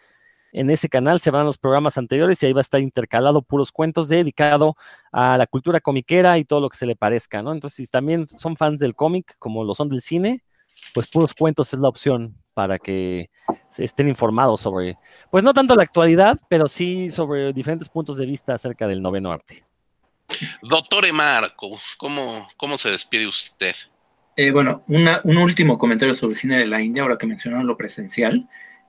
[0.51, 3.71] En ese canal se van los programas anteriores y ahí va a estar intercalado puros
[3.71, 4.75] cuentos dedicado
[5.11, 7.53] a la cultura comiquera y todo lo que se le parezca, ¿no?
[7.53, 10.43] Entonces, si también son fans del cómic, como lo son del cine,
[10.93, 13.31] pues puros cuentos es la opción para que
[13.79, 14.97] estén informados sobre,
[15.31, 19.31] pues no tanto la actualidad, pero sí sobre diferentes puntos de vista acerca del noveno
[19.31, 19.68] arte.
[20.61, 23.75] Doctor Emarco, ¿cómo, cómo se despide usted?
[24.35, 27.77] Eh, bueno, un último comentario sobre el cine de la India, ahora que mencionaron lo
[27.77, 28.47] presencial.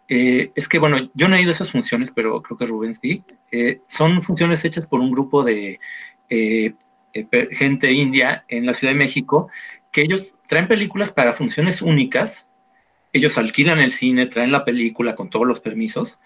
[0.08, 2.94] Eh, es que, bueno, yo no he ido a esas funciones, pero creo que Rubén
[2.94, 3.24] sí.
[3.50, 5.80] Eh, son funciones hechas por un grupo de
[7.50, 9.48] gente india en la Ciudad de México,
[9.90, 12.48] que ellos traen películas para funciones únicas.
[13.12, 16.20] Ellos alquilan el cine, traen la película con todos los permisos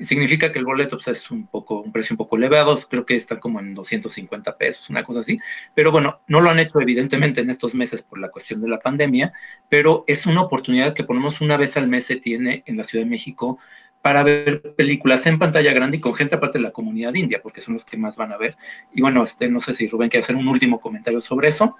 [0.00, 3.16] significa que el boleto pues, es un poco un precio un poco elevado, creo que
[3.16, 5.38] está como en 250 pesos, una cosa así,
[5.74, 8.78] pero bueno, no lo han hecho evidentemente en estos meses por la cuestión de la
[8.78, 9.32] pandemia,
[9.68, 13.04] pero es una oportunidad que ponemos una vez al mes se tiene en la Ciudad
[13.04, 13.58] de México
[14.02, 17.60] para ver películas en pantalla grande y con gente aparte de la comunidad india, porque
[17.60, 18.56] son los que más van a ver.
[18.92, 21.76] Y bueno, este, no sé si Rubén quiere hacer un último comentario sobre eso.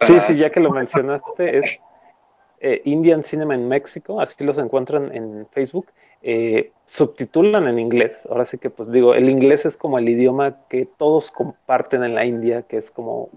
[0.00, 1.80] Sí, sí, ya que lo mencionaste, es
[2.60, 5.86] eh, Indian Cinema en México, así los encuentran en Facebook
[6.22, 8.26] eh, subtitulan en inglés.
[8.30, 12.14] Ahora sí que, pues digo, el inglés es como el idioma que todos comparten en
[12.14, 13.28] la India, que es como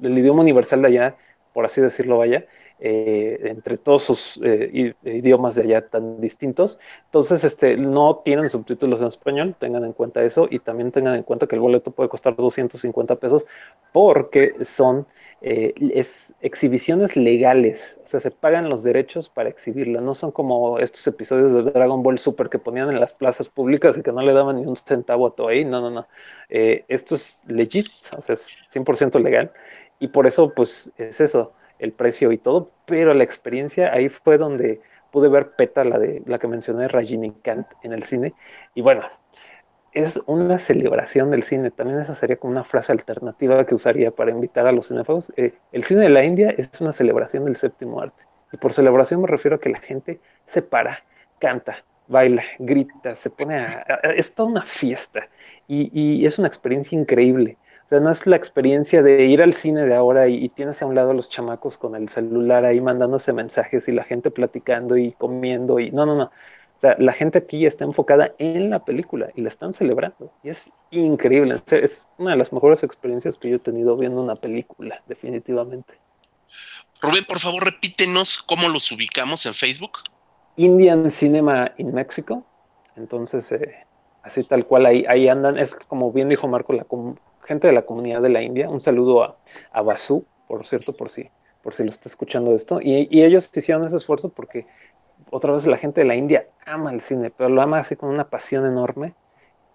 [0.00, 1.16] el, idioma universal de allá,
[1.52, 2.44] por así decirlo, vaya,
[2.80, 6.78] eh, entre todos sus eh, idiomas de allá tan distintos.
[7.06, 11.24] Entonces, este, no tienen subtítulos en español, tengan en cuenta eso y también tengan en
[11.24, 13.46] cuenta que el boleto puede costar 250 pesos
[13.92, 15.08] porque son
[15.40, 20.78] eh, es exhibiciones legales, o sea, se pagan los derechos para exhibirla, no son como
[20.78, 24.22] estos episodios de Dragon Ball Super que ponían en las plazas públicas y que no
[24.22, 26.06] le daban ni un centavo a ahí, no, no, no,
[26.48, 29.52] esto es legit, o sea, es 100% legal
[29.98, 34.38] y por eso pues es eso, el precio y todo, pero la experiencia ahí fue
[34.38, 34.80] donde
[35.10, 38.34] pude ver Peta, la de la que mencioné, Rajini Kant en el cine,
[38.74, 39.02] y bueno,
[39.92, 41.70] es una celebración del cine.
[41.70, 45.32] También esa sería como una frase alternativa que usaría para invitar a los cinéfagos.
[45.36, 48.24] Eh, el cine de la India es una celebración del séptimo arte.
[48.52, 51.02] Y por celebración me refiero a que la gente se para,
[51.38, 53.82] canta, baila, grita, se pone a...
[54.16, 55.28] es toda una fiesta
[55.66, 57.56] y, es una experiencia increíble.
[57.88, 60.82] O sea, no es la experiencia de ir al cine de ahora y, y, tienes
[60.82, 64.30] a un lado a los chamacos con el celular ahí mandándose mensajes y la gente
[64.30, 66.24] platicando y comiendo y no, no, no.
[66.24, 70.30] O sea, la gente aquí está enfocada en la película y la están celebrando.
[70.44, 71.56] Y es increíble.
[71.70, 75.94] Es una de las mejores experiencias que yo he tenido viendo una película, definitivamente.
[77.00, 80.00] Rubén, por favor, repítenos cómo los ubicamos en Facebook.
[80.56, 82.44] Indian Cinema in Mexico.
[82.96, 83.86] Entonces, eh,
[84.22, 85.58] así tal cual ahí, ahí andan.
[85.58, 86.84] Es como bien dijo Marco, la
[87.48, 88.68] gente de la comunidad de la India.
[88.68, 89.38] Un saludo a,
[89.72, 91.30] a Basu, por cierto, por si,
[91.62, 92.78] por si lo está escuchando esto.
[92.80, 94.66] Y, ellos hicieron ese esfuerzo porque
[95.30, 98.10] otra vez la gente de la India ama el cine, pero lo ama así con
[98.10, 99.14] una pasión enorme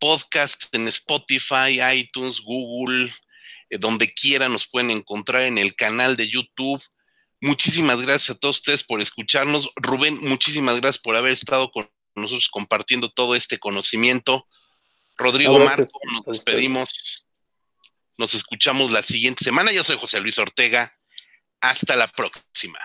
[0.00, 3.14] podcast en Spotify, iTunes, Google,
[3.70, 6.82] eh, donde quiera nos pueden encontrar en el canal de YouTube.
[7.40, 9.70] Muchísimas gracias a todos ustedes por escucharnos.
[9.76, 14.48] Rubén, muchísimas gracias por haber estado con nosotros compartiendo todo este conocimiento.
[15.18, 15.82] Rodrigo Marco,
[16.12, 17.24] nos despedimos.
[18.16, 19.72] Nos escuchamos la siguiente semana.
[19.72, 20.92] Yo soy José Luis Ortega.
[21.60, 22.78] Hasta la próxima.